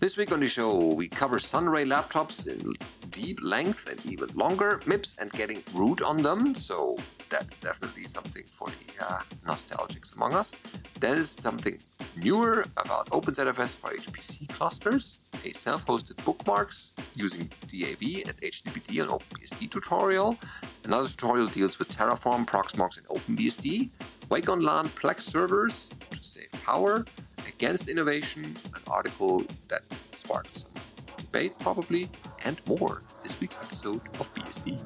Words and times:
This 0.00 0.16
week 0.16 0.32
on 0.32 0.40
the 0.40 0.48
show, 0.48 0.94
we 0.94 1.08
cover 1.08 1.38
Sunray 1.38 1.84
laptops 1.84 2.46
in 2.46 2.72
deep 3.10 3.38
length 3.42 3.86
and 3.86 4.00
even 4.10 4.30
longer, 4.34 4.80
MIPS 4.86 5.18
and 5.18 5.30
getting 5.32 5.62
root 5.74 6.00
on 6.00 6.22
them. 6.22 6.54
So 6.54 6.96
that's 7.28 7.58
definitely 7.58 8.04
something 8.04 8.44
for 8.44 8.68
the 8.68 9.04
uh, 9.04 9.18
nostalgics 9.44 10.16
among 10.16 10.32
us. 10.32 10.54
Then 11.00 11.18
is 11.18 11.28
something 11.28 11.76
newer 12.16 12.64
about 12.78 13.10
OpenZFS 13.10 13.76
for 13.76 13.90
HPC 13.90 14.48
clusters, 14.48 15.30
a 15.44 15.50
self-hosted 15.50 16.24
bookmarks 16.24 16.96
using 17.14 17.40
DAV 17.68 18.26
and 18.26 18.36
HTTPD 18.40 19.02
on 19.02 19.18
OpenBSD 19.18 19.70
tutorial. 19.70 20.38
Another 20.86 21.10
tutorial 21.10 21.46
deals 21.46 21.78
with 21.78 21.94
Terraform, 21.94 22.46
Proxmox, 22.46 22.96
and 22.96 23.06
OpenBSD. 23.08 23.90
Wake 24.30 24.48
on 24.48 24.62
LAN 24.62 24.86
Plex 24.86 25.20
servers 25.20 25.88
to 25.88 26.16
save 26.24 26.50
power. 26.64 27.04
Against 27.48 27.88
innovation, 27.88 28.44
an 28.44 28.82
article 28.90 29.42
that 29.68 29.82
sparked 30.12 30.58
some 30.58 31.16
debate 31.16 31.52
probably, 31.60 32.08
and 32.44 32.60
more. 32.66 33.02
This 33.22 33.38
week's 33.40 33.58
episode 33.58 34.00
of 34.18 34.32
BSD. 34.34 34.78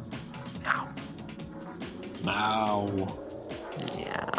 Now. 0.63 0.89
Now. 2.25 2.87
Meow. 3.97 4.34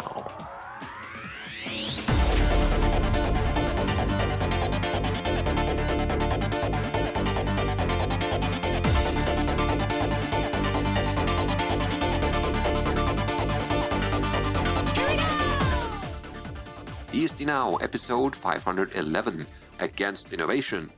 BSD 17.16 17.46
Now, 17.46 17.76
episode 17.76 18.36
511 18.36 19.46
Against 19.78 20.34
Innovation, 20.34 20.90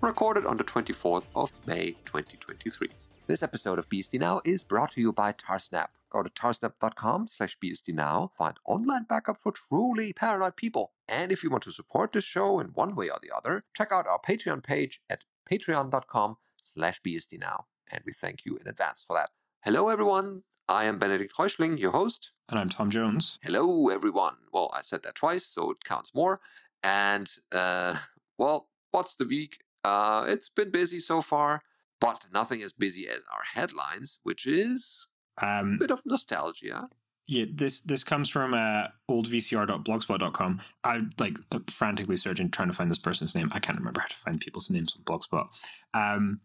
recorded 0.00 0.46
on 0.46 0.56
the 0.56 0.62
24th 0.62 1.24
of 1.34 1.50
May 1.66 1.96
2023. 2.04 2.86
This 3.26 3.42
episode 3.42 3.76
of 3.80 3.88
BSD 3.88 4.20
Now 4.20 4.40
is 4.44 4.62
brought 4.62 4.92
to 4.92 5.00
you 5.00 5.12
by 5.12 5.32
Tarsnap. 5.32 5.88
Go 6.10 6.22
to 6.22 6.30
tarsnap.com 6.30 7.26
slash 7.26 7.58
BSD 7.58 7.92
Now, 7.92 8.30
find 8.38 8.54
online 8.66 9.02
backup 9.08 9.36
for 9.36 9.50
truly 9.50 10.12
paranoid 10.12 10.54
people. 10.54 10.92
And 11.08 11.32
if 11.32 11.42
you 11.42 11.50
want 11.50 11.64
to 11.64 11.72
support 11.72 12.12
this 12.12 12.22
show 12.22 12.60
in 12.60 12.68
one 12.68 12.94
way 12.94 13.10
or 13.10 13.18
the 13.20 13.36
other, 13.36 13.64
check 13.76 13.90
out 13.90 14.06
our 14.06 14.20
Patreon 14.20 14.62
page 14.62 15.00
at 15.10 15.24
patreon.com 15.50 16.36
slash 16.62 17.02
BSD 17.02 17.40
Now. 17.40 17.64
And 17.90 18.04
we 18.06 18.12
thank 18.12 18.44
you 18.44 18.58
in 18.58 18.68
advance 18.68 19.04
for 19.04 19.16
that. 19.16 19.30
Hello, 19.64 19.88
everyone. 19.88 20.44
I 20.68 20.84
am 20.84 20.98
Benedict 20.98 21.34
Reuschling, 21.36 21.78
your 21.78 21.92
host. 21.92 22.32
And 22.48 22.58
I'm 22.58 22.68
Tom 22.68 22.90
Jones. 22.90 23.38
Hello, 23.42 23.88
everyone. 23.88 24.36
Well, 24.52 24.70
I 24.74 24.82
said 24.82 25.02
that 25.04 25.14
twice, 25.14 25.46
so 25.46 25.70
it 25.70 25.84
counts 25.84 26.14
more. 26.14 26.40
And, 26.82 27.30
uh, 27.52 27.96
well, 28.38 28.68
what's 28.90 29.16
the 29.16 29.24
week? 29.26 29.58
Uh, 29.84 30.24
it's 30.28 30.48
been 30.50 30.70
busy 30.70 30.98
so 30.98 31.22
far, 31.22 31.62
but 32.00 32.26
nothing 32.32 32.62
as 32.62 32.72
busy 32.72 33.08
as 33.08 33.20
our 33.32 33.42
headlines, 33.54 34.18
which 34.24 34.46
is 34.46 35.06
Um, 35.40 35.74
a 35.74 35.78
bit 35.78 35.90
of 35.90 36.02
nostalgia. 36.04 36.88
yeah, 37.26 37.44
this 37.50 37.80
this 37.80 38.04
comes 38.04 38.28
from 38.28 38.52
uh, 38.54 38.88
oldvcr.blogspot.com. 39.10 40.60
I'm 40.84 41.12
like 41.18 41.38
frantically 41.70 42.16
searching, 42.16 42.50
trying 42.50 42.68
to 42.68 42.74
find 42.74 42.90
this 42.90 42.98
person's 42.98 43.34
name. 43.34 43.48
I 43.52 43.60
can't 43.60 43.78
remember 43.78 44.00
how 44.00 44.08
to 44.08 44.16
find 44.16 44.40
people's 44.40 44.68
names 44.68 44.94
on 44.96 45.02
Blogspot. 45.04 45.48
Um, 45.94 46.40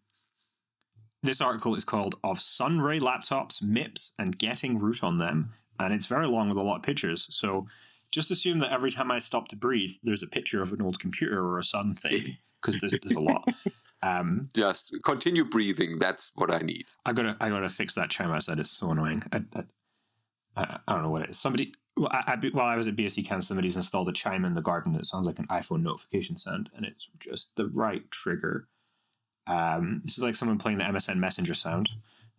this 1.24 1.42
article 1.42 1.76
is 1.76 1.84
called 1.86 2.16
"Of 2.24 2.40
Sunray 2.40 3.00
Laptops, 3.00 3.62
MIPS, 3.62 4.12
and 4.20 4.38
Getting 4.38 4.78
Root 4.78 5.04
on 5.04 5.18
Them," 5.18 5.54
and 5.80 5.94
it's 5.94 6.06
very 6.06 6.28
long 6.28 6.50
with 6.50 6.58
a 6.58 6.64
lot 6.64 6.78
of 6.78 6.84
pictures. 6.84 7.28
So 7.30 7.68
just 8.12 8.30
assume 8.30 8.60
that 8.60 8.72
every 8.72 8.92
time 8.92 9.10
I 9.10 9.20
stop 9.20 9.48
to 9.48 9.56
breathe, 9.56 9.92
there's 10.04 10.24
a 10.24 10.28
picture 10.28 10.62
of 10.62 10.72
an 10.72 10.82
old 10.82 11.00
computer 11.00 11.44
or 11.44 11.58
a 11.58 11.64
sun 11.64 11.96
thing 11.96 12.38
because 12.62 12.80
there's 12.80 13.00
there's 13.02 13.16
a 13.16 13.20
lot. 13.20 13.48
Um, 14.04 14.50
Just 14.54 14.94
continue 15.06 15.46
breathing. 15.46 15.98
That's 15.98 16.34
what 16.36 16.52
I 16.52 16.60
need. 16.60 16.88
I 17.06 17.14
gotta 17.14 17.38
I 17.40 17.50
gotta 17.50 17.70
fix 17.70 17.96
that 17.96 18.10
chime 18.10 18.32
outside. 18.32 18.60
It's 18.60 18.70
so 18.70 18.92
annoying. 18.92 19.24
I, 19.32 19.44
I, 19.56 19.64
I, 20.58 20.80
I 20.88 20.94
don't 20.94 21.04
know 21.04 21.10
what 21.10 21.22
it 21.22 21.30
is. 21.30 21.40
Somebody 21.40 21.74
well, 21.96 22.10
I, 22.12 22.34
I, 22.34 22.48
while 22.52 22.68
I 22.68 22.76
was 22.76 22.88
at 22.88 22.96
BSDCan, 22.96 23.44
somebody's 23.44 23.76
installed 23.76 24.10
a 24.10 24.14
chime 24.14 24.46
in 24.46 24.56
the 24.56 24.62
garden 24.62 24.94
that 24.94 25.06
sounds 25.06 25.26
like 25.26 25.40
an 25.40 25.48
iPhone 25.48 25.84
notification 25.84 26.38
sound, 26.38 26.70
and 26.76 26.86
it's 26.86 27.08
just 27.20 27.56
the 27.56 27.68
right 27.68 28.10
trigger. 28.12 28.68
Um, 29.48 30.02
this 30.04 30.18
is 30.18 30.24
like 30.24 30.36
someone 30.36 30.58
playing 30.58 30.78
the 30.78 30.86
MSN 30.86 31.18
Messenger 31.18 31.54
sound 31.54 31.90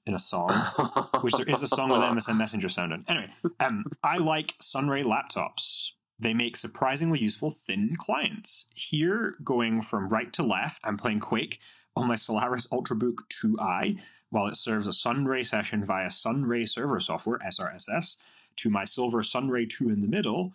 in 0.07 0.15
a 0.15 0.19
song, 0.19 0.53
which 1.21 1.35
there 1.35 1.47
is 1.47 1.63
a 1.63 1.67
song 1.67 1.91
with 1.91 2.01
an 2.01 2.17
MSN 2.17 2.37
Messenger 2.37 2.69
sound 2.69 2.93
in. 2.93 3.05
Anyway, 3.09 3.31
um, 3.61 3.85
I 4.03 4.19
like 4.19 4.55
Sunray 4.61 5.03
laptops. 5.03 5.93
They 6.19 6.35
make 6.35 6.57
surprisingly 6.57 7.19
useful 7.19 7.51
thin 7.51 7.97
clients. 7.97 8.67
Here, 8.75 9.37
going 9.43 9.83
from 9.83 10.09
right 10.09 10.33
to 10.35 10.43
left, 10.43 10.81
I'm 10.85 10.97
playing 10.97 11.21
Quake 11.21 11.59
on 11.97 12.07
my 12.09 12.15
Solaris 12.15 12.67
Ultrabook 12.69 13.21
2i 13.31 13.99
while 14.31 14.47
it 14.47 14.57
serves 14.57 14.87
a 14.87 14.93
Sunray 14.93 15.45
session 15.45 15.85
via 15.85 16.11
Sunray 16.11 16.65
server 16.65 16.99
software, 16.99 17.39
SRSS, 17.39 18.17
to 18.57 18.71
my 18.71 18.85
Silver 18.85 19.23
Sunray 19.23 19.65
2 19.65 19.89
in 19.91 20.01
the 20.01 20.09
middle, 20.09 20.53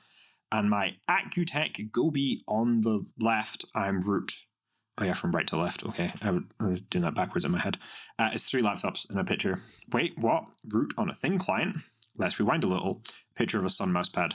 and 0.52 0.70
my 0.70 0.96
Accutech 1.10 1.92
Gobi 1.92 2.42
on 2.48 2.82
the 2.82 3.06
left, 3.20 3.66
I'm 3.74 4.02
root. 4.02 4.44
Oh 5.00 5.06
yeah, 5.06 5.14
from 5.14 5.32
right 5.32 5.48
to 5.48 5.58
left. 5.58 5.86
Okay, 5.86 6.12
I, 6.22 6.40
was 6.60 6.82
doing 6.82 7.04
that 7.04 7.16
backwards 7.16 7.46
in 7.46 7.52
my 7.52 7.60
head. 7.60 7.78
Uh, 8.18 8.32
it's 8.34 8.50
three 8.50 8.62
laptops 8.62 9.10
in 9.10 9.18
a 9.18 9.24
picture. 9.24 9.62
Wait, 9.94 10.18
what? 10.18 10.44
Root 10.68 10.94
on 10.98 11.10
a 11.10 11.14
thin 11.14 11.38
client? 11.38 11.78
Let's 12.18 12.38
rewind 12.38 12.66
a 12.66 12.68
little. 12.68 13.02
Picture 13.36 13.60
of 13.60 13.66
a 13.66 13.70
Sun 13.70 13.92
mousepad. 13.92 14.34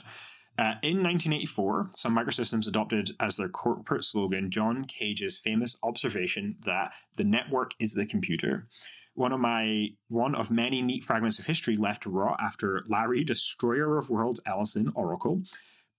Uh, 0.57 0.79
in 0.81 1.03
1984, 1.03 1.89
Sun 1.91 2.15
Microsystems 2.15 2.67
adopted 2.67 3.11
as 3.19 3.37
their 3.37 3.49
corporate 3.49 4.03
slogan 4.03 4.49
John 4.49 4.87
Gage's 4.87 5.37
famous 5.37 5.75
observation 5.83 6.55
that 6.65 6.93
the 7.15 7.25
network 7.25 7.73
is 7.79 7.93
the 7.93 8.05
computer. 8.05 8.67
One 9.13 9.33
of 9.33 9.39
my 9.39 9.89
one 10.07 10.33
of 10.33 10.49
many 10.49 10.81
neat 10.81 11.03
fragments 11.03 11.37
of 11.37 11.45
history 11.45 11.75
left 11.75 12.05
rot 12.05 12.39
after 12.41 12.83
Larry, 12.87 13.23
Destroyer 13.23 13.97
of 13.97 14.09
Worlds 14.09 14.39
Ellison 14.47 14.91
Oracle, 14.95 15.43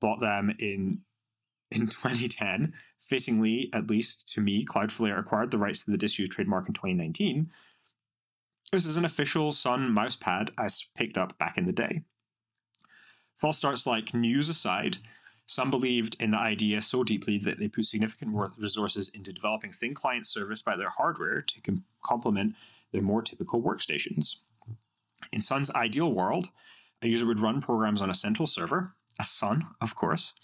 bought 0.01 0.21
them 0.21 0.53
in 0.59 1.03
in 1.71 1.87
2010. 1.89 2.73
Fittingly, 2.99 3.71
at 3.73 3.89
least 3.89 4.29
to 4.35 4.41
me, 4.41 4.65
Cloudflare 4.65 5.19
acquired 5.19 5.51
the 5.51 5.59
rights 5.59 5.85
to 5.85 5.91
the 5.91 5.99
disused 5.99 6.33
trademark 6.33 6.67
in 6.67 6.75
2019. 6.75 7.51
This 8.73 8.85
is 8.87 8.97
an 8.97 9.05
official 9.05 9.53
Sun 9.53 9.91
mousepad 9.91 10.51
I 10.59 10.69
picked 10.97 11.17
up 11.17 11.39
back 11.39 11.57
in 11.57 11.67
the 11.67 11.73
day. 11.73 12.03
False 13.37 13.59
starts 13.59 13.87
like 13.87 14.15
news 14.15 14.49
aside, 14.49 14.97
some 15.45 15.71
believed 15.71 16.17
in 16.19 16.33
the 16.33 16.39
idea 16.39 16.81
so 16.81 17.05
deeply 17.05 17.39
that 17.39 17.59
they 17.59 17.69
put 17.69 17.85
significant 17.85 18.33
resources 18.59 19.09
into 19.11 19.33
developing 19.33 19.73
thin 19.73 19.95
client 19.95 20.27
service 20.27 20.63
by 20.63 20.75
their 20.77 20.91
hardware 20.91 21.43
to 21.43 21.61
com- 21.61 21.85
complement 22.05 22.57
their 22.93 23.03
more 23.03 23.23
typical 23.23 23.63
workstations. 23.63 24.37
In 25.33 25.41
Sun's 25.41 25.71
ideal 25.71 26.13
world, 26.13 26.51
a 27.03 27.09
user 27.09 27.27
would 27.27 27.41
run 27.41 27.61
programs 27.61 28.03
on 28.03 28.11
a 28.11 28.15
central 28.15 28.47
server, 28.47 28.95
a 29.21 29.25
Sun, 29.25 29.67
of 29.81 29.95
course, 29.95 30.35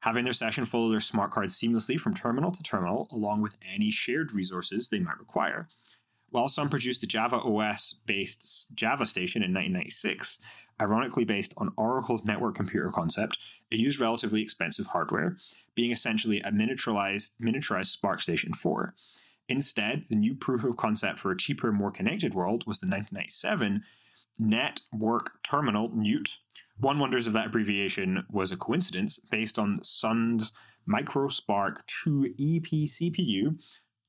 having 0.00 0.24
their 0.24 0.32
session 0.32 0.64
follow 0.64 0.90
their 0.90 1.00
smart 1.00 1.30
cards 1.30 1.58
seamlessly 1.58 1.98
from 1.98 2.14
terminal 2.14 2.50
to 2.50 2.62
terminal, 2.62 3.08
along 3.10 3.42
with 3.42 3.56
any 3.74 3.90
shared 3.90 4.32
resources 4.32 4.88
they 4.88 4.98
might 4.98 5.18
require. 5.18 5.68
While 6.30 6.48
some 6.48 6.68
produced 6.68 7.00
the 7.00 7.06
Java 7.06 7.36
OS 7.36 7.96
based 8.06 8.68
Java 8.74 9.04
Station 9.04 9.42
in 9.42 9.52
1996, 9.52 10.38
ironically 10.80 11.24
based 11.24 11.52
on 11.56 11.72
Oracle's 11.76 12.24
network 12.24 12.54
computer 12.54 12.90
concept, 12.90 13.36
it 13.70 13.78
used 13.78 14.00
relatively 14.00 14.40
expensive 14.40 14.86
hardware, 14.86 15.36
being 15.74 15.90
essentially 15.90 16.40
a 16.40 16.50
miniaturized, 16.50 17.30
miniaturized 17.42 17.96
SPARCstation 17.96 18.54
4. 18.54 18.94
Instead, 19.48 20.04
the 20.08 20.16
new 20.16 20.34
proof 20.34 20.62
of 20.62 20.76
concept 20.76 21.18
for 21.18 21.32
a 21.32 21.36
cheaper, 21.36 21.72
more 21.72 21.90
connected 21.90 22.34
world 22.34 22.64
was 22.66 22.78
the 22.78 22.86
1997 22.86 23.82
Network 24.38 25.42
Terminal 25.42 25.90
NUT. 25.92 26.36
One 26.80 26.98
wonders 26.98 27.26
if 27.26 27.32
that 27.34 27.46
abbreviation 27.46 28.24
was 28.30 28.50
a 28.50 28.56
coincidence 28.56 29.18
based 29.30 29.58
on 29.58 29.82
Sun's 29.82 30.52
microSPARC 30.88 31.76
2 32.04 32.34
EP 32.38 32.64
CPU. 32.88 33.58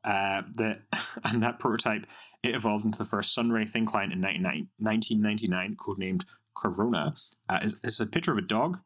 Uh, 0.04 0.42
that 0.56 0.82
and 1.26 1.44
that 1.44 1.60
prototype 1.60 2.08
it 2.44 2.56
evolved 2.56 2.86
into 2.86 2.98
the 2.98 3.06
first 3.06 3.36
Sunray 3.36 3.66
thin 3.66 3.86
client 3.86 4.14
in 4.14 4.22
1999, 4.22 5.76
codenamed 5.76 6.24
Corona. 6.56 7.14
Uh, 7.48 7.60
it's, 7.62 7.76
it's 7.84 8.00
a 8.00 8.08
picture 8.08 8.32
of 8.32 8.38
a 8.38 8.42
dog, 8.42 8.80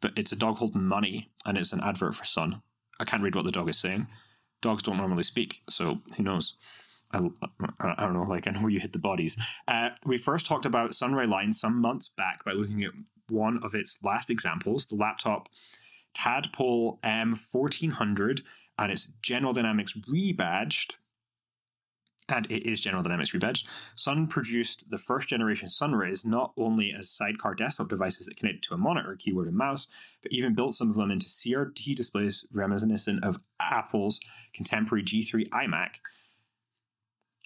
but 0.00 0.12
it's 0.16 0.32
a 0.32 0.36
dog 0.36 0.56
holding 0.56 0.84
money, 0.84 1.30
and 1.46 1.56
it's 1.56 1.72
an 1.72 1.80
advert 1.82 2.14
for 2.14 2.24
Sun. 2.24 2.60
I 3.00 3.04
can't 3.04 3.22
read 3.22 3.34
what 3.34 3.46
the 3.46 3.52
dog 3.52 3.70
is 3.70 3.78
saying. 3.78 4.06
Dogs 4.60 4.82
don't 4.82 4.98
normally 4.98 5.22
speak, 5.22 5.62
so 5.68 6.02
who 6.16 6.22
knows? 6.22 6.56
I, 7.14 7.20
I 7.80 8.04
don't 8.04 8.14
know, 8.14 8.26
like 8.28 8.46
I 8.46 8.50
know 8.50 8.60
where 8.60 8.70
you 8.70 8.80
hit 8.80 8.92
the 8.92 8.98
bodies. 8.98 9.36
Uh, 9.68 9.90
we 10.04 10.18
first 10.18 10.46
talked 10.46 10.66
about 10.66 10.94
Sunray 10.94 11.26
Line 11.26 11.52
some 11.52 11.80
months 11.80 12.08
back 12.08 12.44
by 12.44 12.52
looking 12.52 12.82
at 12.84 12.92
one 13.28 13.58
of 13.62 13.74
its 13.74 13.96
last 14.02 14.30
examples, 14.30 14.86
the 14.86 14.96
laptop 14.96 15.48
Tadpole 16.14 16.98
M1400, 17.02 18.40
and 18.78 18.92
its 18.92 19.08
General 19.22 19.52
Dynamics 19.52 19.94
rebadged 19.94 20.96
and 22.28 22.50
it 22.50 22.64
is 22.64 22.80
General 22.80 23.02
Dynamics 23.02 23.32
rebadged, 23.32 23.66
Sun 23.94 24.28
produced 24.28 24.90
the 24.90 24.98
first 24.98 25.28
generation 25.28 25.68
Sunrays 25.68 26.24
not 26.24 26.52
only 26.56 26.92
as 26.92 27.10
sidecar 27.10 27.54
desktop 27.54 27.88
devices 27.88 28.26
that 28.26 28.36
connected 28.36 28.62
to 28.64 28.74
a 28.74 28.78
monitor, 28.78 29.16
keyboard, 29.16 29.48
and 29.48 29.56
mouse, 29.56 29.88
but 30.22 30.32
even 30.32 30.54
built 30.54 30.74
some 30.74 30.90
of 30.90 30.96
them 30.96 31.10
into 31.10 31.26
CRT 31.26 31.94
displays 31.94 32.44
reminiscent 32.52 33.22
of 33.24 33.40
Apple's 33.60 34.20
contemporary 34.54 35.04
G3 35.04 35.48
iMac. 35.48 35.96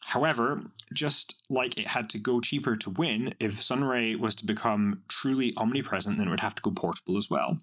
However, 0.08 0.62
just 0.90 1.42
like 1.50 1.76
it 1.76 1.88
had 1.88 2.08
to 2.10 2.18
go 2.18 2.40
cheaper 2.40 2.76
to 2.76 2.88
win, 2.88 3.34
if 3.38 3.60
Sunray 3.60 4.14
was 4.14 4.34
to 4.36 4.46
become 4.46 5.02
truly 5.06 5.52
omnipresent, 5.58 6.16
then 6.16 6.28
it 6.28 6.30
would 6.30 6.40
have 6.40 6.54
to 6.54 6.62
go 6.62 6.70
portable 6.70 7.18
as 7.18 7.28
well. 7.28 7.58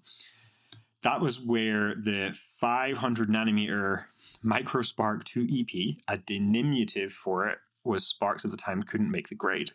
That 1.02 1.20
was 1.20 1.40
where 1.40 1.96
the 1.96 2.32
500 2.32 3.28
nanometer 3.28 4.04
microSPARC 4.44 5.24
2 5.24 5.48
EP, 5.50 5.96
a 6.06 6.18
diminutive 6.18 7.12
for 7.12 7.48
it, 7.48 7.58
was 7.82 8.06
SPARCs 8.06 8.44
at 8.44 8.52
the 8.52 8.56
time 8.56 8.84
couldn't 8.84 9.10
make 9.10 9.28
the 9.28 9.34
grade. 9.34 9.72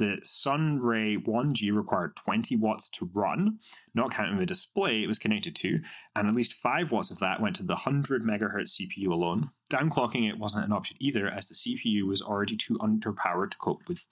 The 0.00 0.18
Sunray 0.22 1.18
1G 1.18 1.76
required 1.76 2.16
20 2.16 2.56
watts 2.56 2.88
to 2.88 3.10
run, 3.12 3.58
not 3.94 4.10
counting 4.10 4.38
the 4.38 4.46
display 4.46 5.02
it 5.02 5.06
was 5.06 5.18
connected 5.18 5.54
to, 5.56 5.80
and 6.16 6.26
at 6.26 6.34
least 6.34 6.54
5 6.54 6.90
watts 6.90 7.10
of 7.10 7.18
that 7.18 7.42
went 7.42 7.56
to 7.56 7.62
the 7.62 7.74
100 7.74 8.24
MHz 8.24 8.80
CPU 8.80 9.08
alone. 9.08 9.50
Downclocking 9.70 10.26
it 10.26 10.38
wasn't 10.38 10.64
an 10.64 10.72
option 10.72 10.96
either, 11.00 11.28
as 11.28 11.48
the 11.48 11.54
CPU 11.54 12.06
was 12.06 12.22
already 12.22 12.56
too 12.56 12.78
underpowered 12.78 13.50
to 13.50 13.58
cope 13.58 13.86
with 13.88 14.06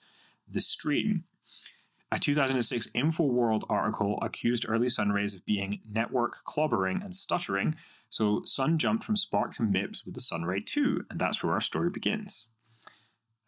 the 0.47 0.61
stream. 0.61 1.23
A 2.11 2.19
2006 2.19 2.89
InfoWorld 2.89 3.63
article 3.67 4.19
accused 4.21 4.67
early 4.69 4.89
Sunrays 4.89 5.33
of 5.33 5.43
being 5.43 5.81
network 5.91 6.45
clobbering 6.45 7.03
and 7.03 7.15
stuttering, 7.15 7.75
so 8.09 8.43
Sun 8.45 8.77
jumped 8.77 9.03
from 9.03 9.15
SPARC 9.15 9.55
to 9.55 9.63
MIPS 9.63 10.05
with 10.05 10.13
the 10.13 10.21
Sunray 10.21 10.59
2, 10.59 11.05
and 11.09 11.17
that's 11.17 11.41
where 11.41 11.53
our 11.53 11.61
story 11.61 11.89
begins. 11.89 12.45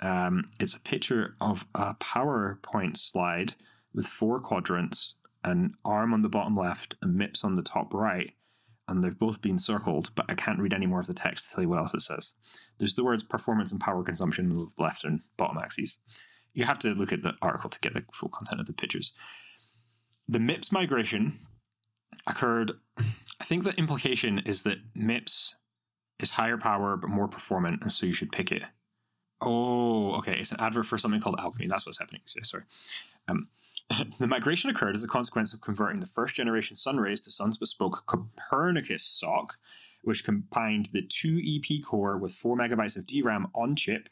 Um, 0.01 0.45
it's 0.59 0.74
a 0.74 0.80
picture 0.80 1.36
of 1.39 1.65
a 1.75 1.95
PowerPoint 1.95 2.98
slide 2.98 3.53
with 3.94 4.07
four 4.07 4.39
quadrants, 4.39 5.15
an 5.44 5.75
arm 5.86 6.13
on 6.13 6.21
the 6.21 6.30
bottom 6.30 6.56
left, 6.56 6.95
and 7.01 7.15
MIPS 7.15 7.44
on 7.44 7.56
the 7.56 7.62
top 7.62 7.94
right, 7.94 8.33
and 8.88 9.03
they've 9.03 9.18
both 9.18 9.42
been 9.42 9.57
circled, 9.57 10.12
but 10.15 10.25
I 10.30 10.33
can't 10.33 10.59
read 10.59 10.74
any 10.74 10.86
more 10.86 11.00
of 11.00 11.07
the 11.07 11.13
text 11.13 11.50
to 11.50 11.56
tell 11.56 11.63
you 11.63 11.69
what 11.69 11.80
else 11.80 11.94
it 11.94 12.01
says. 12.01 12.33
There's 12.77 12.95
the 12.95 13.03
words 13.03 13.24
performance 13.24 13.71
and 13.71 13.80
power 13.80 14.03
consumption 14.03 14.51
on 14.51 14.57
the 14.77 14.83
left 14.83 15.03
and 15.03 15.21
bottom 15.38 15.57
axes. 15.57 16.00
You 16.53 16.65
have 16.65 16.80
to 16.80 16.89
look 16.89 17.13
at 17.13 17.21
the 17.21 17.33
article 17.42 17.69
to 17.69 17.80
get 17.80 17.94
the 17.94 18.03
full 18.13 18.30
content 18.30 18.59
of 18.59 18.68
the 18.68 18.74
pictures. 18.74 19.13
The 20.27 20.39
MIPS 20.39 20.71
migration 20.71 21.39
occurred 22.27 22.74
I 23.42 23.44
think 23.44 23.63
the 23.63 23.74
implication 23.75 24.38
is 24.38 24.62
that 24.63 24.77
MIPS 24.95 25.56
is 26.19 26.31
higher 26.31 26.57
power 26.57 26.95
but 26.95 27.09
more 27.09 27.27
performant, 27.27 27.81
and 27.81 27.92
so 27.92 28.06
you 28.06 28.13
should 28.13 28.31
pick 28.31 28.51
it. 28.51 28.62
Oh, 29.41 30.15
okay. 30.17 30.38
It's 30.39 30.51
an 30.51 30.61
advert 30.61 30.85
for 30.85 30.97
something 30.97 31.19
called 31.19 31.39
Alchemy. 31.39 31.67
That's 31.67 31.85
what's 31.85 31.97
happening. 31.97 32.21
So, 32.25 32.39
sorry. 32.43 32.63
Um, 33.27 33.47
the 34.19 34.27
migration 34.27 34.69
occurred 34.69 34.95
as 34.95 35.03
a 35.03 35.07
consequence 35.07 35.53
of 35.53 35.61
converting 35.61 35.99
the 35.99 36.07
first 36.07 36.35
generation 36.35 36.75
Sunrays 36.75 37.21
to 37.21 37.31
Sun's 37.31 37.57
bespoke 37.57 38.05
Copernicus 38.05 39.03
SoC, 39.03 39.57
which 40.03 40.23
combined 40.23 40.89
the 40.93 41.01
2 41.01 41.41
EP 41.45 41.83
core 41.83 42.17
with 42.17 42.33
4 42.33 42.55
megabytes 42.55 42.97
of 42.97 43.05
DRAM 43.05 43.47
on 43.53 43.75
chip 43.75 44.09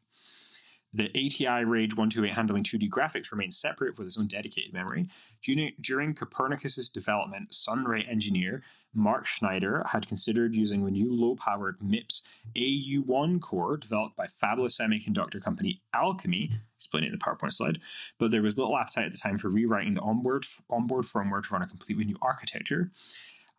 the 0.93 1.09
ATI 1.09 1.63
Rage 1.65 1.93
128 1.93 2.33
handling 2.33 2.63
2D 2.63 2.89
graphics 2.89 3.31
remains 3.31 3.57
separate 3.57 3.97
with 3.97 4.07
its 4.07 4.17
own 4.17 4.27
dedicated 4.27 4.73
memory. 4.73 5.07
During 5.43 6.15
Copernicus's 6.15 6.89
development, 6.89 7.53
Sunray 7.53 8.03
engineer 8.03 8.63
Mark 8.91 9.27
Schneider 9.27 9.83
had 9.91 10.07
considered 10.07 10.55
using 10.55 10.83
the 10.83 10.89
new 10.89 11.13
low-powered 11.13 11.79
MIPS 11.79 12.23
AU1 12.55 13.39
core 13.39 13.77
developed 13.77 14.15
by 14.15 14.25
fabulous 14.25 14.79
semiconductor 14.79 15.39
company 15.41 15.81
Alchemy, 15.93 16.53
explained 16.75 17.05
in 17.05 17.11
the 17.11 17.19
PowerPoint 17.19 17.53
slide, 17.53 17.79
but 18.17 18.31
there 18.31 18.41
was 18.41 18.57
little 18.57 18.75
appetite 18.75 19.05
at 19.05 19.11
the 19.11 19.17
time 19.19 19.37
for 19.37 19.49
rewriting 19.49 19.93
the 19.93 20.01
onboard 20.01 20.43
onboard 20.71 21.05
firmware 21.05 21.43
to 21.43 21.53
run 21.53 21.61
a 21.61 21.67
completely 21.67 22.03
new 22.03 22.17
architecture. 22.19 22.89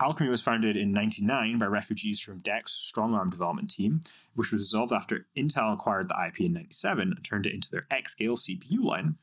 Alchemy 0.01 0.31
was 0.31 0.41
founded 0.41 0.79
in 0.79 0.95
1999 0.95 1.59
by 1.59 1.67
refugees 1.67 2.21
from 2.21 2.41
DEC's 2.41 2.73
StrongARM 2.73 3.31
development 3.31 3.69
team, 3.69 4.01
which 4.35 4.51
was 4.51 4.63
dissolved 4.63 4.93
after 4.93 5.27
Intel 5.37 5.75
acquired 5.75 6.09
the 6.09 6.27
IP 6.27 6.41
in 6.41 6.55
97 6.55 7.13
and 7.15 7.25
turned 7.25 7.47
it 7.47 7.53
into 7.53 7.71
their 7.71 7.87
X-Scale 7.91 8.37
CPU 8.37 8.83
line. 8.83 9.17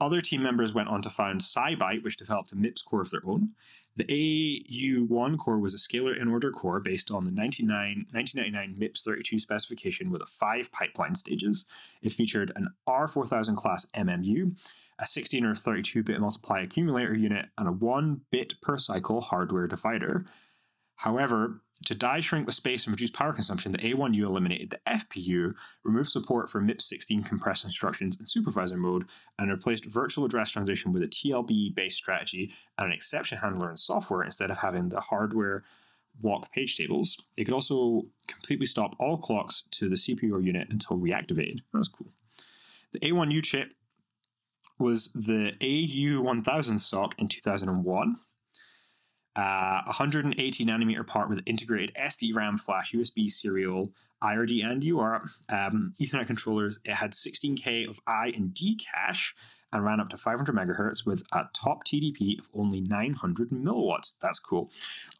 Other 0.00 0.22
team 0.22 0.42
members 0.42 0.72
went 0.72 0.88
on 0.88 1.02
to 1.02 1.10
found 1.10 1.42
SiByte, 1.42 2.02
which 2.02 2.16
developed 2.16 2.52
a 2.52 2.56
MIPS 2.56 2.82
core 2.82 3.02
of 3.02 3.10
their 3.10 3.20
own. 3.26 3.50
The 3.96 4.04
AU1 4.04 5.36
core 5.36 5.58
was 5.58 5.74
a 5.74 5.76
scalar 5.76 6.18
in 6.18 6.28
order 6.28 6.50
core 6.50 6.80
based 6.80 7.10
on 7.10 7.24
the 7.24 7.30
1999 7.30 8.76
MIPS 8.78 9.02
32 9.02 9.38
specification 9.38 10.10
with 10.10 10.22
a 10.22 10.26
five 10.26 10.72
pipeline 10.72 11.14
stages. 11.14 11.66
It 12.00 12.12
featured 12.12 12.52
an 12.56 12.70
R4000 12.88 13.56
class 13.56 13.84
MMU, 13.94 14.56
a 15.00 15.06
16 15.06 15.44
or 15.44 15.54
32 15.54 16.02
bit 16.02 16.20
multiply 16.20 16.60
accumulator 16.60 17.14
unit, 17.14 17.46
and 17.58 17.66
a 17.66 17.72
1 17.72 18.20
bit 18.30 18.60
per 18.60 18.78
cycle 18.78 19.20
hardware 19.20 19.66
divider. 19.66 20.26
However, 20.96 21.62
to 21.86 21.94
die 21.94 22.20
shrink 22.20 22.44
with 22.44 22.54
space 22.54 22.84
and 22.84 22.92
reduce 22.92 23.10
power 23.10 23.32
consumption, 23.32 23.72
the 23.72 23.78
AU1 23.78 24.14
eliminated 24.14 24.68
the 24.70 24.80
FPU, 24.86 25.54
removed 25.82 26.10
support 26.10 26.50
for 26.50 26.60
MIPS 26.60 26.84
16 26.84 27.22
compressed 27.22 27.64
instructions 27.64 28.18
in 28.20 28.26
supervisor 28.26 28.76
mode, 28.76 29.06
and 29.38 29.50
replaced 29.50 29.86
virtual 29.86 30.26
address 30.26 30.50
transition 30.50 30.92
with 30.92 31.02
a 31.02 31.08
TLB 31.08 31.74
based 31.74 31.96
strategy 31.96 32.52
and 32.76 32.86
an 32.86 32.92
exception 32.92 33.38
handler 33.38 33.70
in 33.70 33.76
software 33.76 34.22
instead 34.22 34.50
of 34.50 34.58
having 34.58 34.90
the 34.90 35.00
hardware 35.00 35.64
walk 36.20 36.52
page 36.52 36.76
tables. 36.76 37.16
It 37.38 37.44
could 37.44 37.54
also 37.54 38.06
completely 38.26 38.66
stop 38.66 38.94
all 39.00 39.16
clocks 39.16 39.64
to 39.70 39.88
the 39.88 39.96
CPU 39.96 40.44
unit 40.44 40.68
until 40.68 40.98
reactivated. 40.98 41.60
That's 41.72 41.88
cool. 41.88 42.12
The 42.92 43.00
AU1 43.00 43.42
chip 43.42 43.72
was 44.80 45.12
the 45.12 45.52
AU1000 45.60 46.80
SoC 46.80 47.14
in 47.18 47.28
2001. 47.28 48.16
Uh, 49.36 49.82
180 49.84 50.64
nanometer 50.64 51.06
part 51.06 51.28
with 51.28 51.40
integrated 51.46 51.94
SD 51.94 52.34
RAM 52.34 52.56
flash 52.56 52.92
USB 52.92 53.30
serial 53.30 53.92
IRD 54.22 54.64
and 54.64 54.82
UART 54.82 55.28
um, 55.48 55.94
Ethernet 56.00 56.26
controllers. 56.26 56.78
It 56.84 56.94
had 56.94 57.12
16K 57.12 57.88
of 57.88 58.00
I 58.06 58.32
and 58.34 58.52
D 58.52 58.76
cache 58.76 59.34
and 59.72 59.84
ran 59.84 60.00
up 60.00 60.08
to 60.10 60.16
500 60.16 60.54
megahertz 60.54 61.06
with 61.06 61.22
a 61.32 61.44
top 61.54 61.84
TDP 61.84 62.38
of 62.40 62.48
only 62.54 62.80
900 62.80 63.50
milliwatts. 63.50 64.12
That's 64.20 64.38
cool. 64.38 64.70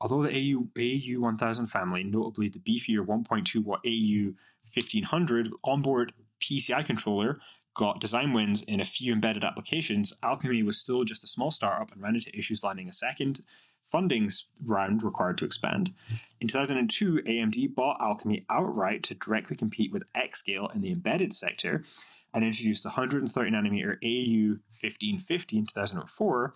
Although 0.01 0.23
the 0.25 0.55
AU 0.55 0.69
AU 0.77 1.21
1000 1.21 1.67
family, 1.69 2.03
notably 2.03 2.49
the 2.49 2.59
beefier 2.59 3.07
1.2 3.07 3.65
watt 3.65 3.81
AU 3.87 4.33
1500 4.75 5.51
onboard 5.65 6.13
PCI 6.41 6.85
controller, 6.85 7.39
got 7.75 8.01
design 8.01 8.33
wins 8.33 8.63
in 8.63 8.81
a 8.81 8.85
few 8.85 9.13
embedded 9.13 9.45
applications, 9.45 10.13
Alchemy 10.23 10.63
was 10.63 10.79
still 10.79 11.05
just 11.05 11.25
a 11.25 11.29
small 11.29 11.51
startup 11.51 11.93
and 11.93 12.03
ran 12.03 12.17
into 12.17 12.37
issues 12.37 12.63
landing 12.63 12.89
a 12.89 12.93
second 12.93 13.43
funding 13.91 14.31
round 14.67 15.03
required 15.03 15.37
to 15.39 15.45
expand. 15.45 15.93
In 16.41 16.49
2002, 16.49 17.23
AMD 17.27 17.75
bought 17.75 18.01
Alchemy 18.01 18.45
outright 18.49 19.03
to 19.05 19.15
directly 19.15 19.57
compete 19.57 19.93
with 19.93 20.05
Xscale 20.15 20.73
in 20.75 20.81
the 20.81 20.93
embedded 20.93 21.35
sector 21.35 21.85
and 22.33 22.45
introduced 22.45 22.85
the 22.85 22.91
130 22.91 23.51
nanometer 23.51 23.97
AU 24.05 24.61
1550 24.71 25.59
in 25.59 25.67
2004 25.67 26.55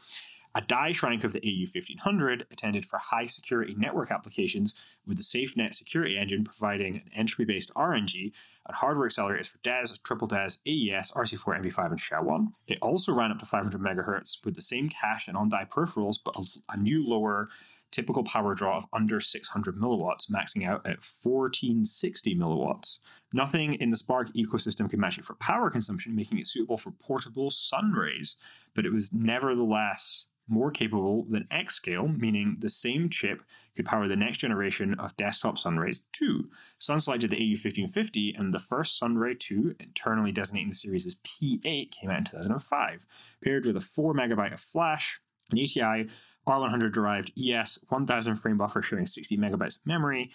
a 0.54 0.60
die 0.60 0.92
shrink 0.92 1.24
of 1.24 1.32
the 1.32 1.40
AU 1.40 1.66
1500 1.72 2.46
intended 2.50 2.84
for 2.86 2.98
high 2.98 3.26
security 3.26 3.74
network 3.76 4.10
applications 4.10 4.74
with 5.06 5.16
the 5.16 5.22
SafeNet 5.22 5.74
security 5.74 6.16
engine 6.16 6.44
providing 6.44 6.96
an 6.96 7.10
entropy 7.14 7.44
based 7.44 7.72
RNG 7.74 8.32
and 8.66 8.76
hardware 8.76 9.08
accelerators 9.08 9.48
for 9.48 9.58
DES, 9.58 9.98
Triple 10.04 10.28
DES, 10.28 10.58
AES, 10.66 11.10
RC4, 11.10 11.62
MD5, 11.62 11.90
and 11.90 12.00
SHA-1. 12.00 12.52
It 12.66 12.78
also 12.80 13.12
ran 13.12 13.32
up 13.32 13.38
to 13.40 13.46
500 13.46 13.80
MHz 13.80 14.44
with 14.44 14.54
the 14.54 14.62
same 14.62 14.88
cache 14.88 15.28
and 15.28 15.36
on 15.36 15.48
die 15.48 15.66
peripherals, 15.68 16.18
but 16.24 16.36
a, 16.36 16.44
a 16.72 16.76
new 16.76 17.06
lower 17.06 17.48
typical 17.90 18.24
power 18.24 18.54
draw 18.54 18.76
of 18.76 18.86
under 18.92 19.20
600 19.20 19.76
milliwatts, 19.76 20.28
maxing 20.28 20.66
out 20.66 20.84
at 20.84 20.98
1460 21.22 22.34
milliwatts. 22.34 22.98
Nothing 23.32 23.74
in 23.74 23.90
the 23.90 23.96
SPARC 23.96 24.32
ecosystem 24.34 24.90
could 24.90 24.98
match 24.98 25.16
it 25.16 25.24
for 25.24 25.34
power 25.34 25.70
consumption, 25.70 26.16
making 26.16 26.38
it 26.38 26.48
suitable 26.48 26.76
for 26.76 26.90
portable 26.90 27.50
sunrays, 27.50 28.36
but 28.74 28.84
it 28.84 28.92
was 28.92 29.12
nevertheless 29.12 30.26
more 30.48 30.70
capable 30.70 31.24
than 31.28 31.48
Xscale, 31.50 32.18
meaning 32.18 32.56
the 32.58 32.68
same 32.68 33.08
chip 33.08 33.42
could 33.74 33.86
power 33.86 34.06
the 34.06 34.16
next 34.16 34.38
generation 34.38 34.94
of 34.98 35.16
desktop 35.16 35.58
Sunrays 35.58 36.00
2. 36.12 36.50
Sun 36.78 37.00
selected 37.00 37.30
the 37.30 37.36
AU1550, 37.36 38.38
and 38.38 38.52
the 38.52 38.58
first 38.58 38.98
Sunray 38.98 39.34
2, 39.34 39.76
internally 39.80 40.32
designating 40.32 40.68
the 40.70 40.74
series 40.74 41.06
as 41.06 41.16
P8, 41.16 41.90
came 41.90 42.10
out 42.10 42.18
in 42.18 42.24
2005, 42.24 43.06
paired 43.42 43.64
with 43.64 43.76
a 43.76 43.80
4 43.80 44.14
megabyte 44.14 44.52
of 44.52 44.60
flash, 44.60 45.20
an 45.50 45.58
ATI 45.58 46.08
R100 46.46 46.92
derived 46.92 47.32
ES 47.38 47.78
1000 47.88 48.36
frame 48.36 48.58
buffer 48.58 48.82
sharing 48.82 49.06
60 49.06 49.36
megabytes 49.38 49.76
of 49.76 49.86
memory, 49.86 50.30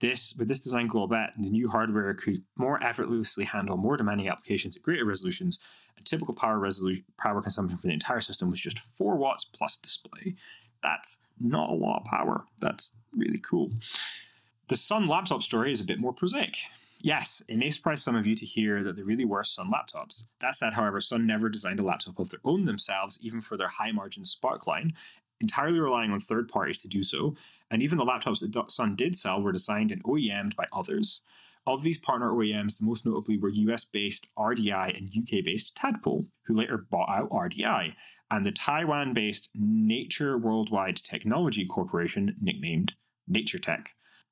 this, 0.00 0.34
with 0.36 0.48
this 0.48 0.60
design 0.60 0.88
goal 0.88 1.06
bet, 1.06 1.30
the 1.38 1.48
new 1.50 1.68
hardware 1.68 2.12
could 2.14 2.42
more 2.56 2.82
effortlessly 2.82 3.44
handle 3.44 3.76
more 3.76 3.96
demanding 3.96 4.28
applications 4.28 4.76
at 4.76 4.82
greater 4.82 5.04
resolutions. 5.04 5.58
A 5.98 6.02
typical 6.02 6.34
power 6.34 6.58
resolution 6.58 7.04
power 7.16 7.40
consumption 7.40 7.78
for 7.78 7.86
the 7.86 7.92
entire 7.92 8.20
system 8.20 8.50
was 8.50 8.60
just 8.60 8.78
4 8.78 9.16
watts 9.16 9.44
plus 9.44 9.76
display. 9.76 10.34
That's 10.82 11.18
not 11.40 11.70
a 11.70 11.74
lot 11.74 12.00
of 12.00 12.04
power. 12.04 12.44
That's 12.60 12.92
really 13.16 13.38
cool. 13.38 13.70
The 14.68 14.76
Sun 14.76 15.06
laptop 15.06 15.42
story 15.42 15.72
is 15.72 15.80
a 15.80 15.84
bit 15.84 16.00
more 16.00 16.12
prosaic. 16.12 16.56
Yes, 17.00 17.42
it 17.48 17.58
may 17.58 17.70
surprise 17.70 18.02
some 18.02 18.16
of 18.16 18.26
you 18.26 18.34
to 18.34 18.46
hear 18.46 18.82
that 18.82 18.96
there 18.96 19.04
really 19.04 19.26
were 19.26 19.44
Sun 19.44 19.70
laptops. 19.70 20.24
That 20.40 20.54
said, 20.54 20.72
however, 20.72 21.00
Sun 21.00 21.26
never 21.26 21.48
designed 21.48 21.80
a 21.80 21.82
laptop 21.82 22.18
of 22.18 22.30
their 22.30 22.40
own 22.44 22.64
themselves, 22.64 23.18
even 23.20 23.40
for 23.40 23.56
their 23.56 23.68
high 23.68 23.92
margin 23.92 24.24
SPARC 24.24 24.66
line, 24.66 24.94
entirely 25.40 25.78
relying 25.78 26.12
on 26.12 26.20
third 26.20 26.48
parties 26.48 26.78
to 26.78 26.88
do 26.88 27.02
so. 27.02 27.34
And 27.70 27.82
even 27.82 27.98
the 27.98 28.04
laptops 28.04 28.40
that 28.40 28.70
Sun 28.70 28.96
did 28.96 29.16
sell 29.16 29.42
were 29.42 29.52
designed 29.52 29.90
and 29.90 30.02
OEM'd 30.04 30.56
by 30.56 30.66
others. 30.72 31.20
Of 31.66 31.82
these 31.82 31.98
partner 31.98 32.30
OEMs, 32.30 32.78
the 32.78 32.84
most 32.84 33.06
notably 33.06 33.38
were 33.38 33.48
US 33.48 33.84
based 33.84 34.26
RDI 34.38 34.96
and 34.96 35.10
UK 35.16 35.44
based 35.44 35.74
Tadpole, 35.74 36.26
who 36.46 36.54
later 36.54 36.86
bought 36.90 37.08
out 37.08 37.30
RDI, 37.30 37.94
and 38.30 38.46
the 38.46 38.52
Taiwan 38.52 39.14
based 39.14 39.48
Nature 39.54 40.36
Worldwide 40.36 40.96
Technology 40.96 41.64
Corporation, 41.64 42.36
nicknamed 42.40 42.94
NatureTech. 43.30 43.86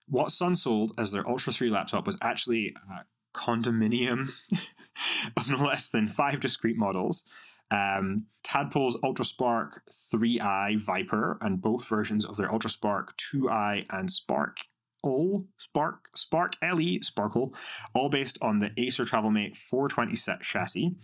What 0.09 0.31
Sun 0.31 0.57
sold 0.57 0.93
as 0.99 1.13
their 1.13 1.27
Ultra 1.27 1.53
3 1.53 1.71
laptop 1.71 2.05
was 2.05 2.19
actually 2.21 2.75
a 2.91 3.05
condominium 3.35 4.33
of 5.37 5.49
no 5.49 5.57
less 5.57 5.89
than 5.89 6.09
five 6.09 6.41
discrete 6.41 6.77
models. 6.77 7.23
Um, 7.73 8.27
Tadpole's 8.45 8.97
UltraSPARC 8.99 9.79
3i 9.91 10.79
Viper 10.79 11.39
and 11.41 11.63
both 11.63 11.87
versions 11.87 12.25
of 12.25 12.37
their 12.37 12.49
UltraSPARC 12.49 13.09
2i 13.17 13.87
and 13.91 14.11
Spark 14.11 14.59
all 15.03 15.47
Spark 15.59 16.11
Spark 16.15 16.55
LE 16.63 17.01
Sparkle, 17.01 17.55
all 17.95 18.09
based 18.09 18.39
on 18.41 18.61
the 18.61 18.71
Acer 18.77 19.05
TravelMate 19.05 19.57
420 19.57 20.15
set 20.15 20.43
chassis 20.43 20.95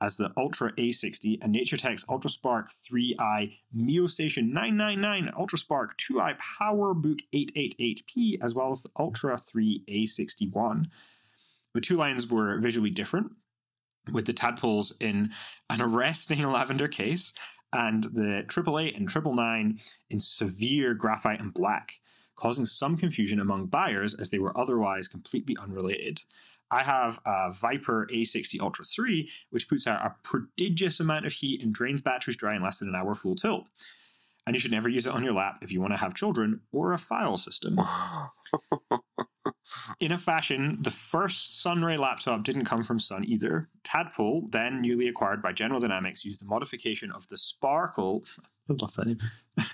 as 0.00 0.16
the 0.16 0.30
Ultra 0.36 0.72
A60 0.72 1.38
and 1.42 1.54
NatureTech's 1.54 2.04
UltraSPARC 2.04 2.68
3i 2.90 3.52
MeoStation 3.76 4.52
999 4.52 5.32
UltraSPARC 5.38 5.90
2i 5.96 6.38
PowerBook 6.60 7.20
888P, 7.34 8.38
as 8.42 8.54
well 8.54 8.70
as 8.70 8.82
the 8.82 8.90
Ultra 8.98 9.36
3 9.36 9.84
A61. 9.88 10.86
The 11.74 11.80
two 11.80 11.96
lines 11.96 12.28
were 12.28 12.58
visually 12.58 12.90
different, 12.90 13.32
with 14.12 14.26
the 14.26 14.32
tadpoles 14.32 14.94
in 15.00 15.30
an 15.68 15.80
arresting 15.80 16.42
lavender 16.42 16.88
case 16.88 17.32
and 17.72 18.04
the 18.04 18.38
888 18.38 18.96
and 18.96 19.06
999 19.06 19.80
in 20.08 20.18
severe 20.18 20.94
graphite 20.94 21.40
and 21.40 21.54
black, 21.54 22.00
causing 22.36 22.66
some 22.66 22.96
confusion 22.96 23.38
among 23.38 23.66
buyers 23.66 24.14
as 24.14 24.30
they 24.30 24.38
were 24.38 24.56
otherwise 24.58 25.08
completely 25.08 25.56
unrelated. 25.60 26.22
I 26.70 26.82
have 26.84 27.20
a 27.26 27.52
Viper 27.52 28.08
A60 28.12 28.60
Ultra 28.60 28.84
3, 28.84 29.28
which 29.50 29.68
puts 29.68 29.86
out 29.86 30.04
a 30.04 30.14
prodigious 30.22 31.00
amount 31.00 31.26
of 31.26 31.32
heat 31.32 31.62
and 31.62 31.72
drains 31.72 32.00
batteries 32.00 32.36
dry 32.36 32.54
in 32.56 32.62
less 32.62 32.78
than 32.78 32.88
an 32.88 32.94
hour 32.94 33.14
full 33.14 33.34
tilt. 33.34 33.66
And 34.46 34.54
you 34.54 34.60
should 34.60 34.70
never 34.70 34.88
use 34.88 35.06
it 35.06 35.12
on 35.12 35.24
your 35.24 35.34
lap 35.34 35.58
if 35.62 35.70
you 35.70 35.80
want 35.80 35.92
to 35.92 35.98
have 35.98 36.14
children 36.14 36.60
or 36.72 36.92
a 36.92 36.98
file 36.98 37.36
system. 37.36 37.78
in 40.00 40.12
a 40.12 40.18
fashion, 40.18 40.78
the 40.80 40.90
first 40.90 41.60
Sunray 41.60 41.96
laptop 41.96 42.42
didn't 42.42 42.64
come 42.64 42.82
from 42.82 42.98
Sun 42.98 43.24
either. 43.24 43.68
Tadpole, 43.84 44.48
then 44.50 44.80
newly 44.80 45.08
acquired 45.08 45.42
by 45.42 45.52
General 45.52 45.80
Dynamics, 45.80 46.24
used 46.24 46.42
a 46.42 46.44
modification 46.44 47.10
of 47.12 47.28
the 47.28 47.38
Sparkle. 47.38 48.24
I 48.70 48.74
love 48.80 48.94
that 48.94 49.06
name. 49.06 49.18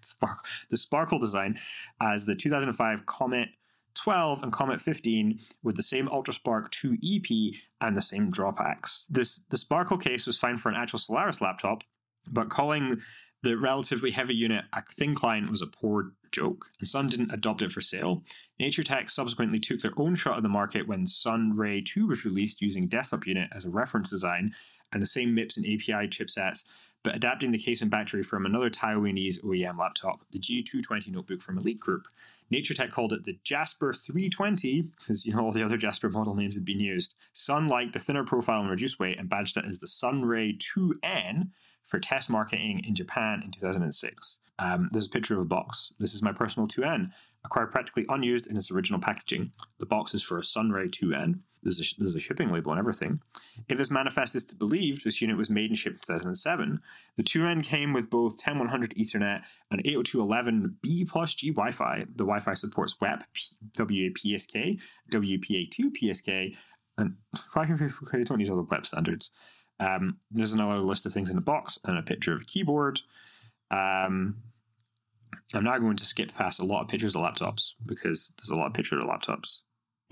Sparkle. 0.00 0.44
The 0.70 0.76
Sparkle 0.76 1.18
design 1.18 1.58
as 2.00 2.24
the 2.24 2.34
2005 2.34 3.06
Comet 3.06 3.48
12 3.94 4.42
and 4.42 4.52
Comet 4.52 4.80
15 4.80 5.40
with 5.62 5.76
the 5.76 5.82
same 5.82 6.08
UltraSPARC 6.08 6.70
2 6.70 6.96
EP 7.04 7.54
and 7.80 7.96
the 7.96 8.02
same 8.02 8.30
draw 8.30 8.52
packs. 8.52 9.06
This 9.10 9.40
the 9.50 9.56
Sparkle 9.56 9.98
case 9.98 10.26
was 10.26 10.38
fine 10.38 10.56
for 10.56 10.68
an 10.70 10.76
actual 10.76 10.98
Solaris 10.98 11.40
laptop, 11.40 11.84
but 12.26 12.48
calling 12.48 13.02
the 13.42 13.56
relatively 13.56 14.12
heavy 14.12 14.34
unit 14.34 14.64
a 14.72 14.82
thin 14.82 15.14
client 15.14 15.50
was 15.50 15.62
a 15.62 15.66
poor 15.66 16.12
joke, 16.30 16.66
and 16.78 16.88
Sun 16.88 17.08
didn't 17.08 17.32
adopt 17.32 17.62
it 17.62 17.72
for 17.72 17.80
sale. 17.80 18.22
NatureTech 18.60 19.10
subsequently 19.10 19.58
took 19.58 19.80
their 19.80 19.92
own 19.96 20.14
shot 20.14 20.36
at 20.36 20.42
the 20.42 20.48
market 20.48 20.86
when 20.86 21.06
Sun 21.06 21.56
Ray 21.56 21.80
2 21.80 22.06
was 22.06 22.24
released 22.24 22.62
using 22.62 22.86
desktop 22.86 23.26
unit 23.26 23.50
as 23.54 23.64
a 23.64 23.70
reference 23.70 24.10
design 24.10 24.54
and 24.92 25.02
the 25.02 25.06
same 25.06 25.34
MIPS 25.34 25.56
and 25.56 25.66
ATI 25.66 26.06
chipsets 26.08 26.64
but 27.02 27.16
adapting 27.16 27.50
the 27.50 27.58
case 27.58 27.82
and 27.82 27.90
battery 27.90 28.22
from 28.22 28.46
another 28.46 28.70
Taiwanese 28.70 29.42
OEM 29.42 29.78
laptop, 29.78 30.24
the 30.30 30.38
G220 30.38 31.08
notebook 31.08 31.40
from 31.40 31.58
Elite 31.58 31.80
Group. 31.80 32.06
NatureTech 32.52 32.92
called 32.92 33.12
it 33.12 33.24
the 33.24 33.38
Jasper 33.42 33.92
320 33.92 34.82
because 34.82 35.26
you 35.26 35.34
know 35.34 35.40
all 35.40 35.52
the 35.52 35.64
other 35.64 35.76
Jasper 35.76 36.08
model 36.08 36.34
names 36.34 36.54
had 36.54 36.64
been 36.64 36.80
used. 36.80 37.16
Sun 37.32 37.66
liked 37.66 37.92
the 37.92 37.98
thinner 37.98 38.24
profile 38.24 38.60
and 38.60 38.70
reduced 38.70 39.00
weight 39.00 39.18
and 39.18 39.28
badged 39.28 39.56
it 39.56 39.64
as 39.64 39.78
the 39.78 39.88
Sunray 39.88 40.56
2N 40.58 41.48
for 41.84 41.98
test 41.98 42.30
marketing 42.30 42.82
in 42.86 42.94
Japan 42.94 43.42
in 43.44 43.50
2006. 43.50 44.38
Um, 44.58 44.88
there's 44.92 45.06
a 45.06 45.10
picture 45.10 45.34
of 45.34 45.40
a 45.40 45.44
box. 45.44 45.92
This 45.98 46.14
is 46.14 46.22
my 46.22 46.32
personal 46.32 46.68
2N, 46.68 47.10
acquired 47.44 47.72
practically 47.72 48.06
unused 48.08 48.46
in 48.46 48.56
its 48.56 48.70
original 48.70 49.00
packaging. 49.00 49.52
The 49.78 49.86
box 49.86 50.14
is 50.14 50.22
for 50.22 50.38
a 50.38 50.44
Sunray 50.44 50.88
2N. 50.88 51.40
There's 51.62 51.80
a, 51.80 51.84
there's 51.98 52.14
a 52.14 52.20
shipping 52.20 52.50
label 52.50 52.72
and 52.72 52.78
everything. 52.78 53.20
If 53.68 53.78
this 53.78 53.90
manifest 53.90 54.34
is 54.34 54.44
believed, 54.44 55.04
this 55.04 55.20
unit 55.20 55.36
was 55.36 55.48
made 55.48 55.70
and 55.70 55.78
shipped 55.78 56.08
in 56.08 56.14
2007. 56.16 56.80
The 57.16 57.22
2N 57.22 57.62
came 57.62 57.92
with 57.92 58.10
both 58.10 58.36
10100 58.36 58.94
Ethernet 58.96 59.42
and 59.70 59.82
802.11b 59.84 61.08
plus 61.08 61.34
G 61.34 61.50
Wi 61.50 61.70
Fi. 61.70 62.00
The 62.00 62.24
Wi 62.24 62.40
Fi 62.40 62.54
supports 62.54 62.96
WEP, 63.00 63.22
WAPSK, 63.76 64.80
WPA2 65.12 65.92
PSK, 66.02 66.56
and 66.98 67.14
you 68.12 68.24
don't 68.24 68.38
need 68.38 68.50
all 68.50 68.56
the 68.56 68.66
web 68.68 68.84
standards. 68.84 69.30
Um, 69.82 70.18
there's 70.30 70.52
another 70.52 70.78
list 70.78 71.06
of 71.06 71.12
things 71.12 71.30
in 71.30 71.36
the 71.36 71.42
box 71.42 71.78
and 71.84 71.98
a 71.98 72.02
picture 72.02 72.34
of 72.34 72.42
a 72.42 72.44
keyboard. 72.44 73.00
Um, 73.70 74.42
I'm 75.54 75.64
now 75.64 75.78
going 75.78 75.96
to 75.96 76.04
skip 76.04 76.34
past 76.34 76.60
a 76.60 76.64
lot 76.64 76.82
of 76.82 76.88
pictures 76.88 77.16
of 77.16 77.22
laptops 77.22 77.72
because 77.84 78.32
there's 78.38 78.50
a 78.50 78.60
lot 78.60 78.66
of 78.66 78.74
pictures 78.74 79.02
of 79.02 79.08
laptops 79.08 79.58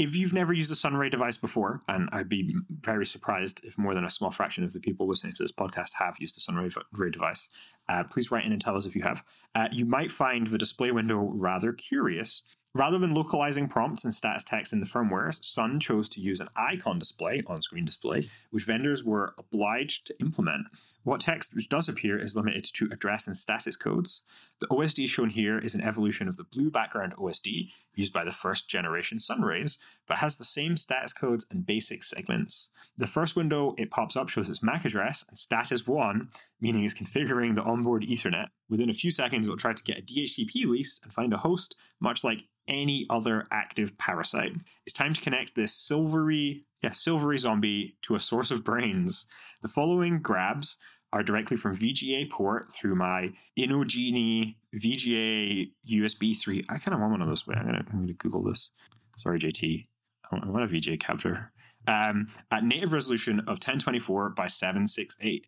if 0.01 0.17
you've 0.17 0.33
never 0.33 0.55
used 0.55 0.73
a 0.73 0.75
Sunray 0.75 1.11
device 1.11 1.37
before, 1.37 1.83
and 1.87 2.09
I'd 2.11 2.29
be 2.29 2.57
very 2.81 3.05
surprised 3.05 3.61
if 3.65 3.77
more 3.77 3.95
than 3.95 4.05
a 4.05 4.11
small 4.11 4.31
fraction 4.31 4.65
of 4.65 4.73
the 4.73 4.81
people 4.81 5.07
listening 5.07 5.35
to 5.35 5.43
this 5.43 5.53
podcast 5.53 5.91
have 5.99 6.17
used 6.19 6.39
a 6.39 6.41
Sunray 6.41 6.71
device, 7.11 7.47
uh, 7.87 8.05
please 8.05 8.31
write 8.31 8.47
in 8.47 8.53
and 8.53 8.61
tell 8.63 8.79
us 8.79 8.87
if 8.87 8.97
you 8.97 9.03
have. 9.03 9.23
Uh, 9.55 9.69
you 9.71 9.85
might 9.85 10.11
find 10.11 10.47
the 10.47 10.57
display 10.57 10.91
window 10.91 11.31
rather 11.35 11.75
curious. 11.75 12.41
Rather 12.75 12.99
than 12.99 13.15
localizing 13.15 13.67
prompts 13.67 14.05
and 14.05 14.15
status 14.15 14.45
text 14.45 14.73
in 14.73 14.79
the 14.79 14.87
firmware, 14.87 15.37
Sun 15.45 15.81
chose 15.81 16.09
to 16.11 16.21
use 16.21 16.39
an 16.39 16.49
icon 16.55 17.01
display, 17.01 17.43
on 17.49 17.61
screen 17.63 17.85
display, 17.85 18.31
which 18.51 18.65
vendors 18.65 19.03
were 19.03 19.35
obliged 19.39 20.07
to 20.07 20.15
implement. 20.21 20.67
What 21.03 21.21
text 21.21 21.55
which 21.55 21.69
does 21.69 21.89
appear 21.89 22.19
is 22.19 22.37
limited 22.37 22.65
to 22.75 22.89
address 22.93 23.27
and 23.27 23.37
status 23.37 23.75
codes. 23.75 24.21
The 24.61 24.67
OSD 24.67 25.09
shown 25.09 25.31
here 25.31 25.59
is 25.59 25.75
an 25.75 25.81
evolution 25.81 26.29
of 26.29 26.37
the 26.37 26.45
blue 26.45 26.71
background 26.71 27.15
OSD 27.17 27.71
used 27.95 28.13
by 28.13 28.25
the 28.25 28.31
first 28.31 28.69
generation 28.69 29.19
Sunrays, 29.19 29.79
but 30.07 30.19
has 30.19 30.37
the 30.37 30.45
same 30.45 30.77
status 30.77 31.15
codes 31.15 31.47
and 31.51 31.65
basic 31.65 32.03
segments. 32.03 32.69
The 32.99 33.07
first 33.07 33.35
window 33.35 33.75
it 33.79 33.91
pops 33.91 34.15
up 34.15 34.29
shows 34.29 34.51
its 34.51 34.63
MAC 34.63 34.85
address 34.85 35.25
and 35.29 35.39
status 35.39 35.87
1, 35.87 36.29
meaning 36.61 36.85
it's 36.85 36.95
configuring 36.95 37.55
the 37.55 37.63
onboard 37.63 38.03
Ethernet. 38.03 38.49
Within 38.69 38.91
a 38.91 38.95
few 38.95 39.11
seconds, 39.11 39.47
it 39.47 39.51
will 39.51 39.57
try 39.57 39.73
to 39.73 39.83
get 39.83 39.99
a 39.99 40.03
DHCP 40.03 40.67
lease 40.67 41.01
and 41.03 41.13
find 41.13 41.33
a 41.33 41.39
host, 41.39 41.77
much 41.99 42.23
like 42.23 42.41
any 42.69 43.07
other 43.11 43.47
active 43.51 43.97
parasite. 43.99 44.53
It's 44.91 44.99
time 44.99 45.15
to 45.15 45.21
connect 45.21 45.55
this 45.55 45.73
silvery, 45.73 46.65
yeah, 46.83 46.91
silvery 46.91 47.39
zombie 47.39 47.95
to 48.03 48.17
a 48.17 48.19
source 48.19 48.51
of 48.51 48.65
brains. 48.65 49.25
The 49.63 49.69
following 49.69 50.19
grabs 50.21 50.79
are 51.13 51.23
directly 51.23 51.57
from 51.57 51.77
VGA 51.77 52.29
port 52.29 52.73
through 52.73 52.97
my 52.97 53.31
Inogeni 53.57 54.57
VGA 54.75 55.71
USB 55.89 56.37
3. 56.37 56.65
I 56.69 56.79
kind 56.79 56.93
of 56.93 56.99
want 56.99 57.13
one 57.13 57.23
of 57.23 57.29
those. 57.29 57.47
Wait, 57.47 57.57
I'm 57.57 57.67
going 57.67 57.87
I'm 57.93 58.07
to 58.09 58.13
Google 58.15 58.43
this. 58.43 58.71
Sorry, 59.17 59.39
JT. 59.39 59.87
I 60.33 60.49
want 60.49 60.65
a 60.65 60.67
VGA 60.67 60.99
capture. 60.99 61.53
Um, 61.87 62.27
at 62.51 62.65
native 62.65 62.93
resolution 62.93 63.39
of 63.39 63.61
1024 63.63 64.31
by 64.31 64.49
768. 64.49 65.47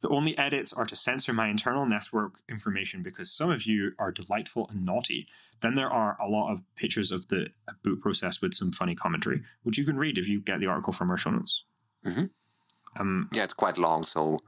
The 0.00 0.08
only 0.08 0.36
edits 0.38 0.72
are 0.72 0.86
to 0.86 0.94
censor 0.96 1.32
my 1.32 1.48
internal 1.48 1.84
network 1.84 2.40
information 2.48 3.02
because 3.02 3.30
some 3.32 3.50
of 3.50 3.64
you 3.64 3.92
are 3.98 4.12
delightful 4.12 4.68
and 4.70 4.84
naughty. 4.84 5.26
Then 5.60 5.74
there 5.74 5.90
are 5.90 6.16
a 6.20 6.28
lot 6.28 6.52
of 6.52 6.62
pictures 6.76 7.10
of 7.10 7.28
the 7.28 7.48
boot 7.82 8.00
process 8.00 8.40
with 8.40 8.54
some 8.54 8.70
funny 8.70 8.94
commentary, 8.94 9.42
which 9.64 9.76
you 9.76 9.84
can 9.84 9.98
read 9.98 10.16
if 10.16 10.28
you 10.28 10.40
get 10.40 10.60
the 10.60 10.66
article 10.66 10.92
from 10.92 11.10
our 11.10 11.16
show 11.16 11.30
notes. 11.30 11.64
Mm-hmm. 12.06 12.26
Um, 13.00 13.28
yeah, 13.32 13.44
it's 13.44 13.54
quite 13.54 13.76
long, 13.76 14.04
so 14.04 14.38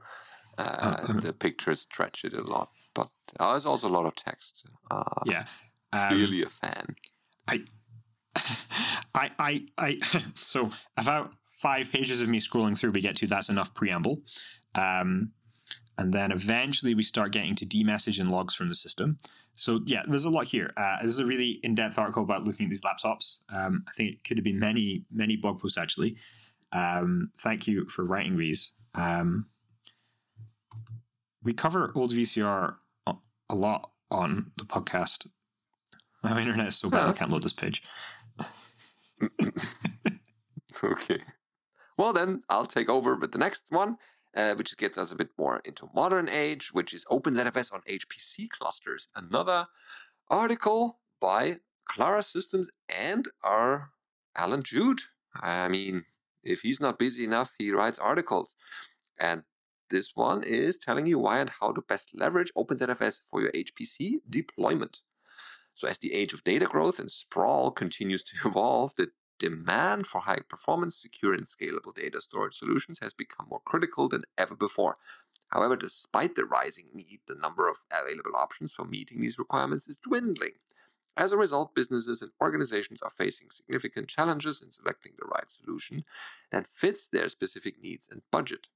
uh, 0.57 0.61
uh, 1.07 1.13
the 1.13 1.33
pictures 1.33 1.81
stretch 1.81 2.23
it 2.23 2.33
a 2.33 2.41
lot. 2.41 2.69
But 2.93 3.09
uh, 3.39 3.51
there's 3.51 3.65
also 3.65 3.87
a 3.87 3.89
lot 3.89 4.05
of 4.05 4.15
text. 4.15 4.65
Uh, 4.89 5.03
yeah, 5.25 5.45
um, 5.91 6.13
clearly 6.13 6.43
a 6.43 6.49
fan. 6.49 6.95
I, 7.47 7.63
I, 9.13 9.31
I, 9.37 9.65
I. 9.77 9.99
So 10.35 10.71
about 10.97 11.33
five 11.45 11.91
pages 11.91 12.21
of 12.21 12.29
me 12.29 12.39
scrolling 12.39 12.77
through, 12.77 12.91
we 12.91 13.01
get 13.01 13.17
to 13.17 13.27
that's 13.27 13.49
enough 13.49 13.73
preamble. 13.73 14.21
Um, 14.75 15.31
and 15.97 16.13
then 16.13 16.31
eventually 16.31 16.95
we 16.95 17.03
start 17.03 17.31
getting 17.31 17.55
to 17.55 17.65
dmesg 17.65 18.19
and 18.19 18.31
logs 18.31 18.55
from 18.55 18.69
the 18.69 18.75
system. 18.75 19.17
So 19.55 19.81
yeah, 19.85 20.03
there's 20.07 20.25
a 20.25 20.29
lot 20.29 20.47
here. 20.47 20.73
Uh, 20.77 20.97
this 21.01 21.11
is 21.11 21.19
a 21.19 21.25
really 21.25 21.59
in-depth 21.63 21.97
article 21.97 22.23
about 22.23 22.45
looking 22.45 22.65
at 22.65 22.69
these 22.69 22.81
laptops. 22.81 23.37
Um, 23.49 23.83
I 23.87 23.91
think 23.91 24.11
it 24.11 24.23
could 24.23 24.37
have 24.37 24.43
been 24.43 24.59
many, 24.59 25.05
many 25.11 25.35
blog 25.35 25.59
posts 25.59 25.77
actually. 25.77 26.15
Um, 26.71 27.31
thank 27.39 27.67
you 27.67 27.87
for 27.87 28.05
writing 28.05 28.37
these. 28.37 28.71
Um, 28.95 29.47
we 31.43 31.53
cover 31.53 31.91
old 31.95 32.13
VCR 32.13 32.75
a 33.07 33.55
lot 33.55 33.91
on 34.09 34.51
the 34.57 34.63
podcast. 34.63 35.27
My 36.23 36.39
internet 36.39 36.67
is 36.67 36.77
so 36.77 36.89
bad 36.89 37.09
I 37.09 37.13
can't 37.13 37.31
load 37.31 37.43
this 37.43 37.53
page. 37.53 37.83
Okay. 40.83 41.19
Well, 41.97 42.13
then 42.13 42.41
I'll 42.49 42.65
take 42.65 42.89
over 42.89 43.15
with 43.15 43.31
the 43.31 43.37
next 43.37 43.65
one, 43.69 43.97
uh, 44.35 44.53
which 44.55 44.75
gets 44.77 44.97
us 44.97 45.11
a 45.11 45.15
bit 45.15 45.29
more 45.37 45.61
into 45.65 45.89
modern 45.93 46.29
age, 46.29 46.69
which 46.73 46.93
is 46.93 47.05
OpenZFS 47.05 47.73
on 47.73 47.81
HPC 47.81 48.49
clusters. 48.49 49.07
Another 49.15 49.67
article 50.29 50.99
by 51.19 51.57
Klara 51.89 52.23
Systems 52.23 52.69
and 52.89 53.27
our 53.43 53.91
Allan 54.35 54.63
Jude. 54.63 55.01
I 55.35 55.67
mean, 55.67 56.05
if 56.43 56.61
he's 56.61 56.81
not 56.81 56.99
busy 56.99 57.23
enough, 57.23 57.53
he 57.57 57.71
writes 57.71 57.99
articles. 57.99 58.55
And 59.19 59.43
this 59.89 60.11
one 60.15 60.43
is 60.43 60.77
telling 60.77 61.05
you 61.05 61.19
why 61.19 61.39
and 61.39 61.51
how 61.59 61.73
to 61.73 61.81
best 61.81 62.11
leverage 62.13 62.51
OpenZFS 62.57 63.21
for 63.29 63.41
your 63.41 63.51
HPC 63.51 64.15
deployment. 64.29 65.01
So, 65.75 65.87
as 65.87 65.97
the 65.97 66.13
age 66.13 66.33
of 66.33 66.43
data 66.43 66.65
growth 66.65 66.99
and 66.99 67.11
sprawl 67.11 67.71
continues 67.71 68.23
to 68.23 68.35
evolve, 68.47 68.93
the 68.95 69.09
demand 69.41 70.05
for 70.05 70.21
high 70.21 70.41
performance, 70.47 70.95
secure, 70.95 71.33
and 71.33 71.45
scalable 71.45 71.95
data 71.95 72.21
storage 72.21 72.53
solutions 72.53 72.99
has 72.99 73.11
become 73.11 73.47
more 73.49 73.61
critical 73.65 74.07
than 74.07 74.21
ever 74.37 74.55
before. 74.55 74.97
However, 75.47 75.75
despite 75.75 76.35
the 76.35 76.45
rising 76.45 76.89
need, 76.93 77.21
the 77.25 77.33
number 77.33 77.67
of 77.67 77.77
available 77.91 78.35
options 78.35 78.71
for 78.71 78.85
meeting 78.85 79.19
these 79.19 79.39
requirements 79.39 79.87
is 79.87 79.97
dwindling. 79.97 80.51
As 81.17 81.31
a 81.31 81.37
result, 81.37 81.73
businesses 81.73 82.21
and 82.21 82.31
organizations 82.39 83.01
are 83.01 83.09
facing 83.09 83.49
significant 83.49 84.07
challenges 84.07 84.61
in 84.61 84.69
selecting 84.69 85.13
the 85.17 85.27
right 85.27 85.49
solution 85.51 86.05
that 86.51 86.67
fits 86.67 87.07
their 87.07 87.27
specific 87.27 87.81
needs 87.81 88.07
and 88.11 88.21
budget. 88.31 88.67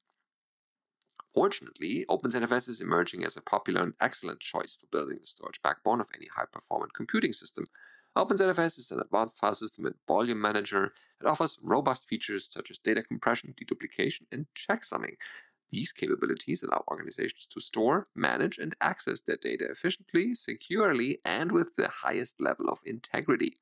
Fortunately, 1.36 2.06
OpenZFS 2.10 2.70
is 2.70 2.82
emerging 2.82 3.24
as 3.24 3.38
a 3.38 3.42
popular 3.42 3.84
and 3.84 3.94
excellent 4.02 4.40
choice 4.40 4.76
for 4.76 4.88
building 4.92 5.20
the 5.22 5.28
storage 5.28 5.62
backbone 5.62 6.02
of 6.02 6.10
any 6.16 6.28
high 6.36 6.46
performant 6.52 6.94
computing 6.94 7.34
system. 7.34 7.66
OpenZFS 8.18 8.80
is 8.80 8.92
an 8.92 9.02
advanced 9.02 9.40
file 9.40 9.54
system 9.54 9.86
and 9.86 9.96
volume 10.08 10.40
manager 10.40 10.94
that 11.20 11.28
offers 11.28 11.60
robust 11.62 12.08
features 12.08 12.48
such 12.50 12.72
as 12.72 12.78
data 12.78 13.04
compression, 13.04 13.54
deduplication, 13.60 14.22
and 14.32 14.46
checksumming. 14.56 15.16
These 15.70 15.92
capabilities 15.92 16.64
allow 16.64 16.86
organizations 16.88 17.46
to 17.48 17.60
store, 17.60 18.08
manage, 18.16 18.58
and 18.58 18.74
access 18.80 19.20
their 19.20 19.36
data 19.36 19.66
efficiently, 19.70 20.34
securely, 20.34 21.20
and 21.26 21.52
with 21.52 21.76
the 21.76 21.90
highest 21.90 22.40
level 22.40 22.70
of 22.70 22.80
integrity. 22.86 23.58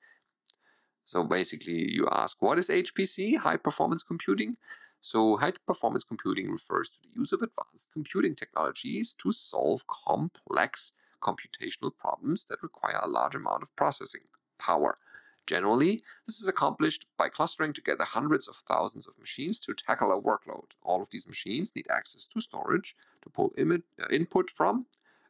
So 1.03 1.23
basically, 1.23 1.91
you 1.91 2.07
ask, 2.11 2.39
what 2.39 2.59
is 2.59 2.69
HPC, 2.69 3.37
high 3.37 3.57
performance 3.57 4.03
computing? 4.03 4.57
So, 5.01 5.35
high 5.37 5.53
performance 5.65 6.03
computing 6.03 6.51
refers 6.51 6.89
to 6.89 6.97
the 7.01 7.19
use 7.19 7.31
of 7.31 7.41
advanced 7.41 7.89
computing 7.91 8.35
technologies 8.35 9.15
to 9.15 9.31
solve 9.31 9.83
complex 9.87 10.93
computational 11.21 11.91
problems 11.97 12.45
that 12.49 12.61
require 12.61 12.99
a 13.01 13.09
large 13.09 13.35
amount 13.35 13.63
of 13.63 13.75
processing 13.75 14.21
power. 14.65 14.97
Generally, 15.45 16.01
this 16.25 16.39
is 16.39 16.47
accomplished 16.47 17.05
by 17.17 17.27
clustering 17.27 17.73
together 17.73 18.05
hundreds 18.05 18.47
of 18.47 18.55
thousands 18.55 19.07
of 19.07 19.19
machines 19.19 19.59
to 19.59 19.73
tackle 19.73 20.11
a 20.11 20.21
workload. 20.21 20.71
All 20.81 21.01
of 21.01 21.09
these 21.09 21.27
machines 21.27 21.75
need 21.75 21.87
access 21.89 22.27
to 22.29 22.39
storage 22.39 22.95
to 23.23 23.29
pull 23.29 23.51
uh, 23.59 24.07
input 24.09 24.49
from, 24.49 24.85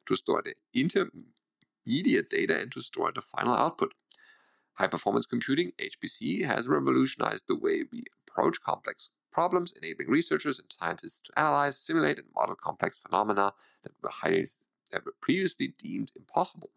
to 0.06 0.16
store 0.16 0.44
the 0.44 0.54
intermediate 0.80 2.30
data, 2.30 2.62
and 2.62 2.72
to 2.72 2.82
store 2.82 3.12
the 3.12 3.22
final 3.22 3.56
output. 3.56 3.94
High 4.74 4.88
performance 4.88 5.26
computing, 5.26 5.72
HPC, 5.80 6.46
has 6.46 6.68
revolutionized 6.68 7.46
the 7.48 7.56
way 7.56 7.84
we 7.92 8.04
approach 8.28 8.62
complex 8.62 9.10
problems, 9.32 9.74
enabling 9.82 10.10
researchers 10.10 10.60
and 10.60 10.72
scientists 10.72 11.22
to 11.26 11.40
analyze, 11.40 11.78
simulate, 11.78 12.20
and 12.20 12.28
model 12.36 12.56
complex 12.56 13.00
phenomena 13.00 13.54
that 13.84 13.92
were, 14.02 14.10
highly, 14.10 14.46
that 14.92 15.06
were 15.06 15.16
previously 15.22 15.74
deemed 15.80 16.12
impossible. 16.16 16.70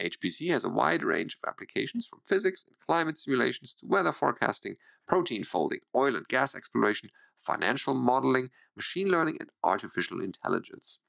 HPC 0.00 0.50
has 0.50 0.64
a 0.64 0.68
wide 0.68 1.02
range 1.02 1.36
of 1.36 1.48
applications 1.48 2.06
from 2.06 2.20
physics 2.24 2.64
and 2.66 2.76
climate 2.86 3.18
simulations 3.18 3.74
to 3.74 3.86
weather 3.86 4.12
forecasting, 4.12 4.76
protein 5.06 5.44
folding, 5.44 5.80
oil 5.94 6.14
and 6.14 6.28
gas 6.28 6.54
exploration, 6.54 7.10
financial 7.38 7.94
modeling, 7.94 8.50
machine 8.76 9.08
learning, 9.08 9.36
and 9.40 9.50
artificial 9.64 10.20
intelligence. 10.20 11.00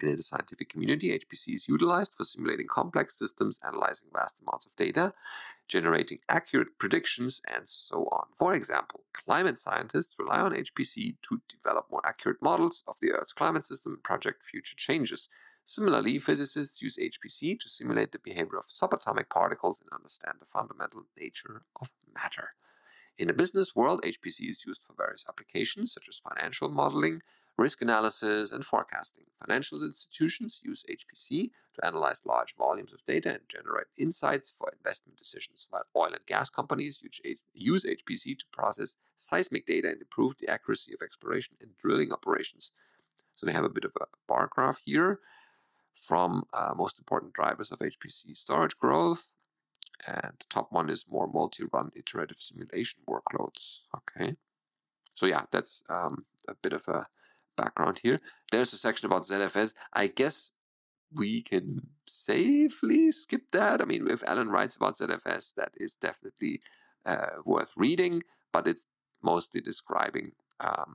In 0.00 0.14
the 0.14 0.22
scientific 0.22 0.68
community, 0.68 1.18
HPC 1.18 1.56
is 1.56 1.68
utilized 1.68 2.14
for 2.14 2.22
simulating 2.22 2.68
complex 2.68 3.18
systems, 3.18 3.58
analyzing 3.66 4.08
vast 4.12 4.40
amounts 4.40 4.66
of 4.66 4.76
data, 4.76 5.12
generating 5.66 6.20
accurate 6.28 6.78
predictions, 6.78 7.40
and 7.52 7.68
so 7.68 8.08
on. 8.12 8.26
For 8.38 8.54
example, 8.54 9.04
climate 9.12 9.58
scientists 9.58 10.14
rely 10.18 10.40
on 10.40 10.52
HPC 10.52 11.16
to 11.22 11.40
develop 11.48 11.90
more 11.90 12.06
accurate 12.06 12.40
models 12.40 12.84
of 12.86 12.96
the 13.00 13.10
Earth's 13.10 13.32
climate 13.32 13.64
system 13.64 13.94
and 13.94 14.02
project 14.02 14.44
future 14.44 14.76
changes. 14.76 15.28
Similarly, 15.68 16.18
physicists 16.18 16.80
use 16.80 16.96
HPC 16.96 17.60
to 17.60 17.68
simulate 17.68 18.12
the 18.12 18.18
behavior 18.18 18.56
of 18.56 18.68
subatomic 18.68 19.28
particles 19.28 19.82
and 19.82 19.90
understand 19.92 20.38
the 20.40 20.46
fundamental 20.46 21.02
nature 21.20 21.60
of 21.78 21.90
matter. 22.14 22.52
In 23.18 23.26
the 23.26 23.34
business 23.34 23.76
world, 23.76 24.00
HPC 24.02 24.48
is 24.48 24.64
used 24.66 24.80
for 24.80 24.94
various 24.96 25.26
applications 25.28 25.92
such 25.92 26.08
as 26.08 26.22
financial 26.26 26.70
modeling, 26.70 27.20
risk 27.58 27.82
analysis, 27.82 28.50
and 28.50 28.64
forecasting. 28.64 29.24
Financial 29.46 29.82
institutions 29.82 30.58
use 30.64 30.82
HPC 30.88 31.50
to 31.74 31.86
analyze 31.86 32.22
large 32.24 32.54
volumes 32.56 32.94
of 32.94 33.04
data 33.04 33.28
and 33.28 33.46
generate 33.46 33.88
insights 33.98 34.54
for 34.56 34.72
investment 34.74 35.18
decisions, 35.18 35.66
while 35.68 35.84
oil 35.94 36.14
and 36.14 36.24
gas 36.26 36.48
companies 36.48 37.02
use 37.52 37.84
HPC 37.84 38.38
to 38.38 38.46
process 38.54 38.96
seismic 39.18 39.66
data 39.66 39.90
and 39.90 40.00
improve 40.00 40.38
the 40.38 40.48
accuracy 40.48 40.94
of 40.94 41.02
exploration 41.02 41.56
and 41.60 41.76
drilling 41.76 42.10
operations. 42.10 42.72
So 43.34 43.44
they 43.44 43.52
have 43.52 43.64
a 43.64 43.68
bit 43.68 43.84
of 43.84 43.92
a 44.00 44.06
bar 44.26 44.48
graph 44.50 44.80
here 44.82 45.20
from 46.00 46.44
uh, 46.52 46.72
most 46.76 46.98
important 46.98 47.32
drivers 47.32 47.70
of 47.70 47.78
HPC 47.80 48.36
storage 48.36 48.76
growth. 48.78 49.24
And 50.06 50.32
the 50.38 50.46
top 50.48 50.68
one 50.70 50.88
is 50.88 51.04
more 51.10 51.26
multi-run 51.26 51.90
iterative 51.96 52.40
simulation 52.40 53.00
workloads. 53.08 53.80
Okay. 53.96 54.36
So 55.14 55.26
yeah, 55.26 55.42
that's 55.50 55.82
um, 55.90 56.24
a 56.48 56.54
bit 56.54 56.72
of 56.72 56.86
a 56.86 57.06
background 57.56 57.98
here. 58.02 58.20
There's 58.52 58.72
a 58.72 58.76
section 58.76 59.06
about 59.06 59.22
ZFS. 59.22 59.74
I 59.92 60.06
guess 60.06 60.52
we 61.12 61.42
can 61.42 61.88
safely 62.06 63.10
skip 63.10 63.50
that. 63.52 63.80
I 63.82 63.84
mean, 63.84 64.08
if 64.08 64.22
Allan 64.24 64.48
writes 64.48 64.76
about 64.76 64.96
ZFS, 64.96 65.54
that 65.54 65.72
is 65.76 65.94
definitely 65.94 66.60
uh, 67.04 67.40
worth 67.44 67.70
reading, 67.76 68.22
but 68.52 68.66
it's 68.66 68.86
mostly 69.22 69.60
describing 69.60 70.32
um, 70.60 70.94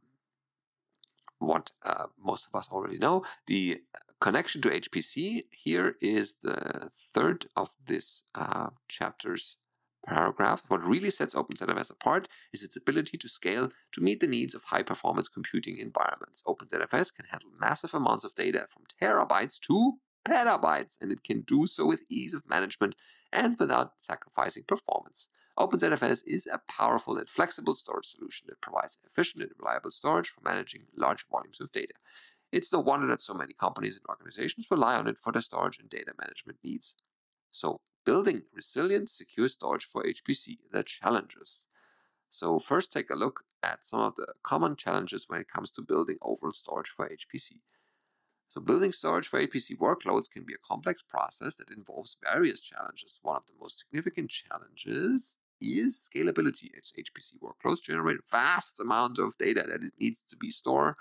what 1.46 1.72
uh, 1.84 2.08
most 2.22 2.48
of 2.48 2.56
us 2.58 2.70
already 2.72 2.98
know. 2.98 3.24
The 3.48 3.82
connection 4.20 4.62
to 4.62 4.70
HPC 4.70 5.44
here 5.52 5.96
is 6.02 6.36
the 6.42 6.90
third 7.14 7.48
of 7.56 7.70
this 7.88 8.24
uh, 8.36 8.70
chapter's 8.88 9.58
paragraph, 10.06 10.64
what 10.68 10.84
really 10.84 11.10
sets 11.10 11.36
OpenZFS 11.36 11.92
apart 11.92 12.28
is 12.52 12.64
its 12.64 12.76
ability 12.76 13.18
to 13.18 13.28
scale 13.28 13.70
to 13.94 14.02
meet 14.02 14.20
the 14.20 14.28
needs 14.28 14.54
of 14.54 14.64
high 14.64 14.84
performance 14.84 15.28
computing 15.28 15.78
environments. 15.78 16.44
OpenZFS 16.46 17.14
can 17.14 17.26
handle 17.30 17.50
massive 17.60 17.94
amounts 17.94 18.24
of 18.24 18.36
data 18.36 18.68
from 18.70 18.84
terabytes 19.02 19.60
to 19.62 19.94
petabytes, 20.28 20.98
and 21.02 21.12
it 21.12 21.24
can 21.24 21.42
do 21.42 21.66
so 21.68 21.86
with 21.86 22.04
ease 22.10 22.34
of 22.34 22.48
management 22.48 22.96
and 23.34 23.58
without 23.60 23.94
sacrificing 23.98 24.64
performance. 24.66 25.28
OpenZFS 25.60 26.24
is 26.26 26.48
a 26.48 26.62
powerful 26.70 27.18
and 27.18 27.28
flexible 27.28 27.76
storage 27.76 28.08
solution 28.08 28.48
that 28.48 28.62
provides 28.62 28.98
efficient 29.06 29.44
and 29.44 29.52
reliable 29.60 29.92
storage 29.92 30.30
for 30.30 30.42
managing 30.42 30.84
large 30.96 31.26
volumes 31.30 31.60
of 31.60 31.72
data. 31.72 31.94
It's 32.52 32.72
no 32.72 32.80
wonder 32.80 33.08
that 33.08 33.22
so 33.22 33.34
many 33.34 33.54
companies 33.54 33.98
and 33.98 34.06
organizations 34.08 34.68
rely 34.72 34.96
on 34.96 35.08
it 35.08 35.18
for 35.18 35.32
their 35.34 35.42
storage 35.42 35.80
and 35.80 35.90
data 35.90 36.14
management 36.20 36.60
needs. 36.64 36.96
So, 37.52 37.82
building 38.06 38.44
resilient, 38.54 39.10
secure 39.10 39.48
storage 39.48 39.86
for 39.86 40.04
HPC, 40.04 40.58
the 40.72 40.84
challenges. 40.84 41.66
So 42.30 42.58
first 42.58 42.92
take 42.92 43.12
a 43.12 43.16
look 43.16 43.44
at 43.62 43.86
some 43.86 44.00
of 44.00 44.16
the 44.16 44.26
common 44.42 44.76
challenges 44.76 45.26
when 45.28 45.40
it 45.40 45.48
comes 45.48 45.70
to 45.72 45.84
building 45.84 46.18
overall 46.22 46.52
storage 46.52 46.90
for 46.90 47.08
HPC. 47.08 47.60
So 48.54 48.62
building 48.62 48.92
storage 48.92 49.28
for 49.28 49.42
HPC 49.42 49.80
workloads 49.80 50.30
can 50.30 50.44
be 50.44 50.54
a 50.54 50.68
complex 50.68 51.02
process 51.02 51.56
that 51.56 51.72
involves 51.72 52.18
various 52.24 52.62
challenges. 52.62 53.18
One 53.24 53.36
of 53.36 53.48
the 53.48 53.54
most 53.60 53.80
significant 53.80 54.30
challenges 54.30 55.38
is 55.60 56.08
scalability. 56.08 56.70
Its 56.76 56.92
HPC 56.92 57.40
workloads 57.42 57.82
generate 57.82 58.20
vast 58.30 58.80
amounts 58.80 59.20
of 59.20 59.36
data 59.40 59.64
that 59.68 59.84
it 59.84 59.94
needs 60.00 60.20
to 60.30 60.38
be 60.38 60.52
stored, 60.52 60.94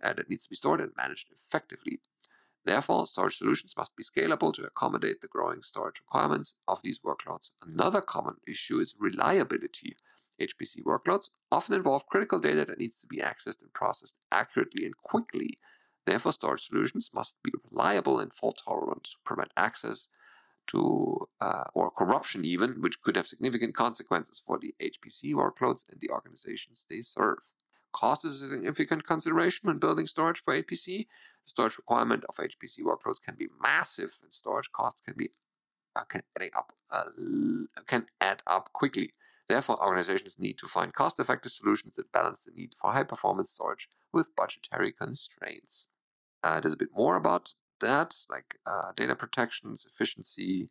uh, 0.00 0.12
that 0.12 0.30
needs 0.30 0.44
to 0.44 0.50
be 0.50 0.54
stored 0.54 0.80
and 0.80 0.92
managed 0.96 1.32
effectively. 1.32 1.98
Therefore, 2.64 3.08
storage 3.08 3.38
solutions 3.38 3.76
must 3.76 3.96
be 3.96 4.04
scalable 4.04 4.54
to 4.54 4.62
accommodate 4.62 5.20
the 5.20 5.26
growing 5.26 5.64
storage 5.64 5.98
requirements 5.98 6.54
of 6.68 6.80
these 6.82 7.00
workloads. 7.00 7.50
Another 7.60 8.02
common 8.02 8.36
issue 8.46 8.78
is 8.78 8.94
reliability. 9.00 9.96
HPC 10.40 10.84
workloads 10.84 11.30
often 11.50 11.74
involve 11.74 12.06
critical 12.06 12.38
data 12.38 12.64
that 12.66 12.78
needs 12.78 13.00
to 13.00 13.08
be 13.08 13.16
accessed 13.16 13.62
and 13.62 13.72
processed 13.72 14.14
accurately 14.30 14.86
and 14.86 14.96
quickly. 15.02 15.58
Therefore, 16.10 16.32
storage 16.32 16.66
solutions 16.66 17.12
must 17.14 17.40
be 17.44 17.52
reliable 17.70 18.18
and 18.18 18.34
fault 18.34 18.60
tolerant 18.64 19.04
to 19.04 19.16
prevent 19.24 19.52
access 19.56 20.08
to 20.66 21.28
uh, 21.40 21.62
or 21.72 21.92
corruption, 21.92 22.44
even, 22.44 22.80
which 22.82 23.00
could 23.00 23.14
have 23.14 23.28
significant 23.28 23.76
consequences 23.76 24.42
for 24.44 24.58
the 24.58 24.74
HPC 24.82 25.34
workloads 25.34 25.88
and 25.88 26.00
the 26.00 26.10
organizations 26.10 26.84
they 26.90 27.00
serve. 27.00 27.38
Cost 27.92 28.24
is 28.24 28.42
a 28.42 28.48
significant 28.48 29.06
consideration 29.06 29.68
when 29.68 29.78
building 29.78 30.08
storage 30.08 30.40
for 30.40 30.52
HPC. 30.52 31.06
The 31.06 31.06
storage 31.46 31.78
requirement 31.78 32.24
of 32.28 32.34
HPC 32.34 32.80
workloads 32.80 33.22
can 33.24 33.36
be 33.36 33.46
massive, 33.62 34.18
and 34.20 34.32
storage 34.32 34.72
costs 34.72 35.00
can 35.00 35.14
be 35.16 35.30
uh, 35.94 36.02
can 36.02 36.22
add 36.40 36.50
up 36.56 36.72
uh, 36.90 37.04
can 37.86 38.08
add 38.20 38.42
up 38.48 38.72
quickly. 38.72 39.14
Therefore, 39.48 39.80
organizations 39.80 40.40
need 40.40 40.58
to 40.58 40.66
find 40.66 40.92
cost 40.92 41.20
effective 41.20 41.52
solutions 41.52 41.94
that 41.94 42.10
balance 42.10 42.42
the 42.42 42.50
need 42.50 42.74
for 42.80 42.90
high 42.90 43.04
performance 43.04 43.50
storage 43.50 43.88
with 44.12 44.34
budgetary 44.34 44.90
constraints. 44.90 45.86
Uh, 46.42 46.60
there's 46.60 46.74
a 46.74 46.78
bit 46.78 46.94
more 46.94 47.16
about 47.16 47.54
that, 47.80 48.14
like 48.28 48.56
uh, 48.66 48.92
data 48.96 49.14
protections, 49.14 49.86
efficiency, 49.90 50.68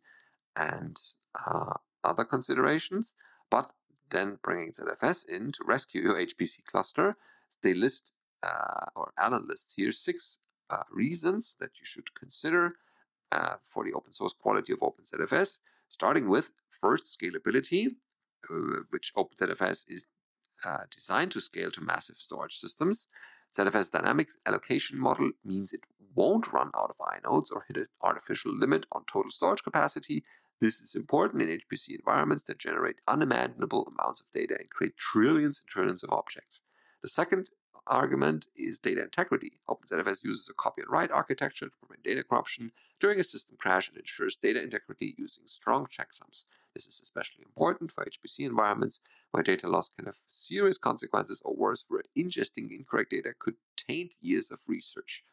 and 0.56 0.98
uh, 1.46 1.74
other 2.04 2.24
considerations. 2.24 3.14
But 3.50 3.70
then 4.10 4.38
bringing 4.42 4.72
ZFS 4.72 5.28
in 5.28 5.52
to 5.52 5.64
rescue 5.64 6.02
your 6.02 6.16
HPC 6.16 6.64
cluster, 6.64 7.16
they 7.62 7.74
list, 7.74 8.12
uh, 8.42 8.86
or 8.96 9.12
Allan 9.18 9.46
lists 9.46 9.74
here, 9.74 9.92
six 9.92 10.38
uh, 10.70 10.82
reasons 10.90 11.56
that 11.60 11.70
you 11.78 11.84
should 11.84 12.14
consider 12.14 12.72
uh, 13.32 13.56
for 13.62 13.84
the 13.84 13.92
open 13.92 14.12
source 14.12 14.32
quality 14.32 14.72
of 14.72 14.80
OpenZFS, 14.80 15.60
starting 15.88 16.28
with 16.28 16.50
first 16.68 17.06
scalability, 17.18 17.88
which 18.90 19.12
OpenZFS 19.16 19.84
is 19.88 20.06
designed 20.90 21.30
to 21.32 21.40
scale 21.40 21.70
to 21.70 21.80
massive 21.80 22.16
storage 22.16 22.56
systems. 22.56 23.06
ZFS 23.56 23.90
dynamic 23.90 24.28
allocation 24.46 24.98
model 24.98 25.32
means 25.44 25.72
it 25.72 25.80
won't 26.14 26.52
run 26.52 26.70
out 26.76 26.94
of 26.98 27.22
inodes 27.22 27.50
or 27.52 27.64
hit 27.66 27.76
an 27.76 27.86
artificial 28.02 28.56
limit 28.56 28.86
on 28.92 29.04
total 29.10 29.30
storage 29.30 29.62
capacity. 29.62 30.22
This 30.60 30.80
is 30.80 30.94
important 30.94 31.42
in 31.42 31.48
HPC 31.48 31.98
environments 31.98 32.44
that 32.44 32.58
generate 32.58 32.96
unimaginable 33.08 33.92
amounts 33.92 34.20
of 34.20 34.30
data 34.32 34.56
and 34.58 34.70
create 34.70 34.96
trillions 34.96 35.60
and 35.60 35.68
trillions 35.68 36.02
of 36.04 36.10
objects. 36.10 36.62
The 37.02 37.08
second 37.08 37.50
argument 37.90 38.46
is 38.56 38.78
data 38.78 39.02
integrity. 39.02 39.58
OpenZFS 39.68 40.24
uses 40.24 40.48
a 40.48 40.54
copy 40.54 40.82
on 40.82 40.88
write 40.88 41.10
architecture 41.10 41.66
to 41.66 41.76
prevent 41.84 42.04
data 42.04 42.22
corruption 42.22 42.72
during 43.00 43.20
a 43.20 43.24
system 43.24 43.56
crash 43.58 43.88
and 43.88 43.98
ensures 43.98 44.36
data 44.36 44.62
integrity 44.62 45.14
using 45.18 45.42
strong 45.46 45.86
checksums. 45.86 46.44
This 46.74 46.86
is 46.86 47.00
especially 47.02 47.42
important 47.44 47.90
for 47.90 48.04
HPC 48.04 48.46
environments 48.46 49.00
where 49.32 49.42
data 49.42 49.68
loss 49.68 49.90
can 49.90 50.06
have 50.06 50.14
serious 50.28 50.78
consequences 50.78 51.42
or 51.44 51.54
worse, 51.54 51.84
where 51.88 52.04
ingesting 52.16 52.70
incorrect 52.70 53.10
data 53.10 53.34
could 53.38 53.56
taint 53.76 54.12
years 54.20 54.50
of 54.50 54.60
research. 54.68 55.24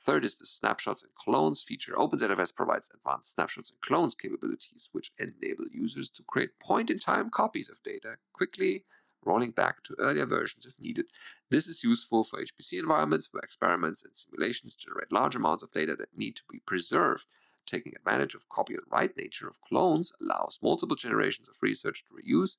Third 0.00 0.24
is 0.24 0.38
the 0.38 0.46
snapshots 0.46 1.02
and 1.02 1.14
clones 1.14 1.62
feature. 1.62 1.94
OpenZFS 1.94 2.54
provides 2.54 2.90
advanced 2.92 3.32
snapshots 3.32 3.70
and 3.70 3.80
clones 3.80 4.14
capabilities, 4.14 4.88
which 4.92 5.12
enable 5.18 5.66
users 5.70 6.10
to 6.10 6.22
create 6.24 6.58
point 6.58 6.90
in 6.90 6.98
time 6.98 7.30
copies 7.30 7.68
of 7.68 7.82
data 7.82 8.16
quickly, 8.32 8.84
rolling 9.24 9.50
back 9.52 9.82
to 9.84 9.96
earlier 9.98 10.26
versions 10.26 10.66
if 10.66 10.78
needed. 10.78 11.06
This 11.50 11.66
is 11.66 11.84
useful 11.84 12.24
for 12.24 12.42
HPC 12.42 12.78
environments 12.78 13.28
where 13.32 13.42
experiments 13.42 14.04
and 14.04 14.14
simulations 14.14 14.76
generate 14.76 15.12
large 15.12 15.36
amounts 15.36 15.62
of 15.62 15.72
data 15.72 15.96
that 15.96 16.16
need 16.16 16.36
to 16.36 16.42
be 16.50 16.60
preserved. 16.60 17.26
Taking 17.66 17.94
advantage 17.96 18.34
of 18.34 18.48
copy 18.48 18.74
on 18.74 18.82
write 18.90 19.16
nature 19.16 19.48
of 19.48 19.60
clones 19.60 20.12
allows 20.20 20.58
multiple 20.62 20.96
generations 20.96 21.48
of 21.48 21.56
research 21.60 22.04
to 22.04 22.14
reuse 22.14 22.56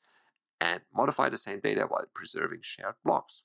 and 0.62 0.82
modify 0.94 1.30
the 1.30 1.38
same 1.38 1.60
data 1.60 1.86
while 1.88 2.06
preserving 2.14 2.60
shared 2.62 2.96
blocks. 3.04 3.44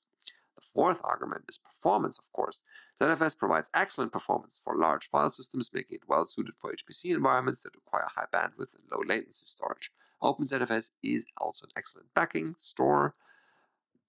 The 0.55 0.61
fourth 0.61 1.01
argument 1.03 1.45
is 1.49 1.57
performance, 1.57 2.17
of 2.17 2.31
course. 2.31 2.61
ZFS 2.99 3.37
provides 3.37 3.69
excellent 3.73 4.13
performance 4.13 4.61
for 4.63 4.77
large 4.77 5.09
file 5.09 5.29
systems, 5.29 5.69
making 5.73 5.95
it 5.95 6.07
well 6.07 6.25
suited 6.25 6.55
for 6.57 6.71
HPC 6.71 7.13
environments 7.13 7.61
that 7.61 7.75
require 7.75 8.07
high 8.07 8.27
bandwidth 8.33 8.73
and 8.73 8.83
low 8.91 9.01
latency 9.05 9.45
storage. 9.45 9.91
OpenZFS 10.25 10.91
is 11.03 11.23
also 11.37 11.65
an 11.65 11.71
excellent 11.77 12.07
backing 12.15 12.55
store 12.57 13.15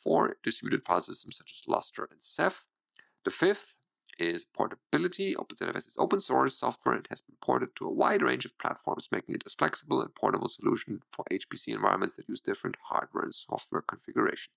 for 0.02 0.37
distributed 0.42 0.85
file 0.85 1.00
systems 1.00 1.37
such 1.37 1.52
as 1.52 1.62
Lustre 1.68 2.09
and 2.11 2.22
Ceph. 2.22 2.64
The 3.24 3.31
fifth 3.31 3.76
is 4.18 4.44
portability. 4.44 5.35
OpenZFS 5.35 5.88
is 5.88 5.96
open 5.98 6.20
source 6.20 6.59
software 6.59 6.94
and 6.94 7.07
has 7.11 7.20
been 7.20 7.37
ported 7.42 7.68
to 7.76 7.87
a 7.87 7.92
wide 7.92 8.22
range 8.22 8.44
of 8.44 8.59
platforms, 8.59 9.09
making 9.12 9.35
it 9.35 9.44
a 9.46 9.50
flexible 9.50 10.00
and 10.00 10.14
portable 10.14 10.48
solution 10.48 11.00
for 11.12 11.24
HPC 11.31 11.74
environments 11.74 12.16
that 12.16 12.29
use 12.29 12.40
different 12.40 12.76
hardware 12.83 13.24
and 13.24 13.35
software 13.35 13.83
configuration. 13.83 14.52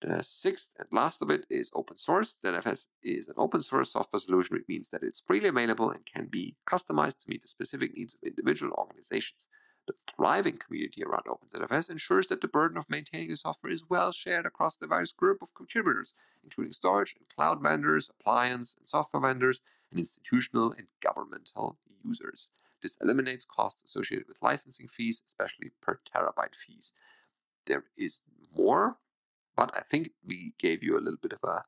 The 0.00 0.22
sixth 0.22 0.70
and 0.78 0.88
last 0.92 1.22
of 1.22 1.30
it 1.30 1.46
is 1.50 1.70
open 1.74 1.96
source. 1.96 2.36
ZFS 2.42 2.88
is 3.02 3.28
an 3.28 3.34
open 3.36 3.62
source 3.62 3.92
software 3.92 4.20
solution, 4.20 4.56
which 4.56 4.68
means 4.68 4.90
that 4.90 5.02
it's 5.02 5.20
freely 5.20 5.48
available 5.48 5.90
and 5.90 6.04
can 6.04 6.26
be 6.26 6.56
customized 6.68 7.20
to 7.20 7.28
meet 7.28 7.42
the 7.42 7.48
specific 7.48 7.96
needs 7.96 8.14
of 8.14 8.22
individual 8.22 8.72
organizations. 8.78 9.46
The 9.86 9.94
thriving 10.16 10.58
community 10.58 11.04
around 11.04 11.24
OpenZFS 11.24 11.90
ensures 11.90 12.28
that 12.28 12.40
the 12.40 12.48
burden 12.48 12.78
of 12.78 12.88
maintaining 12.88 13.28
the 13.28 13.36
software 13.36 13.72
is 13.72 13.84
well 13.88 14.12
shared 14.12 14.46
across 14.46 14.76
the 14.76 14.86
diverse 14.86 15.12
group 15.12 15.42
of 15.42 15.54
contributors, 15.54 16.14
including 16.42 16.72
storage 16.72 17.14
and 17.18 17.28
cloud 17.28 17.62
vendors, 17.62 18.08
appliance 18.08 18.74
and 18.78 18.88
software 18.88 19.20
vendors, 19.20 19.60
and 19.90 20.00
institutional 20.00 20.72
and 20.72 20.86
governmental 21.00 21.78
users. 22.02 22.48
This 22.82 22.96
eliminates 23.00 23.44
costs 23.44 23.82
associated 23.84 24.28
with 24.28 24.42
licensing 24.42 24.88
fees, 24.88 25.22
especially 25.26 25.72
per 25.80 26.00
terabyte 26.06 26.54
fees. 26.54 26.92
There 27.66 27.84
is 27.96 28.22
more 28.56 28.98
but 29.56 29.72
I 29.76 29.80
think 29.80 30.10
we 30.24 30.54
gave 30.58 30.82
you 30.82 30.96
a 30.96 31.00
little 31.00 31.18
bit 31.20 31.32
of 31.32 31.44
a, 31.44 31.62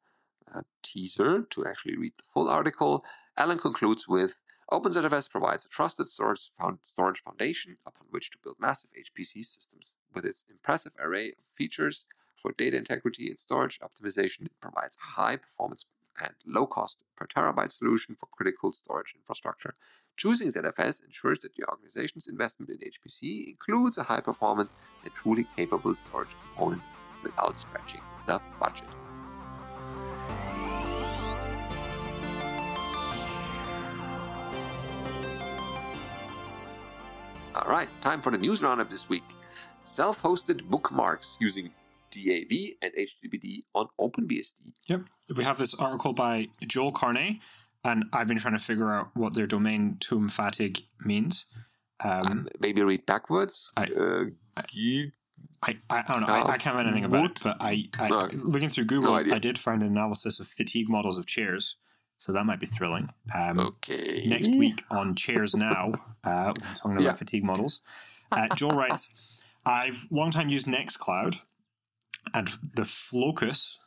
a 0.53 0.65
teaser 0.83 1.43
to 1.43 1.67
actually 1.67 1.97
read 1.97 2.15
the 2.17 2.25
full 2.33 2.49
article. 2.49 3.05
Allan 3.37 3.59
concludes 3.59 4.09
with 4.09 4.41
OpenZFS 4.73 5.31
provides 5.31 5.65
a 5.65 5.69
trusted 5.69 6.09
storage, 6.09 6.51
storage 6.83 7.23
foundation 7.23 7.77
upon 7.87 8.09
which 8.11 8.33
to 8.33 8.39
build 8.43 8.57
massive 8.59 8.91
HPC 8.99 9.45
systems. 9.45 9.95
With 10.13 10.25
its 10.25 10.45
impressive 10.51 10.93
array 10.99 11.29
of 11.29 11.45
features 11.55 12.05
for 12.43 12.53
data 12.59 12.77
integrity 12.77 13.29
and 13.29 13.39
storage 13.39 13.79
optimization, 13.79 14.47
it 14.47 14.61
provides 14.61 14.99
high 15.01 15.37
performance 15.37 15.87
and 16.21 16.35
low 16.45 16.67
cost 16.67 16.99
per 17.17 17.27
terabyte 17.27 17.71
solution 17.71 18.17
for 18.17 18.27
critical 18.27 18.73
storage 18.73 19.15
infrastructure. 19.15 19.73
Choosing 20.17 20.49
ZFS 20.49 21.05
ensures 21.05 21.41
that 21.41 21.57
your 21.57 21.71
organization's 21.71 22.27
investment 22.27 22.71
in 22.71 22.79
HPC 22.79 23.49
includes 23.49 23.99
a 23.99 24.03
high 24.03 24.21
performance 24.21 24.73
and 25.05 25.15
truly 25.15 25.47
capable 25.57 25.95
storage 26.09 26.35
component 26.43 26.83
without 27.23 27.57
stretching 27.57 28.01
the 28.27 28.41
budget. 28.59 28.89
All 37.67 37.73
right, 37.73 37.89
time 38.01 38.21
for 38.21 38.31
the 38.31 38.39
news 38.39 38.63
roundup 38.63 38.91
this 38.91 39.09
week. 39.09 39.25
Self 39.83 40.23
hosted 40.23 40.63
bookmarks 40.69 41.37
using 41.41 41.73
DAV 42.13 42.77
and 42.81 42.93
HTTPD 42.97 43.65
on 43.75 43.89
OpenBSD. 44.01 44.73
Yep. 44.87 45.01
We 45.37 45.43
have 45.43 45.59
this 45.59 45.75
article 45.75 46.13
by 46.13 46.47
Joel 46.65 46.93
Carnat, 46.93 47.39
and 47.83 48.05
I've 48.13 48.29
been 48.29 48.39
trying 48.39 48.53
to 48.53 48.61
figure 48.61 48.93
out 48.93 49.09
what 49.15 49.35
their 49.35 49.49
domain 49.49 49.97
tomb 49.99 50.29
fatigue 50.29 50.79
means. 51.01 51.47
Um, 51.99 52.27
um, 52.27 52.49
maybe 52.61 52.83
read 52.85 53.05
backwards. 53.05 53.73
I, 53.77 53.87
uh, 53.87 54.25
I, 54.57 54.63
I, 55.65 55.77
I, 55.91 56.13
don't 56.13 56.21
know. 56.21 56.33
I, 56.33 56.53
I, 56.53 56.59
can't 56.59 56.77
find 56.77 56.87
anything 56.87 57.05
about 57.05 57.33
it, 57.33 57.41
but 57.43 57.57
I, 57.59 57.87
I 57.99 58.11
no, 58.11 58.29
looking 58.45 58.69
through 58.69 58.85
Google, 58.85 59.21
no 59.21 59.35
I 59.35 59.41
did 59.41 59.59
find 59.59 59.83
an 59.83 59.89
analysis 59.89 60.39
of 60.39 60.47
fatigue 60.47 60.89
models 60.89 61.17
of 61.17 61.27
chairs, 61.27 61.75
so 62.19 62.33
that 62.33 62.45
might 62.45 62.61
be 62.61 62.67
thrilling. 62.67 63.11
Um, 63.35 63.59
okay. 63.59 64.25
Next 64.27 64.55
week 64.55 64.85
on 64.91 65.15
Chairs 65.15 65.55
Now, 65.55 65.93
uh, 66.25 66.53
talking 66.75 66.93
about 66.93 67.03
yeah. 67.03 67.13
fatigue 67.13 67.45
models. 67.45 67.81
Uh, 68.33 68.49
Joel 68.55 68.77
writes, 68.77 69.15
"I've 69.65 70.07
long 70.11 70.31
time 70.31 70.49
used 70.49 70.67
Nextcloud 70.67 71.41
and 72.35 72.49
the 72.75 72.83
Floccus 72.83 73.79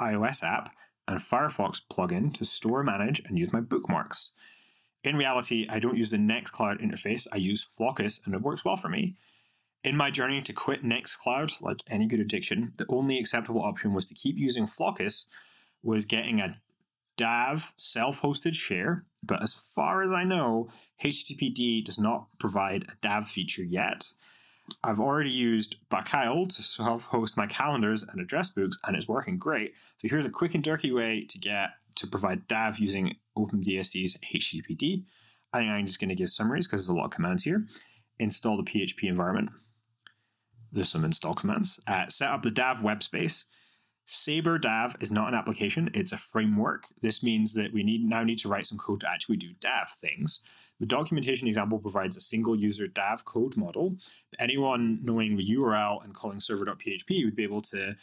iOS 0.00 0.42
app 0.42 0.74
and 1.06 1.20
Firefox 1.20 1.80
plugin 1.90 2.34
to 2.34 2.44
store, 2.44 2.82
manage, 2.82 3.20
and 3.26 3.38
use 3.38 3.52
my 3.52 3.60
bookmarks. 3.60 4.32
In 5.04 5.16
reality, 5.16 5.66
I 5.68 5.78
don't 5.78 5.98
use 5.98 6.10
the 6.10 6.16
Nextcloud 6.16 6.82
interface. 6.82 7.26
I 7.32 7.36
use 7.36 7.66
Floccus, 7.66 8.24
and 8.24 8.34
it 8.34 8.42
works 8.42 8.64
well 8.64 8.76
for 8.76 8.88
me." 8.88 9.16
In 9.84 9.98
my 9.98 10.10
journey 10.10 10.40
to 10.40 10.52
quit 10.54 10.82
Nextcloud, 10.82 11.60
like 11.60 11.82
any 11.88 12.06
good 12.06 12.18
addiction, 12.18 12.72
the 12.78 12.86
only 12.88 13.18
acceptable 13.18 13.62
option 13.62 13.92
was 13.92 14.06
to 14.06 14.14
keep 14.14 14.38
using 14.38 14.66
Floccus, 14.66 15.26
was 15.82 16.06
getting 16.06 16.40
a 16.40 16.58
DAV 17.16 17.72
self-hosted 17.76 18.54
share, 18.54 19.04
but 19.22 19.42
as 19.42 19.54
far 19.54 20.02
as 20.02 20.12
I 20.12 20.24
know, 20.24 20.68
HTTPD 21.02 21.84
does 21.84 21.98
not 21.98 22.26
provide 22.38 22.84
a 22.84 22.96
DAV 23.00 23.28
feature 23.28 23.62
yet. 23.62 24.12
I've 24.82 25.00
already 25.00 25.30
used 25.30 25.76
Bacile 25.90 26.46
to 26.48 26.62
self-host 26.62 27.36
my 27.36 27.46
calendars 27.46 28.02
and 28.02 28.20
address 28.20 28.50
books, 28.50 28.78
and 28.86 28.96
it's 28.96 29.08
working 29.08 29.36
great. 29.36 29.74
So 29.98 30.08
here's 30.08 30.24
a 30.24 30.30
quick 30.30 30.54
and 30.54 30.64
dirty 30.64 30.90
way 30.90 31.26
to 31.28 31.38
get 31.38 31.70
to 31.96 32.06
provide 32.06 32.48
DAV 32.48 32.78
using 32.78 33.16
OpenBSD's 33.36 34.16
HTTPD. 34.34 35.04
I 35.52 35.58
think 35.58 35.70
I'm 35.70 35.86
just 35.86 36.00
going 36.00 36.08
to 36.08 36.14
give 36.14 36.30
summaries 36.30 36.66
because 36.66 36.82
there's 36.82 36.94
a 36.94 36.98
lot 36.98 37.06
of 37.06 37.10
commands 37.10 37.44
here. 37.44 37.66
Install 38.18 38.56
the 38.56 38.62
PHP 38.62 39.04
environment 39.04 39.50
there's 40.74 40.90
some 40.90 41.04
install 41.04 41.34
commands. 41.34 41.80
Uh, 41.86 42.08
set 42.08 42.30
up 42.30 42.42
the 42.42 42.50
DAV 42.50 42.82
web 42.82 43.02
space. 43.02 43.46
Sabre 44.06 44.58
DAV 44.58 44.96
is 45.00 45.10
not 45.10 45.28
an 45.28 45.34
application, 45.34 45.90
it's 45.94 46.12
a 46.12 46.18
framework. 46.18 46.88
This 47.00 47.22
means 47.22 47.54
that 47.54 47.72
we 47.72 47.82
need 47.82 48.04
now 48.04 48.22
need 48.22 48.38
to 48.40 48.48
write 48.48 48.66
some 48.66 48.78
code 48.78 49.00
to 49.00 49.10
actually 49.10 49.36
do 49.36 49.54
DAV 49.60 49.90
things. 49.90 50.40
The 50.78 50.86
documentation 50.86 51.48
example 51.48 51.78
provides 51.78 52.16
a 52.16 52.20
single 52.20 52.54
user 52.54 52.86
DAV 52.86 53.24
code 53.24 53.56
model. 53.56 53.96
Anyone 54.38 54.98
knowing 55.02 55.36
the 55.36 55.56
URL 55.56 56.04
and 56.04 56.14
calling 56.14 56.40
server.php 56.40 57.24
would 57.24 57.36
be 57.36 57.44
able 57.44 57.62
to 57.62 57.96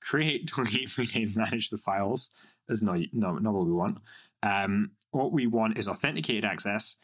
create, 0.00 0.46
delete, 0.54 0.96
rename, 0.98 1.32
manage 1.34 1.70
the 1.70 1.78
files. 1.78 2.30
That's 2.68 2.82
not, 2.82 2.98
not, 3.12 3.42
not 3.42 3.54
what 3.54 3.66
we 3.66 3.72
want. 3.72 3.98
Um, 4.42 4.90
what 5.12 5.32
we 5.32 5.46
want 5.46 5.78
is 5.78 5.88
authenticated 5.88 6.44
access 6.44 6.96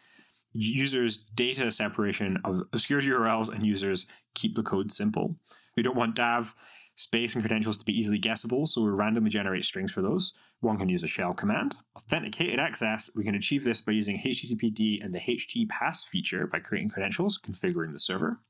users 0.53 1.17
data 1.17 1.71
separation 1.71 2.39
of 2.45 2.65
obscure 2.73 3.01
URLs 3.01 3.49
and 3.49 3.65
users 3.65 4.07
keep 4.35 4.55
the 4.55 4.63
code 4.63 4.93
simple. 4.93 5.37
We 5.77 5.83
don't 5.83 5.97
want 5.97 6.17
DAV 6.17 6.55
space 6.95 7.35
and 7.35 7.43
credentials 7.43 7.77
to 7.79 7.85
be 7.85 7.99
easily 7.99 8.19
guessable, 8.19 8.67
so 8.67 8.83
we 8.83 8.91
randomly 8.91 9.31
generate 9.31 9.65
strings 9.65 9.93
for 9.93 10.03
those. 10.03 10.33
One 10.61 10.79
can 10.79 10.89
use 10.89 11.03
a 11.03 11.09
shell 11.09 11.35
command. 11.35 11.77
Authenticated 11.97 12.61
access, 12.61 13.11
we 13.15 13.25
can 13.25 13.35
achieve 13.35 13.65
this 13.65 13.81
by 13.81 13.93
using 13.93 14.19
HTTPD 14.19 15.05
and 15.05 15.15
the 15.15 15.21
HTPass 15.21 16.07
feature 16.07 16.47
by 16.47 16.59
creating 16.59 16.91
credentials, 16.91 17.39
configuring 17.43 17.93
the 17.93 17.99
server. 17.99 18.41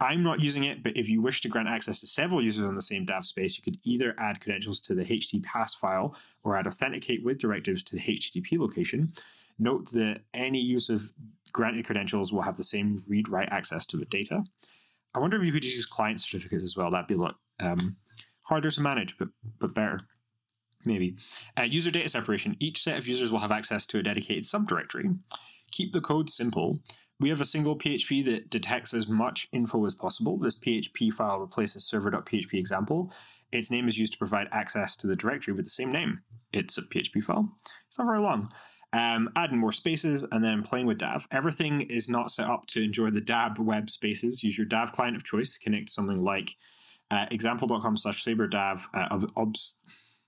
I'm 0.00 0.22
not 0.22 0.40
using 0.40 0.62
it, 0.62 0.82
but 0.82 0.96
if 0.96 1.08
you 1.08 1.20
wish 1.20 1.40
to 1.40 1.48
grant 1.48 1.68
access 1.68 1.98
to 2.00 2.06
several 2.06 2.42
users 2.42 2.64
on 2.64 2.76
the 2.76 2.82
same 2.82 3.04
DAV 3.04 3.26
space, 3.26 3.56
you 3.56 3.64
could 3.64 3.78
either 3.82 4.14
add 4.16 4.40
credentials 4.40 4.78
to 4.82 4.94
the 4.94 5.04
HTTPass 5.04 5.76
file 5.76 6.14
or 6.44 6.56
add 6.56 6.68
authenticate 6.68 7.24
with 7.24 7.38
directives 7.38 7.82
to 7.84 7.96
the 7.96 8.02
HTTP 8.02 8.58
location. 8.58 9.12
Note 9.58 9.90
that 9.90 10.20
any 10.32 10.60
use 10.60 10.88
of 10.88 11.12
granted 11.52 11.84
credentials 11.84 12.32
will 12.32 12.42
have 12.42 12.56
the 12.56 12.62
same 12.62 13.02
read 13.08 13.28
write 13.28 13.48
access 13.50 13.84
to 13.86 13.96
the 13.96 14.04
data. 14.04 14.44
I 15.14 15.20
wonder 15.20 15.36
if 15.36 15.44
you 15.44 15.52
could 15.52 15.64
use 15.64 15.86
client 15.86 16.20
certificates 16.20 16.62
as 16.62 16.76
well. 16.76 16.90
That'd 16.90 17.06
be 17.06 17.14
a 17.14 17.18
lot 17.18 17.36
um, 17.60 17.96
harder 18.42 18.70
to 18.70 18.80
manage, 18.80 19.16
but 19.18 19.28
but 19.58 19.74
better. 19.74 20.00
Maybe. 20.84 21.16
Uh, 21.58 21.62
user 21.62 21.90
data 21.90 22.08
separation. 22.08 22.56
Each 22.60 22.82
set 22.82 22.98
of 22.98 23.08
users 23.08 23.32
will 23.32 23.40
have 23.40 23.52
access 23.52 23.84
to 23.86 23.98
a 23.98 24.02
dedicated 24.02 24.44
subdirectory. 24.44 25.18
Keep 25.72 25.92
the 25.92 26.00
code 26.00 26.30
simple. 26.30 26.78
We 27.20 27.30
have 27.30 27.40
a 27.40 27.44
single 27.44 27.76
PHP 27.76 28.24
that 28.26 28.48
detects 28.48 28.94
as 28.94 29.08
much 29.08 29.48
info 29.52 29.84
as 29.84 29.94
possible. 29.94 30.38
This 30.38 30.58
PHP 30.58 31.12
file 31.12 31.40
replaces 31.40 31.84
server.php 31.84 32.54
example. 32.54 33.12
Its 33.50 33.70
name 33.70 33.88
is 33.88 33.98
used 33.98 34.12
to 34.12 34.18
provide 34.18 34.46
access 34.52 34.94
to 34.96 35.06
the 35.06 35.16
directory 35.16 35.52
with 35.52 35.64
the 35.64 35.70
same 35.70 35.90
name. 35.90 36.20
It's 36.52 36.78
a 36.78 36.82
PHP 36.82 37.24
file. 37.24 37.56
It's 37.88 37.98
not 37.98 38.06
very 38.06 38.20
long. 38.20 38.52
Um, 38.92 39.28
adding 39.36 39.58
more 39.58 39.72
spaces 39.72 40.24
and 40.32 40.42
then 40.42 40.62
playing 40.62 40.86
with 40.86 40.96
DAV. 40.96 41.28
Everything 41.30 41.82
is 41.82 42.08
not 42.08 42.30
set 42.30 42.48
up 42.48 42.66
to 42.68 42.82
enjoy 42.82 43.10
the 43.10 43.20
DAV 43.20 43.58
web 43.58 43.90
spaces. 43.90 44.42
Use 44.42 44.56
your 44.56 44.66
DAV 44.66 44.92
client 44.92 45.14
of 45.14 45.24
choice 45.24 45.50
to 45.50 45.58
connect 45.58 45.88
to 45.88 45.92
something 45.92 46.24
like 46.24 46.54
uh, 47.10 47.26
example.com 47.30 47.96
slash 47.96 48.24
saberdav 48.24 48.86
uh, 48.94 49.26
obs, 49.36 49.74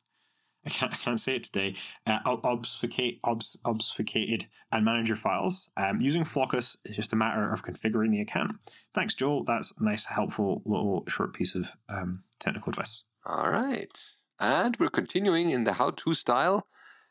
I 0.67 0.71
can't, 0.71 0.93
I 0.93 0.97
can't 0.97 1.21
say 1.21 1.37
it 1.37 1.45
today, 1.45 1.77
uh, 2.07 2.19
obfuscate, 2.25 3.21
obs, 3.25 3.57
obfuscated 3.65 4.47
and 4.73 4.85
manage 4.85 5.09
your 5.09 5.17
files. 5.17 5.69
Um, 5.77 6.01
using 6.01 6.25
Floccus 6.25 6.77
is 6.85 6.97
just 6.97 7.13
a 7.13 7.17
matter 7.17 7.51
of 7.51 7.65
configuring 7.65 8.11
the 8.11 8.21
account. 8.21 8.53
Thanks, 8.95 9.15
Joel. 9.15 9.45
That's 9.45 9.73
a 9.79 9.85
nice, 9.85 10.05
helpful 10.05 10.63
little 10.65 11.05
short 11.09 11.33
piece 11.33 11.55
of 11.55 11.73
um, 11.89 12.25
technical 12.39 12.71
advice. 12.71 13.03
All 13.25 13.51
right. 13.51 13.99
And 14.39 14.77
we're 14.79 14.89
continuing 14.89 15.51
in 15.51 15.65
the 15.65 15.75
how 15.75 15.91
to 15.91 16.15
style. 16.15 16.67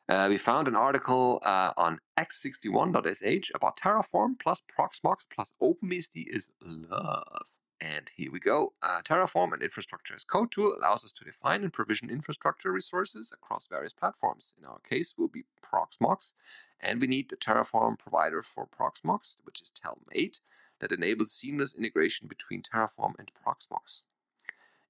Uh, 0.10 0.26
we 0.28 0.40
found 0.40 0.68
an 0.68 0.76
article 0.76 1.40
uh, 1.44 1.72
on 1.78 2.00
x61.sh 2.18 3.52
about 3.54 3.78
Terraform 3.78 4.40
plus 4.40 4.64
Proxmox 4.76 5.28
plus 5.32 5.52
OpenBSD 5.62 6.26
is 6.28 6.50
love. 6.64 7.46
And 7.80 8.10
here 8.18 8.32
we 8.32 8.40
go. 8.40 8.74
Uh, 8.82 9.02
Terraform, 9.04 9.54
an 9.54 9.62
infrastructure 9.62 10.16
as 10.16 10.24
code 10.24 10.52
tool, 10.52 10.76
allows 10.76 11.06
us 11.06 11.12
to 11.12 11.24
define 11.24 11.62
and 11.62 11.72
provision 11.72 12.10
infrastructure 12.10 12.72
resources 12.72 13.32
across 13.32 13.68
various 13.68 13.94
platforms. 13.94 14.56
In 14.58 14.66
our 14.66 14.80
case, 14.80 15.14
will 15.16 15.28
be 15.28 15.46
Proxmox, 15.64 16.34
and 16.80 17.00
we 17.00 17.06
need 17.06 17.30
the 17.30 17.38
Terraform 17.38 18.00
provider 18.00 18.42
for 18.42 18.68
Proxmox, 18.68 19.38
which 19.44 19.62
is 19.62 19.72
Telmate, 19.72 20.40
that 20.80 20.92
enables 20.92 21.32
seamless 21.32 21.76
integration 21.78 22.28
between 22.28 22.64
Terraform 22.64 23.14
and 23.20 23.32
Proxmox. 23.46 24.02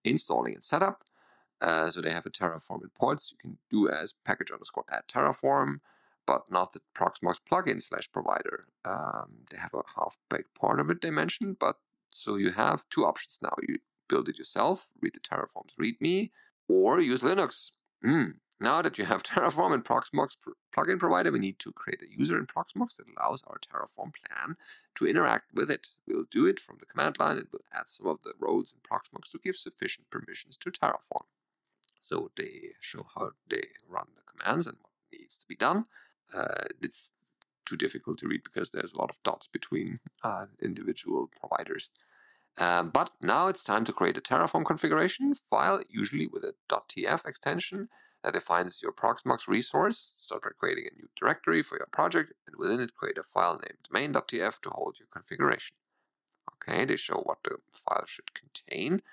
Installing 0.05 0.53
and 0.53 0.63
setup. 0.63 1.03
Uh, 1.61 1.89
so 1.89 2.01
they 2.01 2.11
have 2.11 2.25
a 2.25 2.29
Terraform 2.29 2.83
imports. 2.83 3.31
You 3.31 3.37
can 3.37 3.57
do 3.69 3.89
as 3.89 4.13
package 4.25 4.51
underscore 4.51 4.85
add 4.89 5.07
Terraform, 5.07 5.79
but 6.25 6.49
not 6.51 6.73
the 6.73 6.81
Proxmox 6.95 7.39
plugin 7.51 7.81
slash 7.81 8.09
provider. 8.11 8.63
Um, 8.85 9.45
they 9.51 9.57
have 9.57 9.73
a 9.73 9.81
half-baked 9.95 10.53
part 10.55 10.79
of 10.79 10.89
it 10.89 11.01
they 11.01 11.11
mentioned, 11.11 11.57
but 11.59 11.77
so 12.11 12.35
you 12.35 12.51
have 12.51 12.87
two 12.89 13.05
options 13.05 13.39
now. 13.41 13.53
You 13.67 13.79
build 14.07 14.29
it 14.29 14.37
yourself, 14.37 14.87
read 15.01 15.13
the 15.13 15.19
Terraform's 15.19 15.73
README, 15.79 16.31
or 16.67 16.99
use 16.99 17.21
Linux. 17.21 17.71
Mm. 18.03 18.35
Now 18.61 18.81
that 18.81 18.97
you 18.97 19.05
have 19.05 19.23
Terraform 19.23 19.73
and 19.73 19.83
Proxmox 19.83 20.35
plugin 20.75 20.99
provider, 20.99 21.31
we 21.31 21.39
need 21.39 21.59
to 21.59 21.71
create 21.71 22.01
a 22.01 22.11
user 22.11 22.37
in 22.37 22.45
Proxmox 22.45 22.97
that 22.97 23.07
allows 23.17 23.43
our 23.47 23.59
Terraform 23.59 24.11
plan 24.13 24.55
to 24.95 25.07
interact 25.07 25.53
with 25.53 25.69
it. 25.69 25.89
We'll 26.07 26.25
do 26.29 26.45
it 26.45 26.59
from 26.59 26.77
the 26.79 26.85
command 26.85 27.17
line 27.19 27.37
and 27.37 27.47
we'll 27.51 27.61
add 27.73 27.87
some 27.87 28.07
of 28.07 28.21
the 28.23 28.33
roles 28.39 28.73
in 28.73 28.79
Proxmox 28.79 29.31
to 29.31 29.39
give 29.39 29.55
sufficient 29.55 30.09
permissions 30.09 30.57
to 30.57 30.71
Terraform. 30.71 31.25
So 32.09 32.31
they 32.35 32.71
show 32.79 33.05
how 33.15 33.31
they 33.49 33.65
run 33.87 34.07
the 34.15 34.23
commands 34.31 34.65
and 34.65 34.77
what 34.81 34.91
needs 35.11 35.37
to 35.37 35.47
be 35.47 35.55
done. 35.55 35.85
Uh, 36.33 36.65
it's 36.81 37.11
too 37.65 37.77
difficult 37.77 38.17
to 38.19 38.27
read 38.27 38.41
because 38.43 38.71
there's 38.71 38.93
a 38.93 38.97
lot 38.97 39.11
of 39.11 39.21
dots 39.23 39.47
between 39.47 39.99
uh, 40.23 40.47
individual 40.59 41.29
providers. 41.39 41.91
Um, 42.57 42.89
but 42.89 43.11
now 43.21 43.47
it's 43.47 43.63
time 43.63 43.85
to 43.85 43.93
create 43.93 44.17
a 44.17 44.21
Terraform 44.21 44.65
configuration 44.65 45.35
file, 45.35 45.81
usually 45.87 46.25
with 46.25 46.43
a 46.43 46.55
.tf 46.67 47.27
extension 47.27 47.89
that 48.23 48.33
defines 48.33 48.81
your 48.81 48.91
Proxmox 48.91 49.47
resource. 49.47 50.15
Start 50.17 50.41
by 50.41 50.49
creating 50.57 50.85
a 50.91 50.95
new 50.95 51.09
directory 51.15 51.61
for 51.61 51.77
your 51.77 51.87
project, 51.91 52.33
and 52.47 52.55
within 52.57 52.81
it 52.81 52.95
create 52.95 53.19
a 53.19 53.23
file 53.23 53.61
named 53.61 53.87
main.tf 53.91 54.59
to 54.61 54.69
hold 54.71 54.97
your 54.99 55.07
configuration. 55.13 55.75
Okay, 56.55 56.85
they 56.85 56.95
show 56.95 57.21
what 57.23 57.37
the 57.43 57.57
file 57.71 58.05
should 58.07 58.33
contain. 58.33 59.03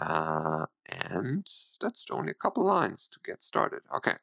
Uh, 0.00 0.66
and 0.86 1.48
that's 1.80 2.06
only 2.10 2.30
a 2.30 2.34
couple 2.34 2.64
lines 2.64 3.08
to 3.12 3.18
get 3.24 3.42
started. 3.42 3.82
Okay, 3.94 4.14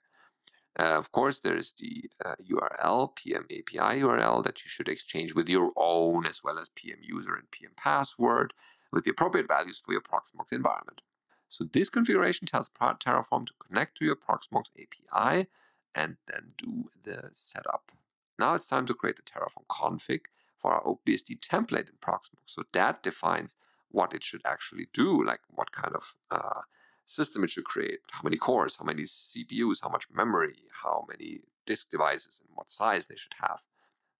uh, 0.80 0.96
of 0.98 1.12
course, 1.12 1.40
there's 1.40 1.74
the 1.74 2.10
uh, 2.24 2.36
URL, 2.50 3.16
PM 3.16 3.46
API 3.46 4.02
URL 4.02 4.44
that 4.44 4.64
you 4.64 4.70
should 4.70 4.88
exchange 4.88 5.34
with 5.34 5.50
your 5.50 5.72
own 5.76 6.26
as 6.26 6.42
well 6.44 6.58
as 6.58 6.70
PM 6.70 7.00
user 7.02 7.36
and 7.36 7.50
PM 7.52 7.72
password 7.76 8.54
with 8.92 9.04
the 9.04 9.12
appropriate 9.12 9.48
values 9.48 9.82
for 9.84 9.92
your 9.92 10.02
Proxmox 10.02 10.52
environment. 10.52 11.02
So 11.50 11.66
this 11.66 11.90
configuration 11.90 12.48
tells 12.48 12.70
Terraform 12.70 13.48
to 13.48 13.54
connect 13.60 13.98
to 13.98 14.06
your 14.06 14.16
Proxmox 14.16 14.70
API 14.78 15.48
and 15.96 16.18
then 16.28 16.54
do 16.58 16.90
the 17.04 17.30
setup. 17.32 17.92
Now 18.38 18.54
it's 18.54 18.68
time 18.68 18.86
to 18.86 18.94
create 18.94 19.20
a 19.20 19.24
Terraform 19.24 19.66
config 19.68 20.22
for 20.58 20.72
our 20.72 20.84
OpenBSD 20.84 21.40
template 21.40 21.90
in 21.90 21.96
Proxmox. 22.02 22.46
So 22.46 22.64
that 22.72 23.04
defines 23.04 23.58
what 23.92 24.14
it 24.14 24.24
should 24.24 24.42
actually 24.46 24.88
do, 24.94 25.24
like 25.24 25.42
what 25.50 25.72
kind 25.72 25.96
of 25.96 26.16
uh, 26.32 26.62
system 27.06 27.44
it 27.44 27.50
should 27.50 27.66
create, 27.66 28.00
how 28.12 28.22
many 28.24 28.38
cores, 28.38 28.78
how 28.78 28.86
many 28.86 29.04
CPUs, 29.04 29.82
how 29.82 29.90
much 29.90 30.08
memory, 30.12 30.64
how 30.84 31.06
many 31.10 31.42
disk 31.66 31.90
devices, 31.90 32.42
and 32.46 32.56
what 32.56 32.70
size 32.70 33.08
they 33.08 33.16
should 33.16 33.36
have. 33.42 33.62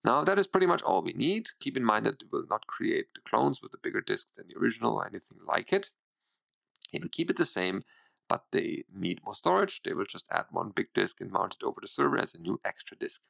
Now, 0.02 0.24
that 0.24 0.38
is 0.38 0.46
pretty 0.46 0.66
much 0.66 0.82
all 0.82 1.02
we 1.02 1.12
need. 1.12 1.50
Keep 1.60 1.76
in 1.76 1.84
mind 1.84 2.06
that 2.06 2.22
it 2.22 2.32
will 2.32 2.46
not 2.48 2.66
create 2.66 3.14
the 3.14 3.20
clones 3.20 3.60
with 3.62 3.74
a 3.74 3.78
bigger 3.78 4.00
disk 4.00 4.34
than 4.34 4.46
the 4.48 4.58
original 4.58 4.94
or 4.94 5.06
anything 5.06 5.38
like 5.46 5.72
it. 5.72 5.90
It 6.92 7.02
will 7.02 7.10
keep 7.10 7.30
it 7.30 7.36
the 7.36 7.44
same, 7.44 7.84
but 8.28 8.46
they 8.50 8.84
need 8.92 9.22
more 9.24 9.34
storage. 9.34 9.82
They 9.82 9.92
will 9.92 10.06
just 10.06 10.26
add 10.30 10.46
one 10.50 10.72
big 10.74 10.88
disk 10.94 11.20
and 11.20 11.30
mount 11.30 11.56
it 11.60 11.64
over 11.64 11.80
the 11.80 11.88
server 11.88 12.18
as 12.18 12.34
a 12.34 12.38
new 12.38 12.60
extra 12.64 12.96
disk. 12.96 13.20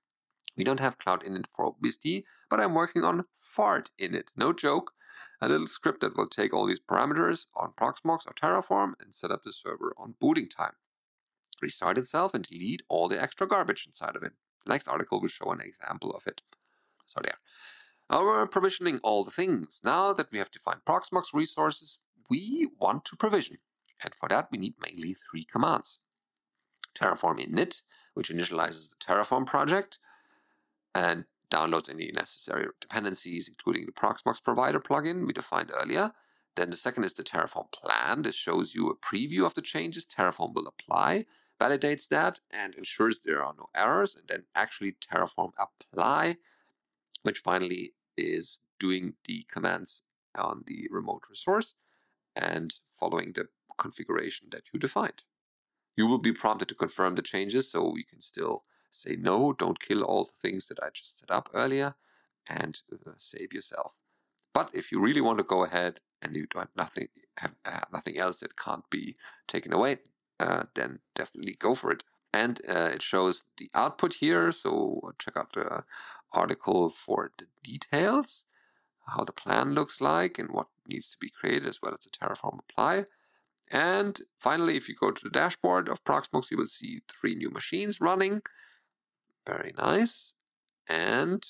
We 0.57 0.65
don't 0.65 0.81
have 0.81 0.99
Cloud 0.99 1.25
Init 1.25 1.47
for 1.47 1.73
OpenBSD, 1.73 2.25
but 2.49 2.61
I'm 2.61 2.75
working 2.75 3.05
on 3.05 3.25
Fart 3.35 3.91
Init. 4.01 4.29
No 4.37 4.53
joke 4.53 4.93
a 5.41 5.49
little 5.49 5.67
script 5.67 6.01
that 6.01 6.17
will 6.17 6.29
take 6.29 6.53
all 6.53 6.67
these 6.67 6.81
parameters 6.81 7.47
on 7.55 7.73
Proxmox 7.73 8.27
or 8.27 8.35
Terraform 8.35 8.93
and 9.01 9.15
set 9.15 9.31
up 9.31 9.43
the 9.45 9.53
server 9.53 9.95
on 9.97 10.15
booting 10.21 10.49
time. 10.49 10.75
Restart 11.63 11.99
itself 11.99 12.35
and 12.35 12.45
delete 12.45 12.83
all 12.89 13.09
the 13.09 13.21
extra 13.21 13.47
garbage 13.47 13.87
inside 13.87 14.17
of 14.17 14.23
it. 14.23 14.33
The 14.65 14.73
next 14.73 14.89
article 14.89 15.21
will 15.21 15.29
show 15.29 15.51
an 15.51 15.61
example 15.61 16.13
of 16.13 16.27
it. 16.27 16.43
So 17.07 17.21
there. 17.23 17.39
Now 18.11 18.25
we're 18.25 18.47
provisioning 18.47 18.99
all 19.03 19.25
the 19.25 19.31
things. 19.31 19.81
Now 19.85 20.13
that 20.13 20.31
we 20.31 20.39
have 20.39 20.51
defined 20.51 20.81
Proxmox 20.87 21.33
resources, 21.33 21.99
we 22.29 22.69
want 22.79 23.05
to 23.07 23.17
provision. 23.17 23.59
And 24.03 24.15
for 24.15 24.29
that, 24.29 24.49
we 24.51 24.59
need 24.59 24.75
mainly 24.81 25.15
three 25.15 25.45
commands. 25.45 25.99
Terraform 26.99 27.45
init, 27.47 27.83
which 28.15 28.31
initializes 28.31 28.91
the 28.91 28.97
Terraform 28.97 29.47
project, 29.47 29.99
and 30.95 31.25
downloads 31.51 31.91
any 31.91 32.11
necessary 32.13 32.67
dependencies, 32.81 33.49
including 33.49 33.87
the 33.87 33.93
Proxmox 33.93 34.43
provider 34.43 34.81
plugin 34.81 35.27
we 35.27 35.33
defined 35.33 35.71
earlier. 35.75 36.13
Then 36.57 36.71
the 36.71 36.77
second 36.77 37.05
is 37.05 37.15
the 37.15 37.23
Terraform 37.23 37.73
plan. 37.73 38.23
This 38.23 38.35
shows 38.35 38.75
you 38.75 38.89
a 38.89 38.97
preview 38.97 39.45
of 39.45 39.55
the 39.55 39.63
changes 39.63 40.07
Terraform 40.07 40.55
will 40.55 40.67
apply, 40.67 41.27
validates 41.61 42.09
that, 42.09 42.41
and 42.53 42.75
ensures 42.75 43.21
there 43.21 43.43
are 43.43 43.55
no 43.57 43.69
errors. 43.75 44.17
And 44.17 44.29
then 44.29 44.45
actually 44.55 44.93
Terraform 44.93 45.53
apply, 45.59 46.37
which 47.23 47.39
finally 47.39 47.93
is 48.17 48.61
doing 48.79 49.15
the 49.27 49.45
commands 49.51 50.03
on 50.37 50.65
the 50.67 50.89
remote 50.91 51.23
resource 51.29 51.75
and 52.37 52.75
following 52.89 53.33
the 53.33 53.47
configuration 53.77 54.49
that 54.51 54.63
you 54.73 54.81
defined. 54.81 55.25
You 55.97 56.07
will 56.07 56.19
be 56.19 56.33
prompted 56.33 56.69
to 56.69 56.75
confirm 56.75 57.15
the 57.15 57.23
changes 57.23 57.71
so 57.71 57.95
you 57.97 58.05
can 58.05 58.21
still 58.21 58.65
say 58.91 59.17
no, 59.17 59.53
don't 59.53 59.81
kill 59.81 60.03
all 60.03 60.25
the 60.25 60.49
things 60.49 60.69
that 60.69 60.79
I 60.83 60.89
just 60.93 61.19
set 61.21 61.31
up 61.31 61.49
earlier, 61.55 61.95
and 62.49 62.81
uh, 62.93 63.13
save 63.17 63.53
yourself. 63.53 63.95
But 64.53 64.71
if 64.75 64.91
you 64.91 65.01
really 65.01 65.21
want 65.21 65.39
to 65.39 65.45
go 65.45 65.65
ahead 65.65 66.01
and 66.23 66.35
you 66.37 66.47
don't 66.47 66.71
nothing 66.77 67.09
have 67.39 67.55
uh, 67.65 67.81
nothing 67.93 68.19
else 68.19 68.41
that 68.41 68.57
can't 68.57 68.89
be 68.91 69.15
taken 69.47 69.73
away, 69.73 69.99
uh, 70.39 70.65
then 70.75 70.99
definitely 71.15 71.55
go 71.59 71.75
for 71.75 71.93
it. 71.93 72.05
And 72.33 72.61
uh, 72.69 72.91
it 72.95 73.03
shows 73.03 73.45
the 73.59 73.71
output 73.75 74.15
here, 74.15 74.53
so 74.53 75.13
check 75.19 75.37
out 75.37 75.53
the 75.53 75.85
article 76.33 76.91
for 76.91 77.33
the 77.39 77.47
details. 77.63 78.45
how 79.07 79.25
the 79.25 79.33
plan 79.33 79.75
looks 79.75 80.01
like 80.01 80.39
and 80.39 80.51
what 80.51 80.69
needs 80.87 81.11
to 81.13 81.19
be 81.19 81.31
created, 81.31 81.67
as 81.67 81.81
well 81.83 81.95
as 81.95 82.05
the 82.05 82.11
Terraform 82.11 82.61
apply. 82.71 83.05
And 83.71 84.21
finally, 84.39 84.77
if 84.77 84.89
you 84.89 84.95
go 84.95 85.11
to 85.11 85.25
the 85.25 85.31
dashboard 85.31 85.89
of 85.89 86.03
Proxmox, 86.05 86.51
you 86.51 86.57
will 86.57 86.67
see 86.67 87.01
three 87.09 87.35
new 87.35 87.51
machines 87.51 88.01
running. 88.01 88.43
Very 89.47 89.73
nice. 89.77 90.35
And 90.89 91.43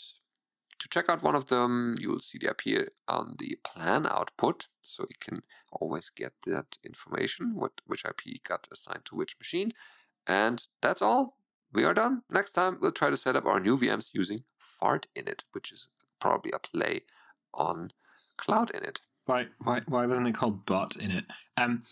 to 0.78 0.88
check 0.88 1.08
out 1.08 1.22
one 1.22 1.34
of 1.34 1.46
them, 1.46 1.96
you 2.00 2.08
will 2.08 2.18
see 2.18 2.38
they 2.38 2.46
appear 2.48 2.88
on 3.06 3.36
the 3.38 3.58
plan 3.64 4.06
output. 4.06 4.68
So 4.80 5.04
you 5.08 5.16
can 5.20 5.42
always 5.72 6.10
get 6.10 6.32
that 6.46 6.78
information, 6.84 7.54
what 7.54 7.80
which 7.86 8.04
IP 8.04 8.42
got 8.42 8.68
assigned 8.72 9.04
to 9.06 9.16
which 9.16 9.38
machine. 9.38 9.72
And 10.26 10.66
that's 10.80 11.02
all. 11.02 11.36
We 11.72 11.84
are 11.84 11.94
done. 11.94 12.22
Next 12.30 12.52
time, 12.52 12.78
we'll 12.80 12.92
try 12.92 13.10
to 13.10 13.16
set 13.16 13.36
up 13.36 13.46
our 13.46 13.60
new 13.60 13.76
VMs 13.76 14.10
using 14.12 14.40
Fart 14.58 15.06
init, 15.14 15.44
which 15.52 15.70
is 15.70 15.88
probably 16.20 16.50
a 16.52 16.58
play 16.58 17.02
on 17.54 17.90
Cloud 18.36 18.72
init. 18.72 19.00
Why, 19.26 19.46
why, 19.62 19.82
why 19.86 20.06
wasn't 20.06 20.26
it 20.26 20.34
called 20.34 20.66
Bot 20.66 20.90
init? 20.94 21.24
Um, 21.56 21.84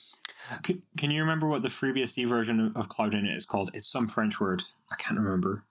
can, 0.63 0.83
can 0.97 1.11
you 1.11 1.21
remember 1.21 1.47
what 1.47 1.63
the 1.63 1.69
FreeBSD 1.69 2.27
version 2.27 2.73
of 2.75 2.89
Cloud 2.89 3.13
init 3.13 3.37
is 3.37 3.47
called? 3.47 3.71
It's 3.75 3.87
some 3.87 4.09
French 4.09 4.41
word. 4.41 4.65
I 4.91 4.97
can't 4.97 5.21
remember. 5.21 5.63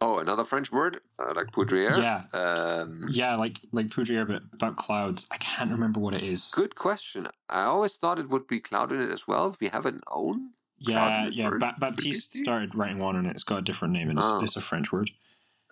Oh, 0.00 0.18
another 0.18 0.44
French 0.44 0.70
word 0.70 1.00
uh, 1.18 1.32
like 1.34 1.50
poudriere. 1.50 1.96
Yeah, 1.98 2.24
Um, 2.32 3.06
yeah, 3.10 3.34
like 3.36 3.58
like 3.72 3.88
Poudriere, 3.88 4.26
but 4.26 4.42
about 4.52 4.76
clouds. 4.76 5.26
I 5.32 5.38
can't 5.38 5.70
remember 5.72 5.98
what 5.98 6.14
it 6.14 6.22
is. 6.22 6.52
good 6.54 6.76
question. 6.76 7.26
I 7.48 7.62
always 7.64 7.96
thought 7.96 8.18
it 8.20 8.28
would 8.28 8.46
be 8.46 8.60
Cloud 8.60 8.90
init 8.90 9.12
as 9.12 9.26
well. 9.26 9.56
We 9.60 9.68
have 9.68 9.86
an 9.86 10.00
own. 10.08 10.50
Yeah, 10.78 11.26
yeah. 11.32 11.50
Ba- 11.58 11.74
Baptiste 11.80 12.34
started 12.36 12.76
writing 12.76 12.98
one, 12.98 13.16
and 13.16 13.26
it's 13.26 13.42
got 13.42 13.58
a 13.58 13.62
different 13.62 13.92
name, 13.94 14.08
and 14.10 14.18
it's, 14.18 14.28
Oh. 14.28 14.44
it's 14.44 14.54
a 14.54 14.60
French 14.60 14.92
word. 14.92 15.10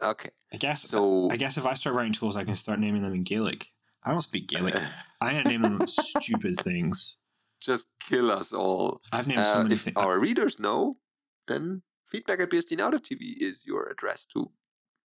Okay, 0.03 0.31
I 0.53 0.57
guess. 0.57 0.83
so 0.83 1.31
I 1.31 1.37
guess 1.37 1.57
if 1.57 1.65
I 1.65 1.75
start 1.75 1.95
writing 1.95 2.13
tools, 2.13 2.37
I 2.37 2.43
can 2.45 2.57
start 2.57 2.81
naming 2.81 3.03
them 3.03 3.15
in 3.15 3.23
Gaelic. 3.23 3.69
I 4.03 4.11
don't 4.11 4.21
speak 4.21 4.49
Gaelic. 4.49 4.75
I'm 5.21 5.37
gonna 5.37 5.49
name 5.49 5.63
them 5.63 5.87
stupid 5.87 6.59
things. 6.61 7.15
just 7.61 7.87
kill 8.01 8.31
us 8.33 8.53
all. 8.53 9.01
I've 9.13 9.27
named 9.29 9.45
so 9.45 9.55
Uh, 9.61 9.63
many 9.63 9.75
if 9.77 9.83
things. 9.83 9.97
our 9.97 10.19
readers 10.19 10.59
know, 10.59 10.99
then 11.47 11.83
feedback 12.07 12.41
at 12.41 12.51
bsdnow.tv 12.51 13.37
is 13.41 13.65
your 13.67 13.89
address 13.89 14.25
to 14.27 14.51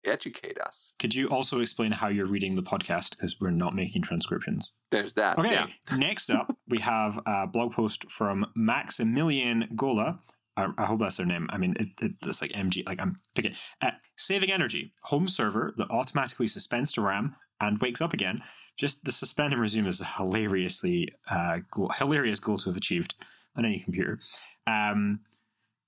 educate 0.06 0.60
us. 0.60 0.94
Could 1.00 1.14
you 1.14 1.28
also 1.28 1.60
explain 1.60 1.92
how 1.92 2.08
you're 2.08 2.26
reading 2.26 2.56
the 2.56 2.64
podcast 2.64 3.12
because 3.12 3.40
we're 3.40 3.52
not 3.52 3.76
making 3.76 4.02
transcriptions? 4.02 4.72
There's 4.92 5.14
that. 5.14 5.38
Okay. 5.38 5.52
Yeah. 5.52 5.68
Next 5.98 6.30
up, 6.30 6.58
we 6.68 6.80
have 6.80 7.20
a 7.26 7.48
blog 7.48 7.74
post 7.74 8.10
from 8.12 8.46
Maximilian 8.56 9.70
Gola. 9.76 10.20
I, 10.58 10.68
I 10.78 10.86
hope 10.86 11.00
that's 11.00 11.18
their 11.18 11.26
name. 11.26 11.48
I 11.50 11.58
mean, 11.58 11.76
it, 11.80 11.90
it, 12.02 12.14
it's 12.26 12.42
like 12.42 12.52
MG. 12.52 12.88
Like 12.88 13.00
I'm 13.00 13.16
picking 13.36 13.56
uh, 13.82 13.92
saving 14.18 14.52
energy. 14.52 14.92
Home 15.04 15.28
server 15.28 15.74
that 15.78 15.90
automatically 15.90 16.48
suspends 16.48 16.92
to 16.94 17.02
RAM 17.02 17.36
and 17.60 17.80
wakes 17.80 18.02
up 18.02 18.14
again. 18.14 18.42
Just 18.78 19.04
the 19.06 19.12
suspend 19.12 19.54
and 19.54 19.62
resume 19.62 19.88
is 19.88 20.02
a 20.02 20.06
hilariously 20.06 21.10
uh, 21.30 21.60
goal, 21.72 21.92
hilarious 21.98 22.40
goal 22.40 22.58
to 22.58 22.70
have 22.70 22.78
achieved 22.78 23.16
on 23.56 23.66
any 23.66 23.80
computer. 23.80 24.20
Um, 24.66 25.20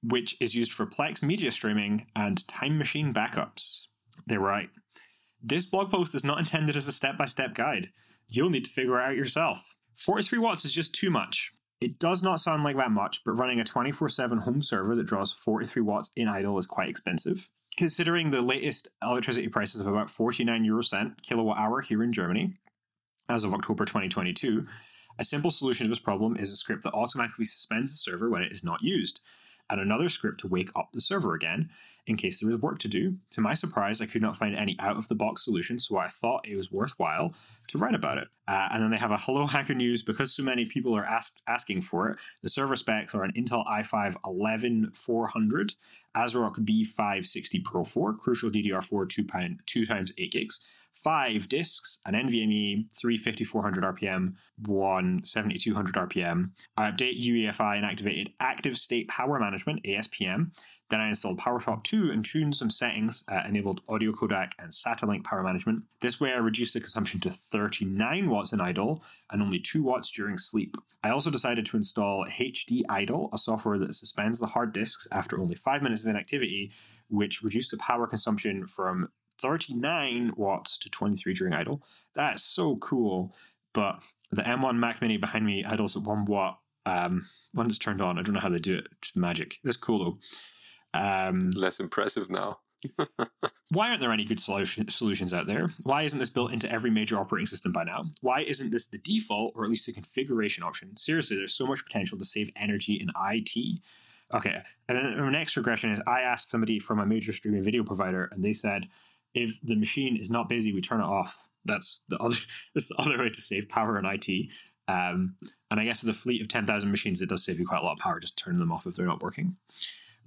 which 0.04 0.36
is 0.39 0.56
used 0.56 0.74
for 0.74 0.86
Plex 0.86 1.24
media 1.24 1.52
streaming 1.52 2.08
and 2.16 2.48
time 2.48 2.78
machine 2.78 3.13
backups. 3.13 3.88
They're 4.28 4.39
right. 4.39 4.70
This 5.42 5.66
blog 5.66 5.92
post 5.92 6.13
is 6.16 6.24
not 6.24 6.39
intended 6.39 6.76
as 6.76 6.88
a 6.88 6.92
step 6.92 7.18
by 7.18 7.26
step 7.26 7.56
guide. 7.56 7.92
You'll 8.28 8.50
need 8.50 8.66
to 8.66 8.72
figure 8.72 9.00
it 9.00 9.04
out 9.04 9.16
yourself. 9.16 9.63
43 9.96 10.39
watts 10.39 10.66
is 10.66 10.72
just 10.72 10.94
too 10.94 11.10
much. 11.10 11.52
It 11.80 12.00
does 12.00 12.24
not 12.24 12.39
sound 12.39 12.63
like 12.63 12.78
that 12.78 12.92
much, 12.92 13.22
but 13.26 13.34
running 13.34 13.60
a 13.60 13.63
24 13.63 14.10
7 14.10 14.39
home 14.39 14.62
server 14.62 14.96
that 14.96 15.06
draws 15.06 15.34
43 15.34 15.82
watts 15.82 16.12
in 16.16 16.28
idle 16.28 16.58
is 16.58 16.66
quite 16.66 16.89
expensive. 16.89 17.50
Considering 17.76 18.32
the 18.32 18.42
latest 18.42 18.88
electricity 19.02 19.48
prices 19.48 19.82
of 19.82 19.88
about 19.88 20.10
49 20.10 20.63
euro 20.63 20.82
cent 20.82 21.22
kilowatt 21.24 21.58
hour 21.58 21.82
here 21.82 22.04
in 22.04 22.13
Germany, 22.13 22.54
as 23.28 23.44
of 23.44 23.54
October 23.54 23.84
2022, 23.84 24.66
a 25.20 25.24
simple 25.24 25.52
solution 25.52 25.86
to 25.86 25.89
this 25.89 26.00
problem 26.00 26.38
is 26.38 26.52
a 26.52 26.56
script 26.56 26.84
that 26.84 26.94
automatically 26.94 27.46
suspends 27.46 27.92
the 27.92 27.98
server 27.98 28.30
when 28.30 28.44
it 28.44 28.52
is 28.52 28.63
not 28.63 28.82
used, 28.82 29.20
and 29.69 29.80
another 29.80 30.10
script 30.10 30.39
to 30.41 30.47
wake 30.47 30.71
up 30.76 30.89
the 30.93 31.02
server 31.02 31.34
again 31.34 31.69
in 32.06 32.17
case 32.17 32.41
there 32.41 32.49
is 32.52 32.58
work 32.58 32.80
to 32.80 32.88
do. 32.88 33.17
To 33.32 33.41
my 33.41 33.54
surprise, 33.54 34.02
I 34.02 34.06
could 34.06 34.21
not 34.21 34.36
find 34.36 34.56
any 34.56 34.76
out 34.80 34.97
of 34.97 35.08
the 35.08 35.15
box 35.15 35.43
solution, 35.43 35.80
so 35.80 35.97
I 35.97 36.08
thought 36.08 36.47
it 36.47 36.56
was 36.56 36.71
worthwhile 36.71 37.34
to 37.69 37.78
write 37.78 37.95
about 37.95 38.17
it. 38.17 38.28
Uh, 38.47 38.67
and 38.71 38.84
then 38.84 38.91
they 38.91 38.97
have 38.97 39.12
a 39.12 39.17
Hello 39.17 39.47
Hacker 39.47 39.73
News 39.73 40.03
because 40.03 40.34
so 40.34 40.43
many 40.43 40.65
people 40.65 40.95
are 40.95 41.06
ask, 41.06 41.36
asking 41.47 41.82
for 41.82 42.10
it. 42.10 42.17
The 42.41 42.49
server 42.49 42.75
specs 42.75 43.15
are 43.15 43.23
an 43.23 43.32
Intel 43.34 43.65
i5 43.65 44.15
11400, 44.23 45.75
ASRock 46.15 46.56
B560 46.60 47.63
Pro 47.63 47.84
4, 47.84 48.13
Crucial 48.13 48.51
DDR4 48.51 49.10
2, 49.10 49.25
pound, 49.25 49.62
2 49.65 49.86
times 49.86 50.12
8 50.17 50.32
gigs, 50.32 50.60
5 50.93 51.49
disks, 51.49 51.99
an 52.06 52.13
NVMe 52.13 52.93
35400 52.93 53.84
RPM, 53.84 54.34
one 54.65 55.21
7200 55.23 55.95
RPM. 55.95 56.51
I 56.77 56.91
update 56.91 57.25
UEFI 57.25 57.77
and 57.77 57.86
activated 57.86 58.34
Active 58.39 58.77
State 58.77 59.08
Power 59.08 59.39
Management, 59.39 59.84
ASPM. 59.84 60.51
Then 60.89 61.02
I 61.02 61.08
installed 61.08 61.39
PowerTOP 61.39 61.84
2 61.84 62.12
and 62.12 62.24
tuned 62.24 62.56
some 62.56 62.69
settings, 62.69 63.24
uh, 63.28 63.41
enabled 63.48 63.82
audio 63.88 64.12
codec 64.12 64.52
and 64.60 64.72
SATA-Link 64.72 65.24
power 65.24 65.41
management. 65.41 65.84
This 66.02 66.19
way 66.19 66.32
I 66.32 66.38
reduced 66.38 66.74
the 66.74 66.82
consumption 66.82 67.19
to 67.22 67.32
39 67.32 68.30
watts 68.30 68.52
in 68.52 68.62
idle 68.62 69.04
and 69.32 69.41
only 69.41 69.60
2 69.60 69.82
watts 69.82 70.12
during 70.12 70.38
sleep. 70.38 70.78
I 71.04 71.10
also 71.10 71.30
decided 71.30 71.65
to 71.65 71.78
install 71.78 72.26
HD 72.26 72.84
Idle, 72.88 73.30
a 73.34 73.38
software 73.38 73.78
that 73.80 73.96
suspends 73.96 74.39
the 74.39 74.48
hard 74.48 74.74
disks 74.74 75.08
after 75.12 75.39
only 75.39 75.56
5 75.56 75.82
minutes 75.82 76.02
of 76.02 76.08
inactivity, 76.08 76.72
which 77.10 77.41
reduced 77.41 77.72
the 77.72 77.78
power 77.78 78.08
consumption 78.08 78.65
from 78.67 79.10
39 79.41 80.34
watts 80.38 80.78
to 80.78 80.89
23 80.89 81.34
during 81.34 81.54
idle. 81.54 81.82
That's 82.13 82.43
so 82.43 82.78
cool. 82.78 83.36
But 83.74 84.00
the 84.32 84.43
M1 84.43 84.78
Mac 84.78 85.02
Mini 85.02 85.17
behind 85.17 85.46
me 85.46 85.65
idles 85.65 85.96
at 85.96 86.04
1 86.04 86.26
watt. 86.26 86.60
Um, 86.86 87.28
when 87.54 87.67
it's 87.67 87.78
turned 87.78 88.02
on, 88.02 88.17
I 88.17 88.22
don't 88.22 88.34
know 88.34 88.41
how 88.41 88.50
they 88.50 88.60
do 88.60 88.78
it. 88.78 88.88
It's 89.02 89.15
magic. 89.15 89.58
That's 89.63 89.78
cool 89.78 90.00
though. 90.00 90.17
Um, 90.93 91.51
Less 91.51 91.79
impressive 91.79 92.29
now. 92.29 92.60
why 93.71 93.89
aren't 93.89 94.01
there 94.01 94.12
any 94.12 94.25
good 94.25 94.39
solution, 94.39 94.88
solutions 94.89 95.34
out 95.34 95.47
there? 95.47 95.69
Why 95.84 96.03
isn't 96.03 96.19
this 96.19 96.29
built 96.29 96.51
into 96.51 96.71
every 96.71 96.89
major 96.89 97.17
operating 97.17 97.47
system 97.47 97.71
by 97.71 97.84
now? 97.84 98.06
Why 98.21 98.41
isn't 98.41 98.71
this 98.71 98.88
the 98.88 98.97
default 98.97 99.53
or 99.56 99.63
at 99.63 99.69
least 99.69 99.88
a 99.88 99.93
configuration 99.93 100.63
option? 100.63 100.95
Seriously, 100.97 101.38
there's 101.38 101.53
so 101.53 101.65
much 101.65 101.86
potential 101.86 102.17
to 102.17 102.25
save 102.25 102.49
energy 102.56 102.93
in 102.93 103.10
IT. 103.32 103.79
Okay, 104.34 104.62
and 104.89 104.97
then 104.97 105.15
the 105.15 105.32
next 105.32 105.56
regression 105.56 105.91
is 105.91 106.01
I 106.08 106.21
asked 106.21 106.49
somebody 106.49 106.79
from 106.79 106.99
a 106.99 107.06
major 107.06 107.32
streaming 107.34 107.63
video 107.63 107.84
provider, 107.84 108.29
and 108.32 108.43
they 108.43 108.53
said 108.53 108.88
if 109.34 109.60
the 109.62 109.75
machine 109.75 110.17
is 110.17 110.29
not 110.29 110.49
busy, 110.49 110.73
we 110.73 110.82
turn 110.82 111.01
it 111.01 111.06
off. 111.06 111.47
That's 111.65 112.01
the 112.10 112.17
other. 112.17 112.38
That's 112.73 112.88
the 112.88 112.95
other 112.95 113.17
way 113.17 113.29
to 113.29 113.41
save 113.41 113.69
power 113.69 113.97
in 113.97 114.06
IT. 114.06 114.47
Um, 114.88 115.36
and 115.71 115.79
I 115.79 115.86
guess 115.86 116.03
with 116.03 116.15
a 116.15 116.19
fleet 116.19 116.41
of 116.41 116.47
ten 116.47 116.65
thousand 116.65 116.91
machines, 116.91 117.21
it 117.21 117.29
does 117.29 117.43
save 117.43 117.60
you 117.60 117.67
quite 117.67 117.82
a 117.82 117.86
lot 117.86 117.93
of 117.93 117.99
power. 117.99 118.19
Just 118.19 118.38
turning 118.38 118.60
them 118.60 118.71
off 118.71 118.88
if 118.88 118.95
they're 118.95 119.06
not 119.06 119.23
working. 119.23 119.56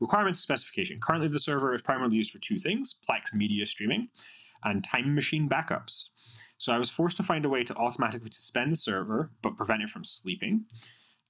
Requirements 0.01 0.39
specification. 0.39 1.01
Currently, 1.01 1.29
the 1.29 1.39
server 1.39 1.73
is 1.73 1.83
primarily 1.83 2.17
used 2.17 2.31
for 2.31 2.39
two 2.39 2.59
things 2.59 2.97
Plex 3.09 3.33
media 3.33 3.67
streaming 3.67 4.09
and 4.65 4.85
time 4.85 5.15
machine 5.15 5.49
backups. 5.49 6.07
So 6.59 6.73
I 6.73 6.79
was 6.79 6.91
forced 6.91 7.17
to 7.19 7.23
find 7.23 7.45
a 7.45 7.49
way 7.49 7.63
to 7.65 7.75
automatically 7.77 8.31
suspend 8.31 8.73
the 8.73 8.77
server 8.77 9.31
but 9.43 9.57
prevent 9.57 9.83
it 9.83 9.91
from 9.91 10.05
sleeping 10.05 10.65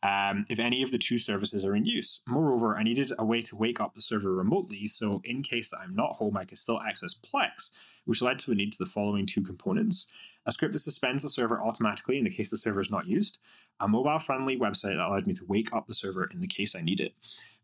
um, 0.02 0.46
if 0.48 0.58
any 0.58 0.82
of 0.82 0.92
the 0.92 0.98
two 0.98 1.18
services 1.18 1.64
are 1.64 1.74
in 1.74 1.84
use. 1.84 2.20
Moreover, 2.28 2.76
I 2.76 2.82
needed 2.82 3.12
a 3.18 3.24
way 3.24 3.40
to 3.42 3.56
wake 3.56 3.80
up 3.80 3.94
the 3.94 4.02
server 4.02 4.32
remotely, 4.34 4.86
so 4.86 5.20
in 5.24 5.42
case 5.42 5.70
that 5.70 5.80
I'm 5.80 5.96
not 5.96 6.16
home, 6.16 6.36
I 6.36 6.44
could 6.44 6.58
still 6.58 6.80
access 6.80 7.14
Plex, 7.14 7.72
which 8.04 8.22
led 8.22 8.38
to 8.40 8.52
a 8.52 8.54
need 8.54 8.72
to 8.72 8.78
the 8.78 8.86
following 8.86 9.26
two 9.26 9.42
components 9.42 10.06
a 10.46 10.52
script 10.52 10.72
that 10.72 10.78
suspends 10.78 11.24
the 11.24 11.28
server 11.28 11.60
automatically 11.60 12.18
in 12.18 12.24
the 12.24 12.30
case 12.30 12.50
the 12.50 12.56
server 12.56 12.80
is 12.80 12.90
not 12.90 13.08
used, 13.08 13.38
a 13.80 13.88
mobile 13.88 14.20
friendly 14.20 14.56
website 14.56 14.94
that 14.94 15.04
allowed 15.04 15.26
me 15.26 15.34
to 15.34 15.44
wake 15.44 15.72
up 15.72 15.88
the 15.88 15.94
server 15.94 16.24
in 16.32 16.40
the 16.40 16.46
case 16.46 16.76
I 16.76 16.82
need 16.82 17.00
it. 17.00 17.14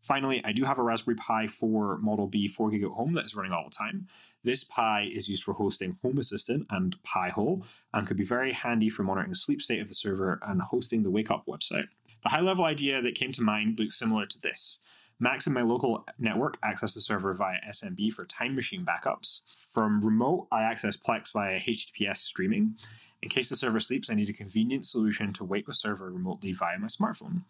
Finally, 0.03 0.41
I 0.43 0.51
do 0.51 0.65
have 0.65 0.77
a 0.77 0.83
Raspberry 0.83 1.15
Pi 1.15 1.47
4 1.47 1.97
Model 1.99 2.27
B 2.27 2.49
4 2.49 2.71
gig 2.71 2.83
at 2.83 2.91
home 2.91 3.13
that 3.13 3.23
is 3.25 3.35
running 3.35 3.53
all 3.53 3.63
the 3.63 3.75
time. 3.75 4.07
This 4.43 4.65
Pi 4.65 5.09
is 5.09 5.29
used 5.29 5.43
for 5.43 5.53
hosting 5.53 5.97
Home 6.03 6.17
Assistant 6.17 6.67
and 6.69 7.01
Pi-hole 7.03 7.63
and 7.93 8.05
could 8.05 8.17
be 8.17 8.25
very 8.25 8.51
handy 8.51 8.89
for 8.89 9.03
monitoring 9.03 9.31
the 9.31 9.37
sleep 9.37 9.61
state 9.61 9.79
of 9.79 9.87
the 9.87 9.93
server 9.93 10.39
and 10.45 10.61
hosting 10.61 11.03
the 11.03 11.09
Wake 11.09 11.31
Up 11.31 11.45
website. 11.47 11.87
The 12.23 12.29
high 12.29 12.41
level 12.41 12.65
idea 12.65 13.01
that 13.01 13.15
came 13.15 13.31
to 13.31 13.41
mind 13.41 13.79
looks 13.79 13.97
similar 13.97 14.25
to 14.25 14.41
this. 14.41 14.79
Max 15.19 15.47
and 15.47 15.53
my 15.53 15.61
local 15.61 16.05
network 16.19 16.57
access 16.61 16.93
the 16.93 16.99
server 16.99 17.33
via 17.33 17.59
SMB 17.69 18.11
for 18.11 18.25
time 18.25 18.55
machine 18.55 18.85
backups. 18.85 19.39
From 19.55 20.01
remote, 20.01 20.47
I 20.51 20.63
access 20.63 20.97
Plex 20.97 21.31
via 21.31 21.61
HTTPS 21.61 22.17
streaming. 22.17 22.75
In 23.21 23.29
case 23.29 23.47
the 23.47 23.55
server 23.55 23.79
sleeps, 23.79 24.09
I 24.09 24.15
need 24.15 24.27
a 24.27 24.33
convenient 24.33 24.85
solution 24.85 25.31
to 25.33 25.45
wake 25.45 25.67
the 25.67 25.73
server 25.73 26.11
remotely 26.11 26.51
via 26.51 26.77
my 26.77 26.87
smartphone. 26.87 27.43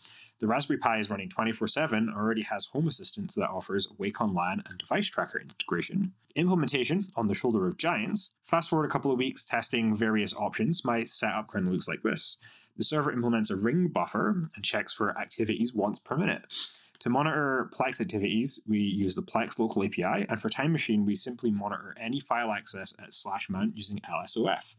The 0.44 0.50
Raspberry 0.50 0.78
Pi 0.78 0.98
is 0.98 1.10
running 1.10 1.30
24 1.30 1.70
7 1.70 1.98
and 1.98 2.14
already 2.14 2.42
has 2.42 2.66
Home 2.66 2.86
Assistant 2.86 3.34
that 3.36 3.50
offers 3.50 3.88
Wake 3.98 4.20
on 4.20 4.34
LAN 4.34 4.62
and 4.68 4.78
device 4.78 5.08
tracker 5.08 5.40
integration. 5.40 6.12
Implementation 6.36 7.08
on 7.16 7.30
the 7.30 7.34
shoulder 7.34 7.66
of 7.66 7.78
giants. 7.78 8.32
Fast 8.44 8.70
forward 8.70 8.86
a 8.86 8.90
couple 8.90 9.10
of 9.10 9.18
weeks 9.18 9.46
testing 9.46 9.96
various 9.96 10.34
options, 10.34 10.84
my 10.84 11.06
setup 11.06 11.48
currently 11.48 11.72
looks 11.72 11.88
like 11.88 12.04
this. 12.04 12.36
The 12.76 12.84
server 12.84 13.14
implements 13.14 13.52
a 13.52 13.56
ring 13.56 13.88
buffer 13.88 14.50
and 14.54 14.66
checks 14.66 14.92
for 14.92 15.18
activities 15.18 15.74
once 15.74 15.98
per 15.98 16.18
minute. 16.18 16.54
To 17.00 17.10
monitor 17.10 17.70
Plex 17.74 18.02
activities, 18.02 18.60
we 18.68 18.80
use 18.80 19.16
the 19.16 19.24
Plex 19.24 19.58
local 19.58 19.86
API, 19.86 20.26
and 20.28 20.42
for 20.42 20.50
Time 20.50 20.74
Machine, 20.74 21.06
we 21.06 21.16
simply 21.16 21.52
monitor 21.52 21.96
any 21.98 22.20
file 22.20 22.52
access 22.52 22.94
at 23.02 23.14
slash 23.14 23.50
mount 23.50 23.78
using 23.78 24.00
LSOF. 24.00 24.76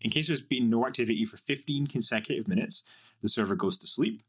In 0.00 0.12
case 0.12 0.28
there's 0.28 0.40
been 0.40 0.70
no 0.70 0.86
activity 0.86 1.24
for 1.24 1.36
15 1.36 1.88
consecutive 1.88 2.46
minutes, 2.46 2.84
the 3.22 3.28
server 3.28 3.56
goes 3.56 3.76
to 3.78 3.88
sleep. 3.88 4.22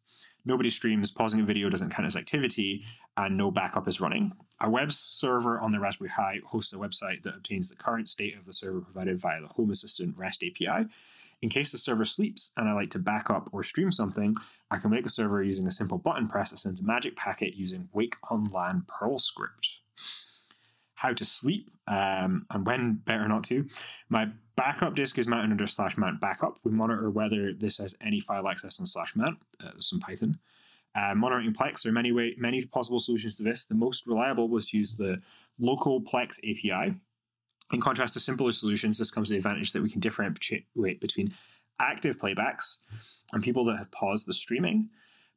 Nobody 0.43 0.69
streams, 0.69 1.11
pausing 1.11 1.39
a 1.39 1.43
video 1.43 1.69
doesn't 1.69 1.91
count 1.91 2.07
as 2.07 2.15
activity, 2.15 2.83
and 3.17 3.37
no 3.37 3.51
backup 3.51 3.87
is 3.87 4.01
running. 4.01 4.33
A 4.59 4.69
web 4.69 4.91
server 4.91 5.59
on 5.59 5.71
the 5.71 5.79
Raspberry 5.79 6.09
Pi 6.09 6.39
hosts 6.45 6.73
a 6.73 6.77
website 6.77 7.23
that 7.23 7.35
obtains 7.35 7.69
the 7.69 7.75
current 7.75 8.07
state 8.07 8.35
of 8.35 8.45
the 8.45 8.53
server 8.53 8.81
provided 8.81 9.19
via 9.19 9.41
the 9.41 9.47
Home 9.47 9.69
Assistant 9.69 10.17
REST 10.17 10.43
API. 10.43 10.87
In 11.41 11.49
case 11.49 11.71
the 11.71 11.77
server 11.77 12.05
sleeps 12.05 12.51
and 12.55 12.69
I 12.69 12.73
like 12.73 12.91
to 12.91 12.99
back 12.99 13.29
up 13.29 13.49
or 13.51 13.63
stream 13.63 13.91
something, 13.91 14.35
I 14.69 14.77
can 14.77 14.91
wake 14.91 15.05
a 15.05 15.09
server 15.09 15.41
using 15.43 15.67
a 15.67 15.71
simple 15.71 15.97
button 15.97 16.27
press 16.27 16.51
that 16.51 16.59
sends 16.59 16.79
a 16.79 16.83
magic 16.83 17.15
packet 17.15 17.55
using 17.55 17.89
Wake 17.93 18.15
on 18.29 18.45
LAN 18.45 18.85
Perl 18.87 19.17
script 19.17 19.79
how 21.01 21.11
to 21.11 21.25
sleep 21.25 21.71
um, 21.87 22.45
and 22.51 22.63
when 22.63 22.93
better 22.93 23.27
not 23.27 23.43
to. 23.43 23.65
My 24.07 24.29
backup 24.61 24.93
disk 24.93 25.17
is 25.17 25.27
mounted 25.27 25.51
under 25.51 25.65
slash 25.65 25.97
mount 25.97 26.21
backup. 26.21 26.59
We 26.63 26.71
monitor 26.71 27.09
whether 27.09 27.51
this 27.51 27.79
has 27.79 27.95
any 27.99 28.19
file 28.19 28.47
access 28.47 28.79
on 28.79 28.85
slash 28.85 29.15
mount, 29.15 29.39
uh, 29.63 29.71
some 29.79 29.99
Python. 29.99 30.37
Uh, 30.93 31.15
monitoring 31.15 31.51
Plex, 31.51 31.81
there 31.81 31.89
are 31.89 31.93
many 31.93 32.11
way, 32.11 32.35
many 32.37 32.63
possible 32.65 32.99
solutions 32.99 33.35
to 33.37 33.43
this. 33.43 33.65
The 33.65 33.73
most 33.73 34.05
reliable 34.05 34.49
was 34.49 34.69
to 34.69 34.77
use 34.77 34.97
the 34.97 35.19
local 35.57 35.99
Plex 35.99 36.37
API. 36.39 36.93
In 37.73 37.81
contrast 37.81 38.13
to 38.13 38.19
simpler 38.19 38.51
solutions, 38.51 38.99
this 38.99 39.09
comes 39.09 39.29
to 39.29 39.33
the 39.33 39.37
advantage 39.37 39.71
that 39.71 39.81
we 39.81 39.89
can 39.89 39.99
differentiate 39.99 40.65
between 40.99 41.31
active 41.79 42.19
playbacks 42.19 42.77
and 43.33 43.41
people 43.41 43.65
that 43.65 43.77
have 43.77 43.89
paused 43.89 44.27
the 44.27 44.33
streaming 44.33 44.89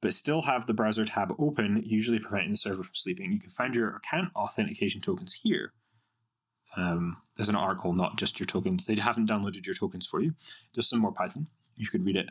but 0.03 0.13
still 0.13 0.43
have 0.43 0.67
the 0.67 0.75
browser 0.75 1.03
tab 1.07 1.35
open, 1.39 1.83
usually 1.83 2.19
preventing 2.19 2.51
the 2.51 2.59
server 2.59 2.83
from 2.83 2.95
sleeping. 2.95 3.33
You 3.33 3.41
can 3.41 3.49
find 3.49 3.75
your 3.75 3.97
account 3.97 4.29
authentication 4.37 5.01
tokens 5.01 5.33
here. 5.33 5.73
Um, 6.77 7.19
there's 7.37 7.49
an 7.49 7.57
article, 7.57 7.93
not 7.93 8.17
just 8.17 8.39
your 8.39 8.47
tokens. 8.47 8.87
They 8.87 8.97
haven't 8.97 9.29
downloaded 9.29 9.67
your 9.67 9.75
tokens 9.75 10.07
for 10.07 10.21
you. 10.21 10.35
There's 10.73 10.89
some 10.89 11.01
more 11.01 11.13
Python. 11.13 11.49
You 11.77 11.89
could 11.89 12.05
read 12.05 12.17
it. 12.17 12.31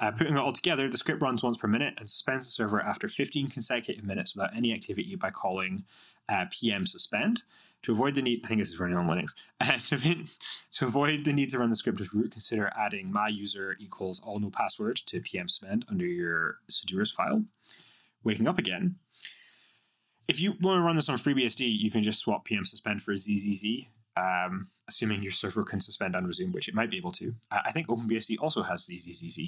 Uh, 0.00 0.10
putting 0.10 0.34
it 0.34 0.40
all 0.40 0.52
together, 0.52 0.88
the 0.88 0.98
script 0.98 1.22
runs 1.22 1.42
once 1.42 1.56
per 1.56 1.68
minute 1.68 1.94
and 1.98 2.08
suspends 2.08 2.46
the 2.46 2.52
server 2.52 2.80
after 2.80 3.08
15 3.08 3.48
consecutive 3.48 4.04
minutes 4.04 4.34
without 4.34 4.56
any 4.56 4.72
activity 4.72 5.14
by 5.14 5.30
calling 5.30 5.84
uh, 6.28 6.46
pm 6.50 6.86
suspend 6.86 7.42
to 7.84 7.92
avoid 7.92 8.14
the 8.14 8.22
need, 8.22 8.40
I 8.44 8.48
think 8.48 8.60
this 8.60 8.70
is 8.70 8.80
running 8.80 8.96
on 8.96 9.06
Linux, 9.06 9.34
uh, 9.60 9.72
to, 9.72 10.24
to 10.72 10.86
avoid 10.86 11.24
the 11.24 11.32
need 11.32 11.50
to 11.50 11.58
run 11.58 11.68
the 11.68 11.76
script 11.76 12.00
as 12.00 12.12
root, 12.14 12.32
consider 12.32 12.72
adding 12.76 13.12
my 13.12 13.28
user 13.28 13.76
equals 13.78 14.20
all 14.24 14.40
no 14.40 14.50
password 14.50 14.96
to 15.06 15.20
pm 15.20 15.48
suspend 15.48 15.84
under 15.88 16.06
your 16.06 16.58
sudoers 16.70 17.12
file. 17.12 17.44
Waking 18.24 18.48
up 18.48 18.58
again. 18.58 18.96
If 20.26 20.40
you 20.40 20.52
want 20.60 20.78
to 20.78 20.82
run 20.82 20.96
this 20.96 21.08
on 21.08 21.16
FreeBSD, 21.16 21.78
you 21.78 21.90
can 21.90 22.02
just 22.02 22.20
swap 22.20 22.44
pm 22.44 22.64
suspend 22.64 23.02
for 23.02 23.14
zzz, 23.16 23.64
um, 24.16 24.70
assuming 24.88 25.22
your 25.22 25.32
server 25.32 25.64
can 25.64 25.80
suspend 25.80 26.14
and 26.14 26.26
resume, 26.26 26.52
which 26.52 26.68
it 26.68 26.74
might 26.74 26.90
be 26.90 26.96
able 26.96 27.12
to. 27.12 27.34
Uh, 27.50 27.60
I 27.64 27.72
think 27.72 27.88
OpenBSD 27.88 28.36
also 28.40 28.62
has 28.62 28.86
zzz, 28.86 29.38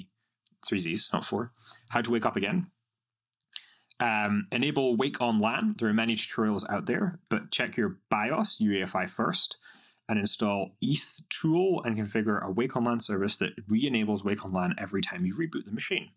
three 0.65 0.79
Z's, 0.79 1.09
not 1.11 1.25
four. 1.25 1.51
How 1.89 2.01
to 2.01 2.11
wake 2.11 2.25
up 2.25 2.35
again. 2.35 2.67
Um, 3.99 4.45
enable 4.51 4.95
Wake 4.95 5.21
on 5.21 5.39
LAN. 5.39 5.73
There 5.77 5.87
are 5.89 5.93
many 5.93 6.15
tutorials 6.15 6.69
out 6.71 6.85
there, 6.85 7.19
but 7.29 7.49
check 7.49 7.77
your 7.77 7.97
BIOS 8.11 8.59
UEFI 8.61 9.09
first 9.09 9.57
and 10.07 10.19
install 10.19 10.75
ethtool 10.83 11.83
and 11.83 11.97
configure 11.97 12.41
a 12.43 12.51
Wake 12.51 12.75
on 12.75 12.83
LAN 12.83 12.99
service 12.99 13.37
that 13.37 13.53
re-enables 13.67 14.23
Wake 14.23 14.45
on 14.45 14.53
LAN 14.53 14.75
every 14.77 15.01
time 15.01 15.25
you 15.25 15.33
reboot 15.33 15.65
the 15.65 15.71
machine. 15.71 16.11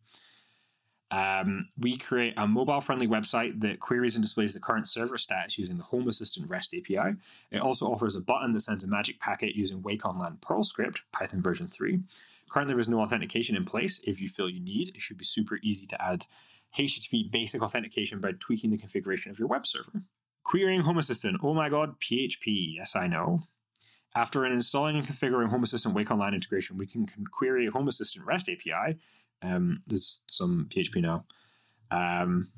Um, 1.11 1.69
we 1.77 1.97
create 1.97 2.35
a 2.37 2.47
mobile 2.47 2.81
friendly 2.81 3.09
website 3.09 3.61
that 3.61 3.81
queries 3.81 4.15
and 4.15 4.23
displays 4.23 4.55
the 4.55 4.61
current 4.61 4.87
server 4.87 5.19
status 5.19 5.59
using 5.59 5.77
the 5.77 5.85
Home 5.85 6.09
Assistant 6.09 6.49
REST 6.49 6.75
API. 6.75 7.17
It 7.51 7.61
also 7.61 7.87
offers 7.87 8.15
a 8.15 8.21
button 8.21 8.53
that 8.53 8.61
sends 8.61 8.85
a 8.85 8.87
magic 8.87 9.19
packet 9.19 9.57
using 9.57 9.83
Wake 9.83 10.07
on 10.07 10.19
LAN 10.19 10.39
Perl 10.41 10.63
script, 10.63 11.01
Python 11.13 11.43
version 11.43 11.69
3. 11.69 12.01
Currently, 12.51 12.75
there 12.75 12.81
is 12.81 12.89
no 12.89 13.01
authentication 13.01 13.57
in 13.57 13.65
place. 13.65 14.01
If 14.05 14.21
you 14.21 14.29
feel 14.29 14.49
you 14.49 14.61
need, 14.61 14.91
it 14.95 15.03
should 15.03 15.19
be 15.19 15.25
super 15.25 15.59
easy 15.63 15.87
to 15.87 16.03
add 16.03 16.27
HTTP 16.79 17.31
basic 17.31 17.63
authentication 17.63 18.21
by 18.21 18.33
tweaking 18.39 18.71
the 18.71 18.79
configuration 18.79 19.31
of 19.31 19.39
your 19.39 19.49
web 19.49 19.67
server. 19.67 20.03
Querying 20.45 20.83
Home 20.83 20.99
Assistant. 20.99 21.39
Oh 21.43 21.55
my 21.55 21.69
god, 21.69 22.01
PHP. 22.01 22.75
Yes, 22.77 22.95
I 22.95 23.07
know. 23.07 23.41
After 24.15 24.45
installing 24.45 24.97
and 24.97 25.07
configuring 25.07 25.51
Home 25.51 25.63
Assistant 25.63 25.95
Wake 25.95 26.11
on 26.11 26.19
LAN 26.19 26.35
integration, 26.35 26.77
we 26.77 26.87
can 26.87 27.07
query 27.31 27.67
Home 27.67 27.87
Assistant 27.87 28.27
REST 28.27 28.49
API. 28.49 28.99
Um, 29.43 29.82
there's 29.86 30.22
some 30.26 30.68
PHP 30.70 31.03
now. 31.03 31.24
Um, 31.91 32.49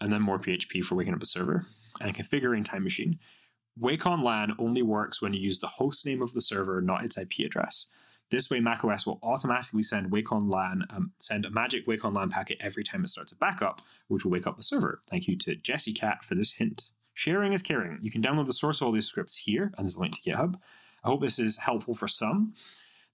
and 0.00 0.12
then 0.12 0.22
more 0.22 0.38
PHP 0.38 0.84
for 0.84 0.94
waking 0.94 1.14
up 1.14 1.22
a 1.22 1.26
server 1.26 1.66
and 2.00 2.14
configuring 2.14 2.64
Time 2.64 2.84
Machine. 2.84 3.18
Wake 3.78 4.06
on 4.06 4.22
LAN 4.22 4.54
only 4.58 4.82
works 4.82 5.20
when 5.20 5.34
you 5.34 5.40
use 5.40 5.58
the 5.58 5.66
host 5.66 6.06
name 6.06 6.22
of 6.22 6.32
the 6.32 6.40
server, 6.40 6.80
not 6.80 7.04
its 7.04 7.18
IP 7.18 7.40
address. 7.44 7.86
This 8.30 8.50
way, 8.50 8.58
macOS 8.58 9.06
will 9.06 9.20
automatically 9.22 9.82
send 9.82 10.10
Wake 10.10 10.32
on 10.32 10.48
LAN, 10.48 10.84
um, 10.90 11.12
send 11.18 11.44
a 11.44 11.50
magic 11.50 11.86
Wake 11.86 12.04
on 12.04 12.14
LAN 12.14 12.30
packet 12.30 12.58
every 12.60 12.82
time 12.82 13.04
it 13.04 13.08
starts 13.08 13.32
a 13.32 13.36
backup, 13.36 13.82
which 14.08 14.24
will 14.24 14.32
wake 14.32 14.46
up 14.46 14.56
the 14.56 14.62
server. 14.62 15.02
Thank 15.08 15.28
you 15.28 15.36
to 15.38 15.54
Jesse 15.54 15.92
Cat 15.92 16.24
for 16.24 16.34
this 16.34 16.52
hint. 16.52 16.86
Sharing 17.14 17.52
is 17.52 17.62
caring. 17.62 17.98
You 18.02 18.10
can 18.10 18.22
download 18.22 18.46
the 18.46 18.52
source 18.52 18.80
of 18.80 18.86
all 18.86 18.92
these 18.92 19.06
scripts 19.06 19.36
here, 19.36 19.72
and 19.76 19.86
there's 19.86 19.96
a 19.96 20.00
link 20.00 20.20
to 20.20 20.30
GitHub. 20.30 20.56
I 21.04 21.08
hope 21.08 21.20
this 21.20 21.38
is 21.38 21.58
helpful 21.58 21.94
for 21.94 22.08
some. 22.08 22.54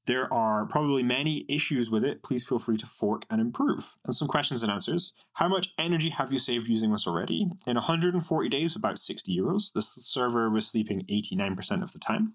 There 0.06 0.32
are 0.32 0.66
probably 0.66 1.02
many 1.02 1.44
issues 1.48 1.90
with 1.90 2.04
it. 2.04 2.22
Please 2.22 2.46
feel 2.46 2.58
free 2.58 2.76
to 2.76 2.86
fork 2.86 3.24
and 3.30 3.40
improve. 3.40 3.96
And 4.04 4.14
some 4.14 4.26
questions 4.26 4.62
and 4.62 4.72
answers. 4.72 5.12
How 5.34 5.48
much 5.48 5.72
energy 5.78 6.10
have 6.10 6.32
you 6.32 6.38
saved 6.38 6.68
using 6.68 6.90
this 6.90 7.06
already? 7.06 7.48
In 7.66 7.76
140 7.76 8.48
days, 8.48 8.74
about 8.74 8.98
60 8.98 9.36
euros. 9.36 9.72
The 9.72 9.82
server 9.82 10.50
was 10.50 10.66
sleeping 10.66 11.06
89% 11.08 11.82
of 11.82 11.92
the 11.92 12.00
time. 12.00 12.34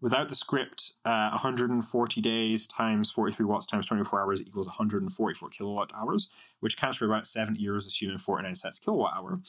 Without 0.00 0.28
the 0.28 0.34
script, 0.34 0.94
uh, 1.04 1.30
140 1.30 2.20
days 2.20 2.66
times 2.66 3.12
43 3.12 3.46
watts 3.46 3.66
times 3.66 3.86
24 3.86 4.20
hours 4.20 4.42
equals 4.42 4.66
144 4.66 5.48
kilowatt 5.50 5.92
hours, 5.94 6.28
which 6.58 6.76
counts 6.76 6.96
for 6.96 7.04
about 7.04 7.24
70 7.24 7.64
euros, 7.64 7.86
assuming 7.86 8.18
49 8.18 8.56
cents 8.56 8.80
kilowatt 8.80 9.14
hour. 9.16 9.40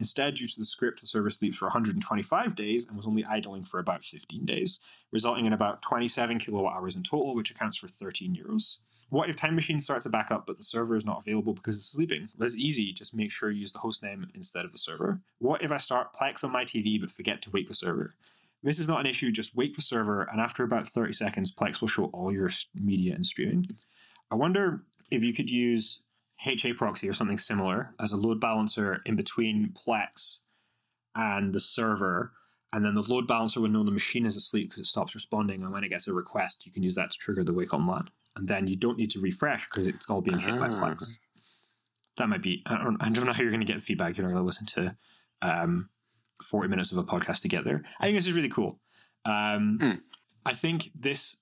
Instead, 0.00 0.34
due 0.34 0.48
to 0.48 0.58
the 0.58 0.64
script, 0.64 1.00
the 1.00 1.06
server 1.06 1.28
sleeps 1.28 1.58
for 1.58 1.66
125 1.66 2.54
days 2.54 2.86
and 2.86 2.96
was 2.96 3.06
only 3.06 3.24
idling 3.26 3.64
for 3.64 3.78
about 3.78 4.02
15 4.02 4.46
days, 4.46 4.80
resulting 5.12 5.44
in 5.44 5.52
about 5.52 5.82
27 5.82 6.38
kilowatt 6.38 6.74
hours 6.74 6.96
in 6.96 7.02
total, 7.02 7.34
which 7.34 7.50
accounts 7.50 7.76
for 7.76 7.86
13 7.86 8.34
euros. 8.34 8.78
What 9.10 9.28
if 9.28 9.36
Time 9.36 9.54
Machine 9.54 9.78
starts 9.78 10.06
a 10.06 10.10
backup 10.10 10.46
but 10.46 10.56
the 10.56 10.62
server 10.62 10.96
is 10.96 11.04
not 11.04 11.20
available 11.20 11.52
because 11.52 11.76
it's 11.76 11.90
sleeping? 11.90 12.30
That's 12.38 12.56
easy, 12.56 12.94
just 12.94 13.12
make 13.12 13.30
sure 13.30 13.50
you 13.50 13.60
use 13.60 13.72
the 13.72 13.80
hostname 13.80 14.34
instead 14.34 14.64
of 14.64 14.72
the 14.72 14.78
server. 14.78 15.20
What 15.38 15.62
if 15.62 15.70
I 15.70 15.76
start 15.76 16.14
Plex 16.14 16.42
on 16.42 16.50
my 16.50 16.64
TV 16.64 16.98
but 16.98 17.10
forget 17.10 17.42
to 17.42 17.50
wake 17.50 17.68
the 17.68 17.74
server? 17.74 18.14
This 18.62 18.78
is 18.78 18.88
not 18.88 19.00
an 19.00 19.06
issue, 19.06 19.30
just 19.30 19.54
wake 19.54 19.76
the 19.76 19.82
server, 19.82 20.22
and 20.22 20.40
after 20.40 20.64
about 20.64 20.88
30 20.88 21.12
seconds, 21.12 21.52
Plex 21.52 21.80
will 21.80 21.88
show 21.88 22.04
all 22.06 22.32
your 22.32 22.50
media 22.74 23.14
and 23.14 23.26
streaming. 23.26 23.66
I 24.30 24.36
wonder 24.36 24.84
if 25.10 25.22
you 25.22 25.34
could 25.34 25.50
use 25.50 26.00
HA 26.46 26.72
proxy 26.74 27.08
or 27.08 27.12
something 27.12 27.38
similar 27.38 27.94
as 28.00 28.12
a 28.12 28.16
load 28.16 28.40
balancer 28.40 29.02
in 29.04 29.16
between 29.16 29.72
Plex 29.74 30.38
and 31.14 31.52
the 31.52 31.60
server, 31.60 32.32
and 32.72 32.84
then 32.84 32.94
the 32.94 33.02
load 33.02 33.26
balancer 33.26 33.60
would 33.60 33.72
know 33.72 33.82
the 33.82 33.90
machine 33.90 34.26
is 34.26 34.36
asleep 34.36 34.70
because 34.70 34.80
it 34.80 34.86
stops 34.86 35.14
responding, 35.14 35.62
and 35.62 35.72
when 35.72 35.84
it 35.84 35.88
gets 35.88 36.08
a 36.08 36.14
request, 36.14 36.64
you 36.64 36.72
can 36.72 36.82
use 36.82 36.94
that 36.94 37.10
to 37.10 37.18
trigger 37.18 37.44
the 37.44 37.52
wake 37.52 37.74
on 37.74 37.86
LAN. 37.86 38.08
And 38.36 38.48
then 38.48 38.68
you 38.68 38.76
don't 38.76 38.96
need 38.96 39.10
to 39.10 39.20
refresh 39.20 39.66
because 39.66 39.86
it's 39.86 40.06
all 40.08 40.20
being 40.20 40.38
hit 40.38 40.58
by 40.58 40.68
ah. 40.68 40.80
Plex. 40.80 41.04
That 42.16 42.28
might 42.28 42.42
be, 42.42 42.62
I 42.66 42.82
don't, 42.82 43.02
I 43.02 43.08
don't 43.08 43.26
know 43.26 43.32
how 43.32 43.42
you're 43.42 43.50
going 43.50 43.64
to 43.64 43.72
get 43.72 43.80
feedback. 43.80 44.16
You're 44.16 44.26
not 44.26 44.34
going 44.34 44.42
to 44.42 44.46
listen 44.46 44.66
to 44.66 44.96
um, 45.42 45.88
40 46.42 46.68
minutes 46.68 46.92
of 46.92 46.98
a 46.98 47.04
podcast 47.04 47.42
to 47.42 47.48
get 47.48 47.64
there. 47.64 47.82
I 47.98 48.06
think 48.06 48.16
this 48.16 48.26
is 48.26 48.34
really 48.34 48.48
cool. 48.48 48.78
Um, 49.24 49.78
mm. 49.80 50.00
I 50.44 50.52
think 50.54 50.90
this, 50.94 51.36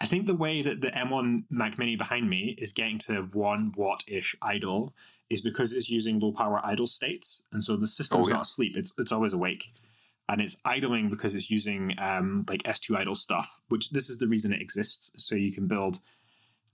I 0.00 0.06
think 0.06 0.26
the 0.26 0.34
way 0.34 0.62
that 0.62 0.80
the 0.80 0.88
M1 0.88 1.44
Mac 1.50 1.78
Mini 1.78 1.96
behind 1.96 2.28
me 2.28 2.54
is 2.58 2.72
getting 2.72 2.98
to 3.00 3.22
one 3.32 3.72
watt 3.76 4.04
ish 4.06 4.34
idle 4.40 4.94
is 5.28 5.40
because 5.40 5.72
it's 5.72 5.90
using 5.90 6.18
low 6.18 6.32
power 6.32 6.60
idle 6.64 6.86
states. 6.86 7.40
And 7.52 7.62
so 7.62 7.76
the 7.76 7.86
system's 7.86 8.26
oh, 8.26 8.28
yeah. 8.28 8.34
not 8.34 8.42
asleep, 8.42 8.76
it's, 8.76 8.92
it's 8.98 9.12
always 9.12 9.32
awake. 9.32 9.72
And 10.28 10.40
it's 10.40 10.56
idling 10.64 11.10
because 11.10 11.34
it's 11.34 11.50
using 11.50 11.94
um, 11.98 12.44
like 12.48 12.62
S2 12.62 12.96
idle 12.96 13.14
stuff, 13.14 13.60
which 13.68 13.90
this 13.90 14.08
is 14.08 14.18
the 14.18 14.28
reason 14.28 14.52
it 14.52 14.62
exists. 14.62 15.10
So 15.16 15.34
you 15.34 15.52
can 15.52 15.66
build, 15.66 15.98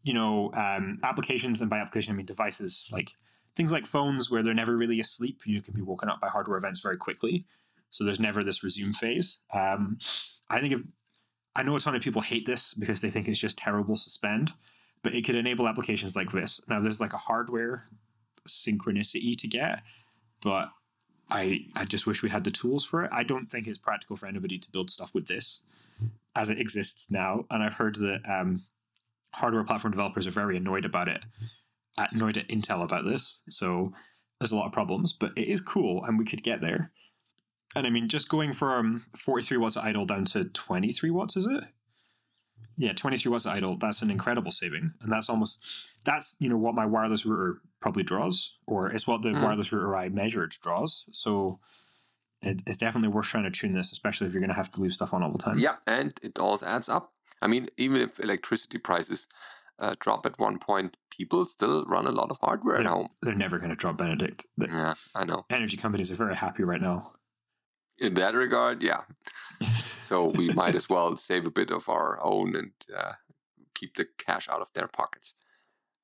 you 0.02 0.12
know, 0.12 0.52
um, 0.52 1.00
applications, 1.02 1.60
and 1.62 1.70
by 1.70 1.78
application, 1.78 2.12
I 2.12 2.16
mean 2.16 2.26
devices 2.26 2.88
like 2.92 3.14
things 3.56 3.72
like 3.72 3.86
phones 3.86 4.30
where 4.30 4.42
they're 4.42 4.52
never 4.52 4.76
really 4.76 5.00
asleep. 5.00 5.40
You 5.46 5.62
can 5.62 5.72
be 5.72 5.80
woken 5.80 6.10
up 6.10 6.20
by 6.20 6.28
hardware 6.28 6.58
events 6.58 6.80
very 6.80 6.98
quickly. 6.98 7.46
So 7.88 8.04
there's 8.04 8.20
never 8.20 8.44
this 8.44 8.62
resume 8.62 8.92
phase. 8.92 9.38
Um, 9.54 9.98
I 10.50 10.60
think 10.60 10.74
if 10.74 10.80
I 11.56 11.62
know 11.62 11.74
a 11.74 11.80
ton 11.80 11.94
of 11.94 12.02
people 12.02 12.22
hate 12.22 12.46
this 12.46 12.74
because 12.74 13.00
they 13.00 13.10
think 13.10 13.28
it's 13.28 13.38
just 13.38 13.56
terrible 13.56 13.96
suspend, 13.96 14.52
but 15.02 15.14
it 15.14 15.24
could 15.24 15.34
enable 15.34 15.68
applications 15.68 16.14
like 16.14 16.32
this. 16.32 16.60
Now 16.68 16.80
there's 16.80 17.00
like 17.00 17.12
a 17.12 17.18
hardware 17.18 17.88
synchronicity 18.46 19.36
to 19.36 19.48
get, 19.48 19.80
but 20.42 20.68
I 21.30 21.66
I 21.74 21.84
just 21.84 22.06
wish 22.06 22.22
we 22.22 22.30
had 22.30 22.44
the 22.44 22.50
tools 22.50 22.84
for 22.84 23.04
it. 23.04 23.10
I 23.12 23.22
don't 23.22 23.50
think 23.50 23.66
it's 23.66 23.78
practical 23.78 24.16
for 24.16 24.26
anybody 24.26 24.58
to 24.58 24.70
build 24.70 24.90
stuff 24.90 25.14
with 25.14 25.26
this 25.26 25.62
as 26.36 26.50
it 26.50 26.60
exists 26.60 27.10
now. 27.10 27.46
And 27.50 27.62
I've 27.62 27.74
heard 27.74 27.96
that 27.96 28.20
um, 28.28 28.64
hardware 29.32 29.64
platform 29.64 29.92
developers 29.92 30.26
are 30.26 30.32
very 30.32 30.56
annoyed 30.56 30.84
about 30.84 31.08
it 31.08 31.24
annoyed 31.96 32.36
at 32.36 32.48
Intel 32.48 32.82
about 32.82 33.04
this. 33.04 33.40
So 33.48 33.92
there's 34.38 34.52
a 34.52 34.56
lot 34.56 34.66
of 34.66 34.72
problems, 34.72 35.12
but 35.12 35.32
it 35.36 35.48
is 35.48 35.60
cool 35.60 36.04
and 36.04 36.18
we 36.18 36.24
could 36.24 36.42
get 36.42 36.60
there. 36.60 36.92
And 37.76 37.86
I 37.86 37.90
mean, 37.90 38.08
just 38.08 38.28
going 38.28 38.52
from 38.52 39.06
43 39.14 39.58
watts 39.58 39.76
idle 39.76 40.06
down 40.06 40.24
to 40.26 40.44
23 40.44 41.10
watts, 41.10 41.36
is 41.36 41.46
it? 41.46 41.64
yeah, 42.76 42.92
23 42.92 43.32
watts 43.32 43.46
idle, 43.46 43.76
that's 43.76 44.02
an 44.02 44.10
incredible 44.10 44.52
saving. 44.52 44.92
And 45.00 45.10
that's 45.10 45.28
almost, 45.28 45.58
that's, 46.04 46.36
you 46.38 46.48
know, 46.48 46.56
what 46.56 46.74
my 46.74 46.84
wireless 46.84 47.24
router 47.24 47.60
probably 47.80 48.02
draws, 48.02 48.52
or 48.66 48.88
it's 48.88 49.06
what 49.06 49.22
the 49.22 49.30
mm. 49.30 49.42
wireless 49.42 49.72
router 49.72 49.96
I 49.96 50.08
measured 50.10 50.54
draws. 50.62 51.04
So 51.10 51.58
it, 52.42 52.60
it's 52.66 52.76
definitely 52.76 53.08
worth 53.08 53.26
trying 53.26 53.44
to 53.44 53.50
tune 53.50 53.72
this, 53.72 53.92
especially 53.92 54.26
if 54.26 54.34
you're 54.34 54.42
going 54.42 54.50
to 54.50 54.56
have 54.56 54.70
to 54.72 54.80
leave 54.82 54.92
stuff 54.92 55.14
on 55.14 55.22
all 55.22 55.32
the 55.32 55.38
time. 55.38 55.58
Yeah, 55.58 55.76
and 55.86 56.12
it 56.22 56.38
all 56.38 56.58
adds 56.64 56.88
up. 56.88 57.12
I 57.40 57.46
mean, 57.46 57.68
even 57.78 58.00
if 58.02 58.20
electricity 58.20 58.78
prices 58.78 59.26
uh, 59.78 59.94
drop 59.98 60.26
at 60.26 60.38
one 60.38 60.58
point, 60.58 60.96
people 61.10 61.46
still 61.46 61.84
run 61.86 62.06
a 62.06 62.10
lot 62.10 62.30
of 62.30 62.38
hardware 62.42 62.76
they're, 62.76 62.86
at 62.86 62.92
home. 62.92 63.08
They're 63.22 63.34
never 63.34 63.58
going 63.58 63.70
to 63.70 63.76
drop 63.76 63.96
Benedict. 63.96 64.46
The 64.58 64.66
yeah, 64.66 64.94
I 65.14 65.24
know. 65.24 65.46
Energy 65.48 65.78
companies 65.78 66.10
are 66.10 66.14
very 66.14 66.36
happy 66.36 66.62
right 66.62 66.80
now. 66.80 67.12
In 67.98 68.14
that 68.14 68.34
regard, 68.34 68.82
yeah. 68.82 69.02
So 70.02 70.26
we 70.26 70.50
might 70.50 70.74
as 70.74 70.88
well 70.88 71.16
save 71.16 71.46
a 71.46 71.50
bit 71.50 71.70
of 71.70 71.88
our 71.88 72.22
own 72.22 72.54
and 72.54 72.72
uh, 72.96 73.12
keep 73.74 73.96
the 73.96 74.06
cash 74.18 74.48
out 74.48 74.60
of 74.60 74.72
their 74.74 74.86
pockets. 74.86 75.34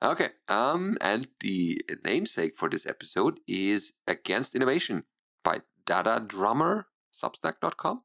Okay, 0.03 0.31
um, 0.49 0.97
and 1.01 1.29
the 1.41 1.81
namesake 2.05 2.57
for 2.57 2.69
this 2.69 2.87
episode 2.87 3.39
is 3.47 3.93
Against 4.09 4.57
Innovation 4.57 5.05
by 5.45 5.61
Dada 5.87 6.19
Drummer, 6.27 6.89
Substack.com. 7.15 8.03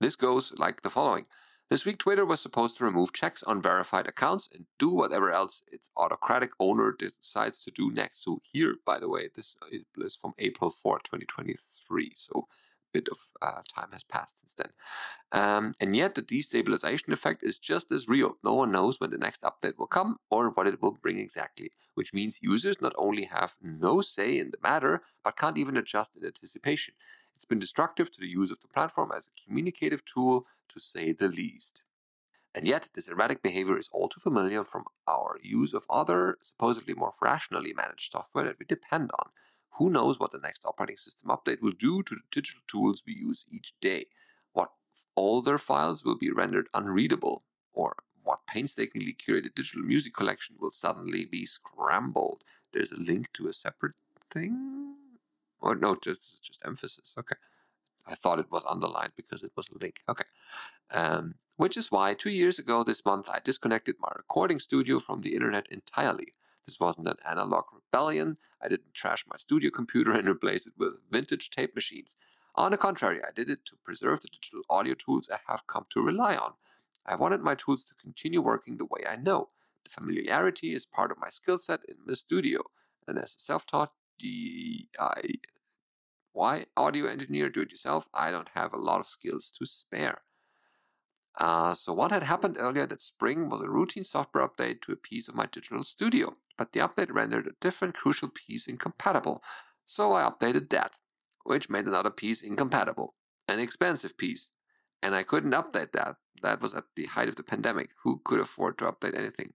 This 0.00 0.16
goes 0.16 0.52
like 0.56 0.80
the 0.80 0.90
following. 0.90 1.26
This 1.68 1.84
week, 1.84 1.98
Twitter 1.98 2.24
was 2.24 2.40
supposed 2.40 2.78
to 2.78 2.84
remove 2.84 3.12
checks 3.12 3.42
on 3.42 3.62
verified 3.62 4.06
accounts 4.06 4.48
and 4.52 4.66
do 4.78 4.88
whatever 4.88 5.30
else 5.30 5.62
its 5.70 5.90
autocratic 5.96 6.50
owner 6.58 6.94
decides 6.98 7.60
to 7.64 7.70
do 7.70 7.90
next. 7.90 8.24
So, 8.24 8.40
here, 8.52 8.76
by 8.84 8.98
the 8.98 9.08
way, 9.08 9.28
this 9.34 9.56
is 9.96 10.16
from 10.16 10.34
April 10.38 10.70
4, 10.70 10.98
2023. 10.98 12.12
So, 12.16 12.46
bit 12.92 13.08
of 13.10 13.18
uh, 13.40 13.62
time 13.74 13.90
has 13.92 14.04
passed 14.04 14.40
since 14.40 14.54
then. 14.54 14.70
Um, 15.32 15.74
and 15.80 15.96
yet, 15.96 16.14
the 16.14 16.22
destabilization 16.22 17.12
effect 17.12 17.42
is 17.42 17.58
just 17.58 17.90
as 17.92 18.08
real. 18.08 18.36
No 18.44 18.54
one 18.54 18.72
knows 18.72 19.00
when 19.00 19.10
the 19.10 19.18
next 19.18 19.42
update 19.42 19.78
will 19.78 19.86
come 19.86 20.18
or 20.30 20.50
what 20.50 20.66
it 20.66 20.80
will 20.82 20.98
bring 21.02 21.18
exactly, 21.18 21.70
which 21.94 22.12
means 22.12 22.40
users 22.42 22.82
not 22.82 22.94
only 22.96 23.24
have 23.24 23.54
no 23.60 24.00
say 24.00 24.38
in 24.38 24.50
the 24.50 24.58
matter, 24.62 25.02
but 25.24 25.36
can't 25.36 25.58
even 25.58 25.76
adjust 25.76 26.16
in 26.16 26.24
anticipation. 26.24 26.94
It's 27.34 27.44
been 27.44 27.58
destructive 27.58 28.12
to 28.12 28.20
the 28.20 28.28
use 28.28 28.50
of 28.50 28.60
the 28.60 28.68
platform 28.68 29.10
as 29.16 29.26
a 29.26 29.46
communicative 29.46 30.04
tool, 30.04 30.46
to 30.68 30.80
say 30.80 31.12
the 31.12 31.28
least. 31.28 31.82
And 32.54 32.68
yet, 32.68 32.90
this 32.94 33.08
erratic 33.08 33.42
behavior 33.42 33.78
is 33.78 33.88
all 33.92 34.08
too 34.08 34.20
familiar 34.20 34.62
from 34.62 34.84
our 35.08 35.38
use 35.42 35.72
of 35.72 35.86
other, 35.88 36.36
supposedly 36.42 36.94
more 36.94 37.14
rationally 37.20 37.72
managed 37.72 38.12
software 38.12 38.44
that 38.44 38.58
we 38.58 38.66
depend 38.66 39.10
on. 39.18 39.30
Who 39.76 39.90
knows 39.90 40.20
what 40.20 40.32
the 40.32 40.38
next 40.38 40.64
operating 40.64 40.96
system 40.96 41.30
update 41.30 41.62
will 41.62 41.72
do 41.72 42.02
to 42.02 42.14
the 42.14 42.20
digital 42.30 42.60
tools 42.68 43.02
we 43.06 43.14
use 43.14 43.46
each 43.50 43.74
day? 43.80 44.06
What 44.52 44.70
older 45.16 45.58
files 45.58 46.04
will 46.04 46.18
be 46.18 46.30
rendered 46.30 46.68
unreadable? 46.74 47.42
Or 47.72 47.96
what 48.22 48.46
painstakingly 48.46 49.14
curated 49.14 49.54
digital 49.54 49.82
music 49.82 50.14
collection 50.14 50.56
will 50.58 50.70
suddenly 50.70 51.24
be 51.24 51.46
scrambled? 51.46 52.44
There's 52.72 52.92
a 52.92 53.00
link 53.00 53.32
to 53.34 53.48
a 53.48 53.52
separate 53.52 53.94
thing? 54.30 54.94
Or 55.60 55.74
no, 55.74 55.96
just, 55.96 56.42
just 56.42 56.60
emphasis. 56.64 57.14
Okay. 57.18 57.36
I 58.06 58.14
thought 58.14 58.40
it 58.40 58.50
was 58.50 58.64
underlined 58.68 59.12
because 59.16 59.42
it 59.42 59.52
was 59.56 59.68
a 59.68 59.78
link. 59.78 60.00
Okay. 60.08 60.24
Um, 60.90 61.36
which 61.56 61.76
is 61.76 61.90
why 61.90 62.14
two 62.14 62.30
years 62.30 62.58
ago 62.58 62.82
this 62.84 63.04
month 63.04 63.28
I 63.28 63.40
disconnected 63.42 63.96
my 64.00 64.12
recording 64.16 64.58
studio 64.58 65.00
from 65.00 65.22
the 65.22 65.34
internet 65.34 65.66
entirely. 65.70 66.32
This 66.66 66.78
wasn't 66.78 67.08
an 67.08 67.16
analog 67.28 67.64
rebellion. 67.72 68.36
I 68.62 68.68
didn't 68.68 68.94
trash 68.94 69.24
my 69.28 69.36
studio 69.36 69.70
computer 69.70 70.12
and 70.18 70.28
replace 70.28 70.66
it 70.66 70.74
with 70.78 70.94
vintage 71.10 71.50
tape 71.50 71.74
machines. 71.74 72.14
On 72.54 72.70
the 72.70 72.76
contrary, 72.76 73.20
I 73.26 73.32
did 73.32 73.48
it 73.48 73.64
to 73.66 73.76
preserve 73.82 74.20
the 74.20 74.28
digital 74.28 74.62
audio 74.68 74.94
tools 74.94 75.28
I 75.32 75.38
have 75.46 75.66
come 75.66 75.86
to 75.90 76.02
rely 76.02 76.36
on. 76.36 76.52
I 77.06 77.16
wanted 77.16 77.40
my 77.40 77.54
tools 77.54 77.84
to 77.84 77.94
continue 77.94 78.40
working 78.40 78.76
the 78.76 78.84
way 78.84 79.04
I 79.08 79.16
know. 79.16 79.48
The 79.84 79.90
familiarity 79.90 80.72
is 80.72 80.86
part 80.86 81.10
of 81.10 81.18
my 81.18 81.28
skill 81.28 81.58
set 81.58 81.80
in 81.88 81.96
the 82.06 82.14
studio, 82.14 82.62
and 83.08 83.18
as 83.18 83.34
a 83.34 83.40
self 83.40 83.66
taught 83.66 83.92
DIY 84.22 84.86
audio 86.76 87.06
engineer, 87.06 87.48
do 87.48 87.62
it 87.62 87.70
yourself, 87.70 88.08
I 88.14 88.30
don't 88.30 88.50
have 88.54 88.72
a 88.72 88.78
lot 88.78 89.00
of 89.00 89.06
skills 89.06 89.50
to 89.58 89.66
spare. 89.66 90.22
Uh, 91.38 91.72
so 91.74 91.92
what 91.92 92.12
had 92.12 92.22
happened 92.22 92.56
earlier 92.58 92.86
that 92.86 93.00
spring 93.00 93.48
was 93.48 93.62
a 93.62 93.68
routine 93.68 94.04
software 94.04 94.46
update 94.46 94.82
to 94.82 94.92
a 94.92 94.96
piece 94.96 95.28
of 95.28 95.34
my 95.34 95.46
digital 95.46 95.82
studio, 95.82 96.36
but 96.62 96.70
the 96.70 96.78
update 96.78 97.12
rendered 97.12 97.48
a 97.48 97.56
different 97.60 97.96
crucial 97.96 98.28
piece 98.28 98.68
incompatible. 98.68 99.42
So 99.84 100.12
I 100.12 100.22
updated 100.22 100.70
that, 100.70 100.92
which 101.42 101.68
made 101.68 101.86
another 101.86 102.12
piece 102.12 102.40
incompatible, 102.40 103.16
an 103.48 103.58
expensive 103.58 104.16
piece. 104.16 104.48
And 105.02 105.12
I 105.12 105.24
couldn't 105.24 105.54
update 105.54 105.90
that. 105.90 106.18
That 106.40 106.60
was 106.60 106.72
at 106.72 106.84
the 106.94 107.06
height 107.06 107.28
of 107.28 107.34
the 107.34 107.42
pandemic. 107.42 107.90
Who 108.04 108.20
could 108.24 108.38
afford 108.38 108.78
to 108.78 108.84
update 108.84 109.18
anything? 109.18 109.54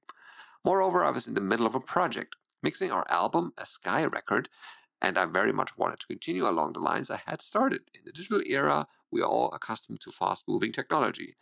Moreover, 0.66 1.06
I 1.06 1.12
was 1.12 1.28
in 1.28 1.34
the 1.34 1.40
middle 1.40 1.66
of 1.66 1.76
a 1.76 1.80
project, 1.80 2.36
mixing 2.62 2.92
our 2.92 3.06
album, 3.10 3.54
a 3.58 3.66
Sky 3.66 4.04
record, 4.04 4.50
and 5.02 5.18
I 5.18 5.24
very 5.24 5.54
much 5.54 5.78
wanted 5.78 6.02
to 6.02 6.08
continue 6.08 6.46
along 6.46 6.74
the 6.74 6.80
lines 6.80 7.10
I 7.10 7.22
had 7.26 7.42
started. 7.42 7.84
In 7.94 8.02
the 8.04 8.12
digital 8.12 8.42
era, 8.46 8.86
we 9.12 9.22
are 9.22 9.30
all 9.30 9.54
accustomed 9.54 10.02
to 10.02 10.12
fast 10.12 10.44
moving 10.46 10.74
technology. 10.74 11.36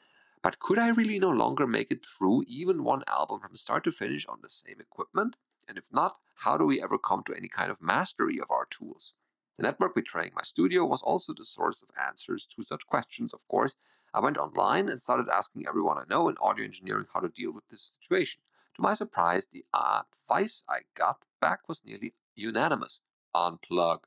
But 0.43 0.59
could 0.59 0.77
I 0.77 0.89
really 0.89 1.17
no 1.17 1.31
longer 1.31 1.65
make 1.65 1.89
it 1.89 2.05
through 2.05 2.43
even 2.47 2.83
one 2.83 3.01
album 3.07 3.39
from 3.39 3.55
start 3.55 3.83
to 3.85 3.91
finish 3.91 4.27
on 4.27 4.41
the 4.43 4.49
same 4.49 4.79
equipment? 4.79 5.37
And 5.67 5.77
if 5.77 5.85
not, 5.91 6.17
how 6.35 6.57
do 6.57 6.65
we 6.65 6.81
ever 6.81 6.97
come 6.97 7.23
to 7.23 7.33
any 7.33 7.47
kind 7.47 7.71
of 7.71 7.81
mastery 7.81 8.39
of 8.39 8.51
our 8.51 8.65
tools? 8.65 9.13
The 9.57 9.63
network 9.63 9.95
betraying 9.95 10.31
my 10.35 10.41
studio 10.43 10.85
was 10.85 11.01
also 11.01 11.33
the 11.33 11.45
source 11.45 11.81
of 11.81 11.89
answers 11.97 12.45
to 12.47 12.63
such 12.63 12.87
questions, 12.87 13.33
of 13.33 13.47
course. 13.47 13.75
I 14.13 14.19
went 14.19 14.37
online 14.37 14.89
and 14.89 15.01
started 15.01 15.29
asking 15.29 15.67
everyone 15.67 15.97
I 15.97 16.03
know 16.09 16.29
in 16.29 16.37
audio 16.39 16.65
engineering 16.65 17.07
how 17.13 17.19
to 17.21 17.29
deal 17.29 17.53
with 17.53 17.67
this 17.69 17.97
situation. 17.99 18.41
To 18.75 18.81
my 18.81 18.93
surprise, 18.93 19.47
the 19.47 19.65
advice 19.73 20.63
I 20.69 20.81
got 20.93 21.23
back 21.39 21.67
was 21.67 21.85
nearly 21.85 22.13
unanimous 22.35 23.01
unplug. 23.33 23.99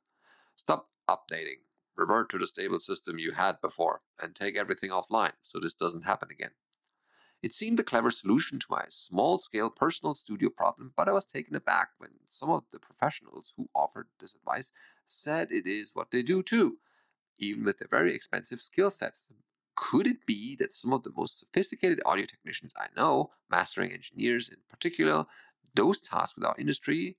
Stop 0.56 0.88
updating 1.08 1.60
revert 1.98 2.30
to 2.30 2.38
the 2.38 2.46
stable 2.46 2.78
system 2.78 3.18
you 3.18 3.32
had 3.32 3.60
before, 3.60 4.02
and 4.22 4.34
take 4.34 4.56
everything 4.56 4.90
offline 4.90 5.32
so 5.42 5.58
this 5.58 5.74
doesn't 5.74 6.02
happen 6.02 6.28
again. 6.30 6.52
It 7.40 7.52
seemed 7.52 7.78
a 7.78 7.84
clever 7.84 8.10
solution 8.10 8.58
to 8.58 8.66
my 8.68 8.86
small 8.88 9.38
scale 9.38 9.70
personal 9.70 10.14
studio 10.14 10.50
problem, 10.50 10.92
but 10.96 11.08
I 11.08 11.12
was 11.12 11.24
taken 11.24 11.54
aback 11.54 11.90
when 11.98 12.10
some 12.26 12.50
of 12.50 12.64
the 12.72 12.80
professionals 12.80 13.52
who 13.56 13.68
offered 13.74 14.08
this 14.18 14.34
advice 14.34 14.72
said 15.06 15.52
it 15.52 15.66
is 15.66 15.94
what 15.94 16.10
they 16.10 16.22
do 16.22 16.42
too, 16.42 16.78
even 17.38 17.64
with 17.64 17.78
their 17.78 17.88
very 17.88 18.12
expensive 18.12 18.60
skill 18.60 18.90
sets. 18.90 19.24
Could 19.76 20.08
it 20.08 20.26
be 20.26 20.56
that 20.56 20.72
some 20.72 20.92
of 20.92 21.04
the 21.04 21.12
most 21.16 21.38
sophisticated 21.38 22.00
audio 22.04 22.26
technicians 22.26 22.72
I 22.76 22.88
know, 22.96 23.30
mastering 23.48 23.92
engineers 23.92 24.48
in 24.48 24.56
particular, 24.68 25.24
those 25.74 26.00
tasked 26.00 26.36
with 26.36 26.44
our 26.44 26.56
industry, 26.58 27.16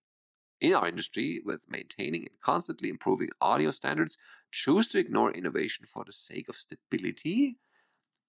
in 0.59 0.73
our 0.73 0.89
industry 0.89 1.41
with 1.45 1.61
maintaining 1.69 2.23
and 2.23 2.41
constantly 2.41 2.89
improving 2.89 3.29
audio 3.39 3.71
standards 3.71 4.17
choose 4.51 4.89
to 4.89 4.99
ignore 4.99 5.31
innovation 5.31 5.85
for 5.85 6.03
the 6.03 6.11
sake 6.11 6.49
of 6.49 6.57
stability? 6.57 7.55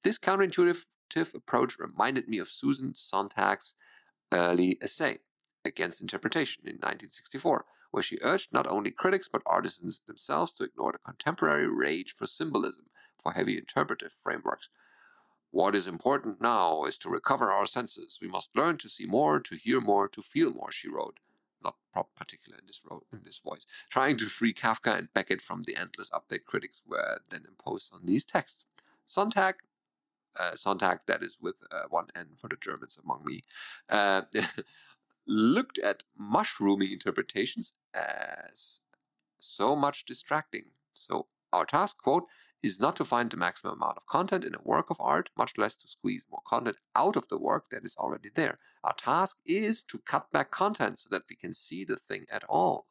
This 0.04 0.20
counterintuitive 0.20 0.86
approach 1.16 1.78
reminded 1.78 2.28
me 2.28 2.38
of 2.38 2.48
Susan 2.48 2.94
Sontag's 2.94 3.74
early 4.32 4.78
essay, 4.80 5.18
Against 5.64 6.00
Interpretation, 6.00 6.62
in 6.64 6.76
1964, 6.76 7.64
where 7.90 8.02
she 8.02 8.18
urged 8.22 8.52
not 8.52 8.66
only 8.66 8.90
critics 8.90 9.28
but 9.28 9.42
artisans 9.44 10.00
themselves 10.06 10.52
to 10.54 10.64
ignore 10.64 10.92
the 10.92 10.98
contemporary 10.98 11.66
rage 11.66 12.14
for 12.14 12.26
symbolism, 12.26 12.86
for 13.22 13.32
heavy 13.32 13.58
interpretive 13.58 14.12
frameworks. 14.12 14.68
What 15.50 15.74
is 15.74 15.86
important 15.86 16.40
now 16.40 16.84
is 16.84 16.96
to 16.98 17.10
recover 17.10 17.50
our 17.50 17.66
senses. 17.66 18.18
We 18.22 18.28
must 18.28 18.56
learn 18.56 18.78
to 18.78 18.88
see 18.88 19.06
more, 19.06 19.40
to 19.40 19.56
hear 19.56 19.80
more, 19.80 20.08
to 20.08 20.22
feel 20.22 20.52
more, 20.52 20.70
she 20.70 20.88
wrote 20.88 21.18
not 21.94 22.14
particular 22.14 22.58
in 22.58 22.66
this 22.66 22.80
in 23.12 23.20
this 23.24 23.38
voice, 23.38 23.66
trying 23.90 24.16
to 24.16 24.26
free 24.26 24.54
Kafka 24.54 24.96
and 24.96 25.12
Beckett 25.12 25.42
from 25.42 25.64
the 25.64 25.76
endless 25.76 26.10
update 26.10 26.44
critics 26.44 26.80
were 26.86 27.20
then 27.28 27.44
imposed 27.46 27.92
on 27.92 28.06
these 28.06 28.24
texts. 28.24 28.64
Sontag, 29.06 29.56
Sontag, 30.54 31.00
that 31.06 31.22
is 31.22 31.38
with 31.40 31.56
uh, 31.70 31.82
one 31.88 32.06
N 32.14 32.28
for 32.38 32.48
the 32.48 32.56
Germans 32.60 32.98
among 33.02 33.24
me, 33.24 33.42
uh, 33.88 34.22
looked 35.26 35.78
at 35.78 36.04
mushrooming 36.18 36.92
interpretations 36.92 37.74
as 37.94 38.80
so 39.38 39.74
much 39.74 40.04
distracting. 40.04 40.64
So 40.92 41.26
our 41.52 41.64
task, 41.64 41.98
quote, 41.98 42.26
is 42.62 42.78
not 42.78 42.94
to 42.96 43.04
find 43.04 43.30
the 43.30 43.36
maximum 43.36 43.74
amount 43.74 43.96
of 43.96 44.06
content 44.06 44.44
in 44.44 44.54
a 44.54 44.62
work 44.62 44.90
of 44.90 45.00
art, 45.00 45.30
much 45.36 45.56
less 45.56 45.76
to 45.76 45.88
squeeze 45.88 46.26
more 46.30 46.42
content 46.46 46.76
out 46.94 47.16
of 47.16 47.28
the 47.28 47.38
work 47.38 47.70
that 47.70 47.84
is 47.84 47.96
already 47.96 48.30
there. 48.34 48.58
Our 48.84 48.94
task 48.94 49.38
is 49.46 49.82
to 49.84 49.98
cut 49.98 50.30
back 50.30 50.50
content 50.50 50.98
so 50.98 51.08
that 51.10 51.24
we 51.28 51.36
can 51.36 51.54
see 51.54 51.84
the 51.84 51.96
thing 51.96 52.26
at 52.30 52.44
all. 52.44 52.86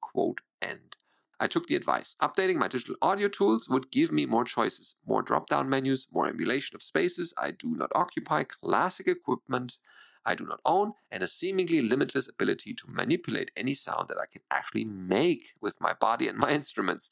Quote 0.00 0.42
end. 0.60 0.96
I 1.40 1.46
took 1.46 1.66
the 1.66 1.76
advice. 1.76 2.16
Updating 2.20 2.56
my 2.56 2.68
digital 2.68 2.96
audio 3.02 3.28
tools 3.28 3.68
would 3.68 3.90
give 3.90 4.12
me 4.12 4.26
more 4.26 4.44
choices, 4.44 4.94
more 5.06 5.22
drop 5.22 5.48
down 5.48 5.68
menus, 5.68 6.06
more 6.12 6.28
emulation 6.28 6.74
of 6.74 6.82
spaces 6.82 7.34
I 7.36 7.50
do 7.50 7.74
not 7.74 7.90
occupy, 7.94 8.44
classic 8.44 9.08
equipment 9.08 9.78
I 10.26 10.34
do 10.34 10.44
not 10.46 10.60
own, 10.64 10.94
and 11.10 11.22
a 11.22 11.28
seemingly 11.28 11.82
limitless 11.82 12.28
ability 12.28 12.74
to 12.74 12.90
manipulate 12.90 13.50
any 13.56 13.74
sound 13.74 14.08
that 14.08 14.18
I 14.18 14.26
can 14.26 14.42
actually 14.50 14.84
make 14.84 15.54
with 15.60 15.80
my 15.80 15.92
body 15.92 16.28
and 16.28 16.38
my 16.38 16.50
instruments. 16.60 17.10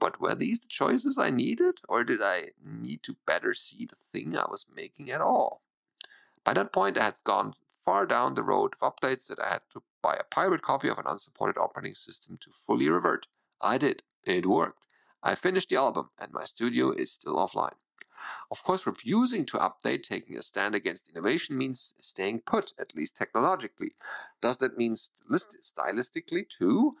But 0.00 0.20
were 0.20 0.34
these 0.34 0.60
the 0.60 0.68
choices 0.68 1.18
I 1.18 1.30
needed, 1.30 1.80
or 1.88 2.04
did 2.04 2.20
I 2.22 2.50
need 2.64 3.02
to 3.04 3.16
better 3.26 3.54
see 3.54 3.86
the 3.86 3.96
thing 4.12 4.36
I 4.36 4.46
was 4.48 4.66
making 4.74 5.10
at 5.10 5.20
all? 5.20 5.62
By 6.44 6.54
that 6.54 6.72
point, 6.72 6.96
I 6.96 7.04
had 7.04 7.18
gone 7.24 7.54
far 7.84 8.06
down 8.06 8.34
the 8.34 8.42
road 8.42 8.74
of 8.80 8.94
updates 8.94 9.26
that 9.26 9.40
I 9.40 9.48
had 9.48 9.62
to 9.72 9.82
buy 10.02 10.14
a 10.14 10.24
pirate 10.24 10.62
copy 10.62 10.88
of 10.88 10.98
an 10.98 11.06
unsupported 11.06 11.58
operating 11.58 11.94
system 11.94 12.38
to 12.42 12.50
fully 12.50 12.88
revert. 12.88 13.26
I 13.60 13.78
did. 13.78 14.02
It 14.24 14.46
worked. 14.46 14.84
I 15.22 15.34
finished 15.34 15.68
the 15.68 15.76
album, 15.76 16.10
and 16.18 16.32
my 16.32 16.44
studio 16.44 16.92
is 16.92 17.12
still 17.12 17.36
offline. 17.36 17.76
Of 18.50 18.62
course, 18.62 18.86
refusing 18.86 19.46
to 19.46 19.58
update, 19.58 20.02
taking 20.02 20.36
a 20.36 20.42
stand 20.42 20.74
against 20.74 21.08
innovation, 21.08 21.56
means 21.56 21.94
staying 21.98 22.40
put, 22.40 22.72
at 22.78 22.94
least 22.94 23.16
technologically. 23.16 23.94
Does 24.42 24.58
that 24.58 24.76
mean 24.76 24.94
stylistically 24.94 26.48
too? 26.48 26.96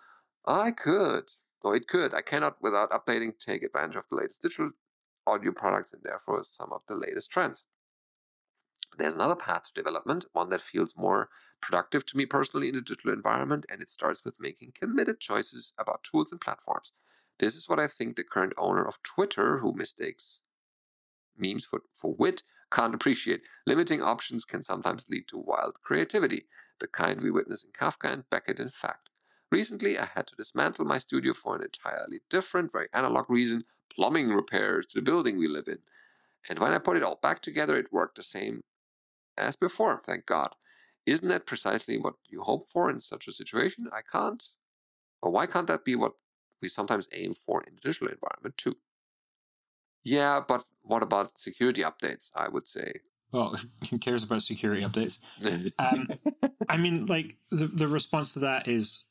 I 0.46 0.70
could. 0.70 1.24
Though 1.62 1.72
it 1.72 1.88
could. 1.88 2.14
I 2.14 2.22
cannot, 2.22 2.62
without 2.62 2.90
updating, 2.90 3.38
take 3.38 3.62
advantage 3.62 3.96
of 3.96 4.04
the 4.10 4.16
latest 4.16 4.42
digital 4.42 4.70
audio 5.26 5.52
products 5.52 5.92
and 5.92 6.02
therefore 6.02 6.44
some 6.44 6.72
of 6.72 6.82
the 6.88 6.94
latest 6.94 7.30
trends. 7.30 7.64
There's 8.96 9.14
another 9.14 9.36
path 9.36 9.64
to 9.64 9.72
development, 9.74 10.24
one 10.32 10.50
that 10.50 10.62
feels 10.62 10.96
more 10.96 11.28
productive 11.60 12.06
to 12.06 12.16
me 12.16 12.26
personally 12.26 12.68
in 12.68 12.76
a 12.76 12.80
digital 12.80 13.12
environment, 13.12 13.66
and 13.68 13.80
it 13.80 13.88
starts 13.88 14.24
with 14.24 14.40
making 14.40 14.72
committed 14.74 15.20
choices 15.20 15.72
about 15.78 16.04
tools 16.04 16.30
and 16.32 16.40
platforms. 16.40 16.92
This 17.38 17.54
is 17.56 17.68
what 17.68 17.78
I 17.78 17.86
think 17.86 18.16
the 18.16 18.24
current 18.24 18.52
owner 18.56 18.84
of 18.84 19.02
Twitter, 19.02 19.58
who 19.58 19.72
mistakes 19.72 20.40
memes 21.36 21.66
for, 21.66 21.82
for 21.94 22.14
wit, 22.14 22.42
can't 22.70 22.94
appreciate. 22.94 23.42
Limiting 23.66 24.02
options 24.02 24.44
can 24.44 24.62
sometimes 24.62 25.08
lead 25.08 25.28
to 25.28 25.38
wild 25.38 25.80
creativity, 25.82 26.46
the 26.80 26.86
kind 26.86 27.20
we 27.20 27.30
witness 27.30 27.64
in 27.64 27.70
Kafka 27.70 28.12
and 28.12 28.28
Beckett 28.30 28.60
in 28.60 28.70
fact. 28.70 29.08
Recently, 29.50 29.98
I 29.98 30.06
had 30.14 30.26
to 30.26 30.36
dismantle 30.36 30.84
my 30.84 30.98
studio 30.98 31.32
for 31.32 31.56
an 31.56 31.62
entirely 31.62 32.20
different, 32.28 32.72
very 32.72 32.88
analog 32.92 33.30
reason 33.30 33.64
plumbing 33.94 34.28
repairs 34.28 34.86
to 34.86 34.98
the 34.98 35.02
building 35.02 35.38
we 35.38 35.48
live 35.48 35.68
in. 35.68 35.78
And 36.48 36.58
when 36.58 36.72
I 36.72 36.78
put 36.78 36.96
it 36.96 37.02
all 37.02 37.18
back 37.22 37.40
together, 37.40 37.76
it 37.76 37.92
worked 37.92 38.16
the 38.16 38.22
same 38.22 38.62
as 39.36 39.56
before, 39.56 40.02
thank 40.04 40.26
God. 40.26 40.54
Isn't 41.08 41.28
that 41.28 41.46
precisely 41.46 41.96
what 41.98 42.14
you 42.28 42.42
hope 42.42 42.68
for 42.68 42.90
in 42.90 43.00
such 43.00 43.28
a 43.28 43.32
situation? 43.32 43.88
I 43.92 44.00
can't. 44.12 44.42
Or 45.22 45.30
why 45.30 45.46
can't 45.46 45.66
that 45.66 45.84
be 45.84 45.94
what 45.94 46.12
we 46.60 46.68
sometimes 46.68 47.08
aim 47.12 47.32
for 47.32 47.62
in 47.62 47.74
the 47.74 47.80
digital 47.80 48.08
environment 48.08 48.56
too? 48.56 48.76
Yeah, 50.04 50.40
but 50.46 50.64
what 50.82 51.02
about 51.02 51.38
security 51.38 51.82
updates? 51.82 52.30
I 52.34 52.48
would 52.48 52.66
say. 52.66 53.00
Well, 53.32 53.56
who 53.90 53.98
cares 53.98 54.22
about 54.22 54.42
security 54.42 54.82
updates? 54.82 55.18
um, 55.78 56.08
I 56.68 56.76
mean, 56.76 57.06
like 57.06 57.36
the 57.50 57.66
the 57.66 57.88
response 57.88 58.32
to 58.32 58.40
that 58.40 58.68
is 58.68 59.04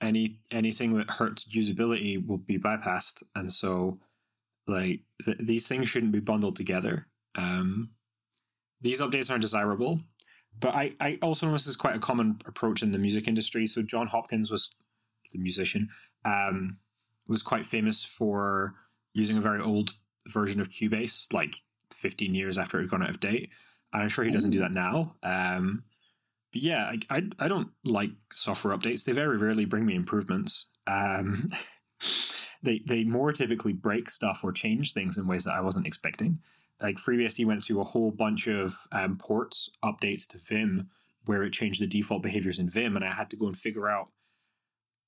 any 0.00 0.38
anything 0.50 0.96
that 0.96 1.10
hurts 1.10 1.44
usability 1.44 2.24
will 2.24 2.38
be 2.38 2.58
bypassed, 2.58 3.22
and 3.34 3.52
so 3.52 3.98
like 4.66 5.00
th- 5.24 5.38
these 5.40 5.66
things 5.66 5.88
shouldn't 5.88 6.12
be 6.12 6.20
bundled 6.20 6.56
together. 6.56 7.06
Um, 7.34 7.90
these 8.80 9.00
updates 9.00 9.30
aren't 9.30 9.42
desirable, 9.42 10.00
but 10.58 10.74
I 10.74 10.94
I 11.00 11.18
also 11.22 11.46
know 11.46 11.52
this 11.52 11.66
is 11.66 11.76
quite 11.76 11.96
a 11.96 12.00
common 12.00 12.38
approach 12.46 12.82
in 12.82 12.92
the 12.92 12.98
music 12.98 13.28
industry. 13.28 13.66
So 13.66 13.82
Jon 13.82 14.06
Hopkins 14.06 14.50
was 14.50 14.70
the 15.32 15.38
musician 15.38 15.88
um, 16.24 16.78
was 17.26 17.42
quite 17.42 17.64
famous 17.64 18.04
for 18.04 18.74
using 19.14 19.36
a 19.36 19.40
very 19.40 19.60
old 19.60 19.94
version 20.28 20.60
of 20.60 20.68
Cubase, 20.68 21.32
like 21.32 21.62
15 21.92 22.34
years 22.34 22.58
after 22.58 22.78
it 22.78 22.82
had 22.82 22.90
gone 22.90 23.02
out 23.02 23.10
of 23.10 23.20
date. 23.20 23.50
I'm 23.92 24.08
sure 24.08 24.24
he 24.24 24.30
doesn't 24.30 24.50
do 24.50 24.60
that 24.60 24.72
now. 24.72 25.16
Um, 25.22 25.84
but 26.52 26.62
yeah, 26.62 26.92
I, 26.92 27.16
I, 27.16 27.22
I 27.38 27.48
don't 27.48 27.70
like 27.84 28.10
software 28.32 28.76
updates. 28.76 29.04
They 29.04 29.12
very 29.12 29.36
rarely 29.36 29.64
bring 29.64 29.86
me 29.86 29.94
improvements. 29.94 30.66
Um, 30.86 31.48
they 32.62 32.82
they 32.86 33.04
more 33.04 33.32
typically 33.32 33.72
break 33.72 34.10
stuff 34.10 34.40
or 34.42 34.52
change 34.52 34.92
things 34.92 35.16
in 35.16 35.26
ways 35.26 35.44
that 35.44 35.54
I 35.54 35.60
wasn't 35.60 35.86
expecting. 35.86 36.40
Like 36.80 36.96
FreeBSD 36.96 37.44
went 37.44 37.62
through 37.62 37.80
a 37.80 37.84
whole 37.84 38.10
bunch 38.10 38.46
of 38.46 38.76
um, 38.92 39.18
ports 39.18 39.70
updates 39.84 40.26
to 40.28 40.38
Vim 40.38 40.88
where 41.26 41.42
it 41.42 41.52
changed 41.52 41.80
the 41.80 41.86
default 41.86 42.22
behaviors 42.22 42.58
in 42.58 42.68
Vim, 42.68 42.96
and 42.96 43.04
I 43.04 43.12
had 43.12 43.30
to 43.30 43.36
go 43.36 43.46
and 43.46 43.56
figure 43.56 43.88
out 43.88 44.08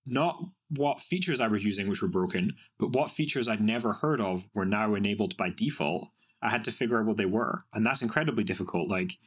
not 0.05 0.45
what 0.69 1.01
features 1.01 1.41
I 1.41 1.49
was 1.49 1.65
using 1.65 1.89
which 1.89 2.03
were 2.03 2.09
broken, 2.09 2.53
but 2.79 2.93
what 2.93 3.11
features 3.11 3.49
I'd 3.49 3.61
never 3.61 3.93
heard 3.95 4.21
of 4.21 4.49
were 4.53 4.65
now 4.65 4.95
enabled 4.95 5.37
by 5.37 5.51
default. 5.51 6.09
I 6.43 6.51
had 6.51 6.65
to 6.65 6.73
figure 6.73 6.99
out 6.99 7.07
what 7.07 7.17
they 7.17 7.25
were, 7.27 7.65
and 7.73 7.87
that's 7.87 8.03
incredibly 8.03 8.45
difficult. 8.45 8.91
Like 8.91 9.19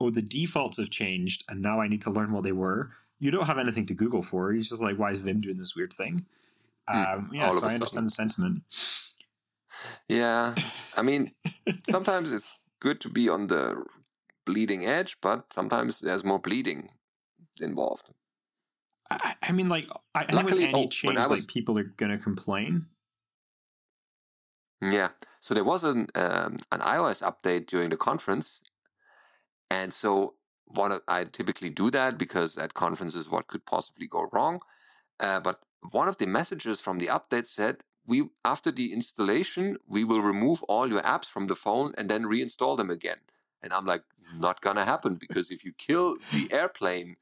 oh, 0.00 0.10
the 0.10 0.22
defaults 0.22 0.78
have 0.78 0.90
changed, 0.90 1.44
and 1.48 1.62
now 1.62 1.80
I 1.80 1.88
need 1.88 2.02
to 2.02 2.10
learn 2.10 2.32
what 2.32 2.42
they 2.42 2.52
were. 2.52 2.90
You 3.18 3.30
don't 3.30 3.46
have 3.46 3.58
anything 3.58 3.86
to 3.86 3.94
Google 3.94 4.22
for. 4.22 4.52
You're 4.52 4.62
just 4.62 4.82
like, 4.82 4.98
why 4.98 5.10
is 5.10 5.18
Vim 5.18 5.40
doing 5.40 5.56
this 5.56 5.74
weird 5.76 5.92
thing? 5.92 6.26
Hmm, 6.88 7.02
um, 7.02 7.30
yeah, 7.32 7.48
so 7.50 7.64
I 7.64 7.74
understand 7.74 8.06
the 8.06 8.10
sentiment. 8.10 8.62
Yeah, 10.08 10.54
I 10.96 11.02
mean, 11.02 11.32
sometimes 11.90 12.32
it's 12.32 12.54
good 12.80 13.00
to 13.02 13.08
be 13.08 13.28
on 13.28 13.46
the 13.46 13.84
bleeding 14.46 14.84
edge, 14.84 15.16
but 15.20 15.52
sometimes 15.52 16.00
there's 16.00 16.24
more 16.24 16.38
bleeding 16.38 16.90
involved. 17.60 18.10
I, 19.10 19.34
I 19.42 19.52
mean, 19.52 19.68
like, 19.68 19.88
I, 20.14 20.20
Luckily, 20.32 20.42
think 20.42 20.46
with 20.48 20.60
any 20.60 20.84
oh, 20.84 20.88
change, 20.88 21.18
was, 21.18 21.30
like, 21.30 21.46
people 21.46 21.78
are 21.78 21.84
going 21.84 22.12
to 22.12 22.18
complain. 22.18 22.86
Yeah. 24.80 25.08
So 25.40 25.54
there 25.54 25.64
was 25.64 25.84
an 25.84 26.08
um, 26.14 26.56
an 26.72 26.80
iOS 26.80 27.22
update 27.22 27.66
during 27.66 27.90
the 27.90 27.96
conference, 27.96 28.60
and 29.70 29.92
so 29.92 30.34
one 30.66 30.92
of, 30.92 31.02
I 31.08 31.24
typically 31.24 31.70
do 31.70 31.90
that 31.90 32.18
because 32.18 32.58
at 32.58 32.74
conferences, 32.74 33.30
what 33.30 33.46
could 33.46 33.64
possibly 33.66 34.06
go 34.06 34.28
wrong? 34.32 34.60
Uh, 35.20 35.40
but 35.40 35.58
one 35.92 36.08
of 36.08 36.18
the 36.18 36.26
messages 36.26 36.80
from 36.80 36.98
the 36.98 37.06
update 37.06 37.46
said, 37.46 37.84
"We 38.06 38.28
after 38.44 38.70
the 38.70 38.92
installation, 38.92 39.78
we 39.86 40.04
will 40.04 40.20
remove 40.20 40.62
all 40.64 40.88
your 40.88 41.02
apps 41.02 41.26
from 41.26 41.46
the 41.46 41.56
phone 41.56 41.94
and 41.96 42.08
then 42.08 42.24
reinstall 42.24 42.76
them 42.76 42.90
again." 42.90 43.18
And 43.62 43.72
I'm 43.72 43.86
like, 43.86 44.02
not 44.38 44.60
gonna 44.60 44.84
happen 44.84 45.14
because 45.24 45.50
if 45.50 45.64
you 45.64 45.72
kill 45.72 46.16
the 46.32 46.52
airplane 46.52 47.16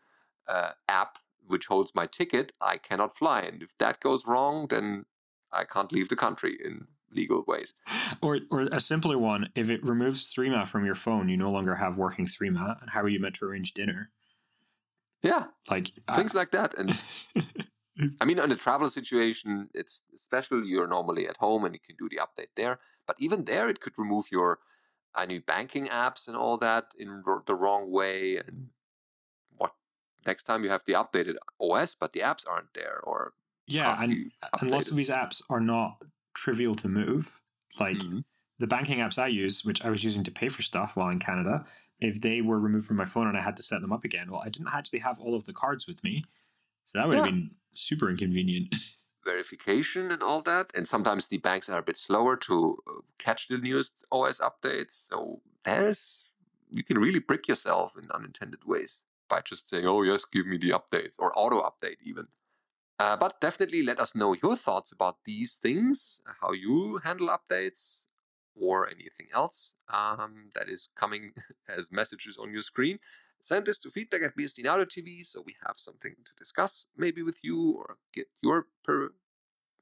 uh, 0.49 0.73
app 0.89 1.19
which 1.47 1.67
holds 1.67 1.95
my 1.95 2.07
ticket, 2.07 2.53
I 2.61 2.77
cannot 2.77 3.17
fly, 3.17 3.43
and 3.43 3.63
if 3.63 3.77
that 3.79 4.01
goes 4.01 4.27
wrong, 4.27 4.69
then 4.69 5.05
I 5.53 5.65
can't 5.65 5.93
leave 5.93 6.09
the 6.09 6.17
country 6.17 6.57
in 6.65 6.87
legal 7.11 7.45
ways. 7.47 7.75
Or, 8.23 8.39
or 8.51 8.63
a 8.73 8.81
simpler 8.81 9.19
one: 9.19 9.51
if 9.55 9.71
it 9.71 9.85
removes 9.85 10.33
Threema 10.33 10.67
from 10.67 10.85
your 10.85 10.95
phone, 10.95 11.29
you 11.29 11.37
no 11.37 11.51
longer 11.51 11.77
have 11.77 11.99
working 11.99 12.27
Threema, 12.27 12.81
and 12.81 12.91
how 12.91 13.01
are 13.01 13.09
you 13.09 13.21
meant 13.21 13.35
to 13.37 13.45
arrange 13.45 13.75
dinner? 13.75 14.11
Yeah, 15.23 15.47
like 15.71 15.89
things 16.17 16.35
like 16.35 16.51
that. 16.53 16.77
And 16.77 16.99
I 18.21 18.25
mean, 18.25 18.39
in 18.39 18.51
a 18.51 18.57
travel 18.57 18.89
situation, 18.89 19.69
it's 19.75 20.03
special. 20.17 20.65
You're 20.65 20.87
normally 20.87 21.29
at 21.29 21.37
home, 21.37 21.65
and 21.65 21.75
you 21.75 21.81
can 21.85 21.97
do 21.97 22.09
the 22.09 22.23
update 22.23 22.49
there. 22.57 22.81
But 23.07 23.17
even 23.19 23.45
there, 23.45 23.69
it 23.69 23.81
could 23.81 23.99
remove 23.99 24.27
your 24.31 24.61
I 25.15 25.27
new 25.27 25.41
banking 25.41 25.89
apps 25.89 26.27
and 26.27 26.37
all 26.37 26.57
that 26.59 26.93
in 26.99 27.23
the 27.47 27.55
wrong 27.55 27.91
way. 27.91 28.39
And 28.39 28.69
what 29.57 29.73
next 30.27 30.45
time 30.45 30.65
you 30.65 30.71
have 30.71 30.85
the 30.87 30.95
updated 30.95 31.35
OS, 31.61 31.95
but 31.95 32.13
the 32.13 32.21
apps 32.21 32.45
aren't 32.49 32.73
there, 32.75 33.01
or 33.03 33.35
yeah, 33.67 34.03
and, 34.03 34.33
and 34.61 34.71
lots 34.71 34.91
of 34.91 34.97
these 34.97 35.11
apps 35.11 35.43
are 35.51 35.61
not 35.61 36.03
trivial 36.35 36.75
to 36.77 36.89
move. 36.89 37.41
Like 37.79 37.99
mm-hmm. 37.99 38.21
the 38.59 38.67
banking 38.67 38.99
apps 38.99 39.19
I 39.19 39.29
use, 39.29 39.65
which 39.65 39.85
I 39.85 39.91
was 39.91 40.03
using 40.05 40.25
to 40.25 40.31
pay 40.31 40.49
for 40.49 40.63
stuff 40.63 40.97
while 40.97 41.11
in 41.11 41.19
Canada, 41.19 41.65
if 42.01 42.21
they 42.21 42.41
were 42.41 42.59
removed 42.59 42.87
from 42.87 42.97
my 42.97 43.05
phone 43.05 43.29
and 43.29 43.37
I 43.37 43.43
had 43.43 43.57
to 43.57 43.63
set 43.63 43.81
them 43.81 43.93
up 43.93 44.05
again, 44.05 44.31
well, 44.31 44.43
I 44.45 44.49
didn't 44.49 44.75
actually 44.75 45.01
have 45.01 45.21
all 45.21 45.35
of 45.35 45.45
the 45.45 45.53
cards 45.53 45.87
with 45.87 46.03
me. 46.03 46.25
So 46.85 46.99
that 46.99 47.07
would 47.07 47.19
yeah. 47.19 47.25
have 47.25 47.33
been 47.33 47.51
super 47.73 48.11
inconvenient. 48.11 48.75
Verification 49.25 50.11
and 50.11 50.23
all 50.23 50.43
that. 50.43 50.73
And 50.75 50.87
sometimes 50.87 51.29
the 51.29 51.39
banks 51.39 51.69
are 51.69 51.79
a 51.79 51.83
bit 51.83 51.97
slower 51.97 52.37
to 52.39 52.77
uh, 52.89 53.01
catch 53.19 53.49
the 53.49 53.59
newest 53.59 53.93
OS 54.11 54.41
updates. 54.41 55.09
So 55.09 55.41
there's, 55.65 56.25
you 56.71 56.83
can 56.83 56.99
really 56.99 57.21
brick 57.21 57.47
yourself 57.47 57.93
in 57.97 58.11
unintended 58.11 58.65
ways 58.67 59.01
by 59.29 59.41
just 59.41 59.69
saying, 59.71 59.87
oh, 59.87 60.03
yes, 60.03 60.25
give 60.25 60.47
me 60.47 60.59
the 60.59 60.71
updates 60.71 61.17
or 61.19 61.33
auto 61.39 61.61
update 61.63 61.99
even. 62.05 62.27
Uh, 62.99 63.17
but 63.17 63.41
definitely 63.41 63.83
let 63.83 63.99
us 63.99 64.15
know 64.15 64.35
your 64.43 64.57
thoughts 64.57 64.93
about 64.93 65.19
these 65.25 65.57
things, 65.57 66.21
how 66.41 66.53
you 66.53 67.01
handle 67.05 67.29
updates, 67.29 68.07
or 68.55 68.89
anything 68.89 69.29
else 69.35 69.73
um, 69.93 70.51
that 70.55 70.69
is 70.69 70.89
coming 70.97 71.33
as 71.69 71.91
messages 71.91 72.39
on 72.39 72.53
your 72.53 72.63
screen. 72.63 72.99
Send 73.43 73.67
this 73.67 73.79
to 73.79 73.91
feedback 73.91 74.23
at 74.23 74.37
BSD 74.37 74.69
Audio 74.69 74.85
TV 74.85 75.27
so 75.27 75.43
we 75.45 75.57
have 75.67 75.77
something 75.77 76.15
to 76.25 76.31
discuss 76.39 76.87
maybe 76.97 77.23
with 77.23 77.39
you 77.43 77.75
or 77.77 77.97
get 78.15 78.29
your 78.41 78.67
per 78.85 79.11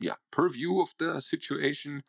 yeah 0.00 0.14
purview 0.32 0.80
of 0.80 0.94
the 0.98 1.20
situation, 1.20 2.02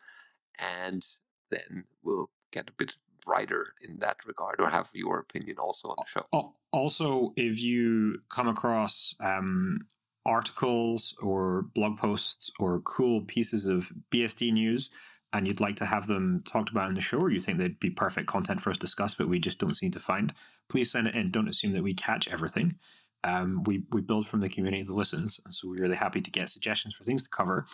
and 0.58 1.06
then 1.52 1.84
we'll 2.02 2.30
get 2.52 2.70
a 2.70 2.74
bit 2.74 2.96
brighter 3.24 3.74
in 3.82 4.00
that 4.00 4.18
regard 4.26 4.62
or 4.62 4.70
have 4.70 4.90
your 4.94 5.20
opinion 5.20 5.58
also 5.60 5.90
on 5.90 5.96
the 6.00 6.06
show. 6.08 6.54
Also, 6.72 7.34
if 7.36 7.62
you 7.62 8.22
come 8.30 8.48
across 8.48 9.14
um, 9.20 9.82
articles 10.26 11.14
or 11.22 11.64
blog 11.76 11.98
posts 11.98 12.50
or 12.60 12.80
cool 12.80 13.22
pieces 13.22 13.66
of 13.66 13.92
BSD 14.10 14.54
news 14.54 14.90
and 15.34 15.48
you'd 15.48 15.60
like 15.60 15.78
to 15.78 15.86
have 15.86 16.08
them 16.08 16.44
talked 16.46 16.70
about 16.70 16.90
in 16.90 16.96
the 16.96 17.02
show 17.02 17.18
or 17.20 17.30
you 17.30 17.40
think 17.40 17.58
they'd 17.58 17.80
be 17.80 17.90
perfect 17.90 18.28
content 18.28 18.62
for 18.62 18.70
us 18.70 18.78
to 18.78 18.82
discuss 18.82 19.16
but 19.16 19.30
we 19.30 19.40
just 19.40 19.60
don't 19.60 19.76
seem 19.76 19.92
to 19.92 20.00
find, 20.00 20.34
please 20.70 20.92
send 20.92 21.08
it 21.08 21.16
in. 21.16 21.32
Don't 21.32 21.48
assume 21.48 21.74
that 21.74 21.84
we 21.84 21.94
catch 21.94 22.28
everything. 22.28 22.76
Um, 23.24 23.64
we, 23.64 23.84
we 23.92 24.02
build 24.02 24.28
from 24.28 24.40
the 24.40 24.50
community 24.50 24.84
that 24.84 24.94
listens, 24.94 25.40
and 25.46 25.54
so 25.54 25.68
we're 25.68 25.84
really 25.84 25.96
happy 25.96 26.22
to 26.22 26.32
get 26.32 26.50
suggestions 26.50 26.96
for 26.96 27.04
things 27.04 27.24
to 27.24 27.30
cover. 27.30 27.68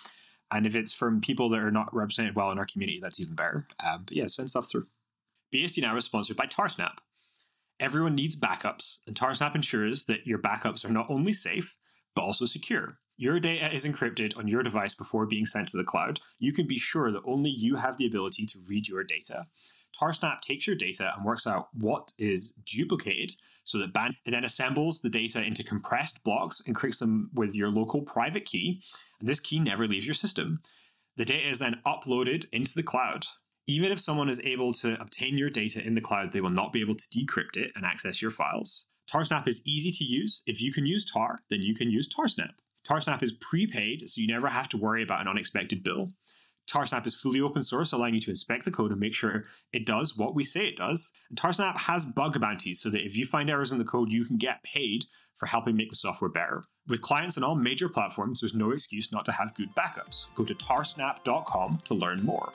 And 0.51 0.65
if 0.65 0.75
it's 0.75 0.93
from 0.93 1.21
people 1.21 1.49
that 1.49 1.59
are 1.59 1.71
not 1.71 1.93
represented 1.93 2.35
well 2.35 2.51
in 2.51 2.59
our 2.59 2.65
community, 2.65 2.99
that's 3.01 3.19
even 3.19 3.35
better. 3.35 3.65
Um, 3.85 4.03
but 4.05 4.15
yeah, 4.15 4.27
send 4.27 4.49
stuff 4.49 4.69
through. 4.69 4.87
BSD 5.53 5.81
Now 5.81 5.95
is 5.95 6.05
sponsored 6.05 6.37
by 6.37 6.47
Tarsnap. 6.47 6.97
Everyone 7.79 8.15
needs 8.15 8.35
backups, 8.35 8.97
and 9.05 9.15
Tarsnap 9.15 9.55
ensures 9.55 10.05
that 10.05 10.25
your 10.25 10.39
backups 10.39 10.83
are 10.83 10.89
not 10.89 11.09
only 11.09 11.31
safe, 11.31 11.75
but 12.15 12.23
also 12.23 12.45
secure. 12.45 12.97
Your 13.17 13.39
data 13.39 13.73
is 13.73 13.83
encrypted 13.83 14.37
on 14.37 14.47
your 14.47 14.61
device 14.61 14.93
before 14.93 15.25
being 15.25 15.47
sent 15.47 15.69
to 15.69 15.77
the 15.77 15.83
cloud. 15.83 16.19
You 16.37 16.53
can 16.53 16.67
be 16.67 16.77
sure 16.77 17.11
that 17.11 17.23
only 17.25 17.49
you 17.49 17.75
have 17.75 17.97
the 17.97 18.05
ability 18.05 18.45
to 18.45 18.59
read 18.67 18.87
your 18.87 19.03
data. 19.03 19.47
Tarsnap 19.99 20.41
takes 20.41 20.67
your 20.67 20.75
data 20.75 21.11
and 21.15 21.25
works 21.25 21.47
out 21.47 21.69
what 21.73 22.11
is 22.19 22.51
duplicated 22.65 23.33
so 23.63 23.79
that 23.79 23.89
it 24.25 24.31
then 24.31 24.43
assembles 24.43 25.01
the 25.01 25.09
data 25.09 25.41
into 25.41 25.63
compressed 25.63 26.23
blocks 26.23 26.61
and 26.65 26.75
creates 26.75 26.99
them 26.99 27.31
with 27.33 27.55
your 27.55 27.69
local 27.69 28.03
private 28.03 28.45
key. 28.45 28.81
And 29.19 29.27
this 29.27 29.39
key 29.39 29.59
never 29.59 29.87
leaves 29.87 30.05
your 30.05 30.13
system. 30.13 30.59
The 31.15 31.25
data 31.25 31.49
is 31.49 31.57
then 31.57 31.81
uploaded 31.85 32.45
into 32.51 32.75
the 32.75 32.83
cloud. 32.83 33.25
Even 33.65 33.91
if 33.91 33.99
someone 33.99 34.29
is 34.29 34.39
able 34.41 34.71
to 34.73 35.01
obtain 35.01 35.37
your 35.37 35.49
data 35.49 35.83
in 35.83 35.95
the 35.95 36.01
cloud, 36.01 36.31
they 36.31 36.41
will 36.41 36.51
not 36.51 36.71
be 36.71 36.81
able 36.81 36.95
to 36.95 37.09
decrypt 37.09 37.57
it 37.57 37.71
and 37.75 37.83
access 37.83 38.21
your 38.21 38.31
files. 38.31 38.85
Tarsnap 39.11 39.47
is 39.47 39.61
easy 39.65 39.91
to 39.91 40.03
use. 40.03 40.43
If 40.45 40.61
you 40.61 40.71
can 40.71 40.85
use 40.85 41.03
Tar, 41.03 41.39
then 41.49 41.61
you 41.63 41.73
can 41.73 41.89
use 41.89 42.07
Tarsnap. 42.07 42.53
Tarsnap 42.87 43.21
is 43.21 43.33
prepaid, 43.33 44.09
so 44.09 44.21
you 44.21 44.27
never 44.27 44.47
have 44.47 44.69
to 44.69 44.77
worry 44.77 45.03
about 45.03 45.21
an 45.21 45.27
unexpected 45.27 45.83
bill. 45.83 46.09
Tarsnap 46.69 47.05
is 47.05 47.15
fully 47.15 47.39
open 47.39 47.63
source, 47.63 47.91
allowing 47.91 48.13
you 48.13 48.19
to 48.19 48.29
inspect 48.29 48.65
the 48.65 48.71
code 48.71 48.91
and 48.91 48.99
make 48.99 49.13
sure 49.13 49.45
it 49.71 49.85
does 49.85 50.17
what 50.17 50.35
we 50.35 50.43
say 50.43 50.67
it 50.67 50.75
does. 50.75 51.11
And 51.29 51.39
Tarsnap 51.39 51.77
has 51.77 52.05
bug 52.05 52.39
bounties 52.39 52.81
so 52.81 52.89
that 52.89 53.05
if 53.05 53.15
you 53.15 53.25
find 53.25 53.49
errors 53.49 53.71
in 53.71 53.77
the 53.77 53.85
code, 53.85 54.11
you 54.11 54.25
can 54.25 54.37
get 54.37 54.63
paid 54.63 55.05
for 55.35 55.45
helping 55.45 55.77
make 55.77 55.89
the 55.89 55.95
software 55.95 56.29
better. 56.29 56.65
With 56.87 57.01
clients 57.01 57.37
on 57.37 57.43
all 57.43 57.55
major 57.55 57.87
platforms, 57.87 58.41
there's 58.41 58.53
no 58.53 58.71
excuse 58.71 59.11
not 59.11 59.25
to 59.25 59.31
have 59.31 59.55
good 59.55 59.73
backups. 59.75 60.25
Go 60.35 60.43
to 60.43 60.55
tarsnap.com 60.55 61.79
to 61.85 61.93
learn 61.93 62.23
more. 62.23 62.51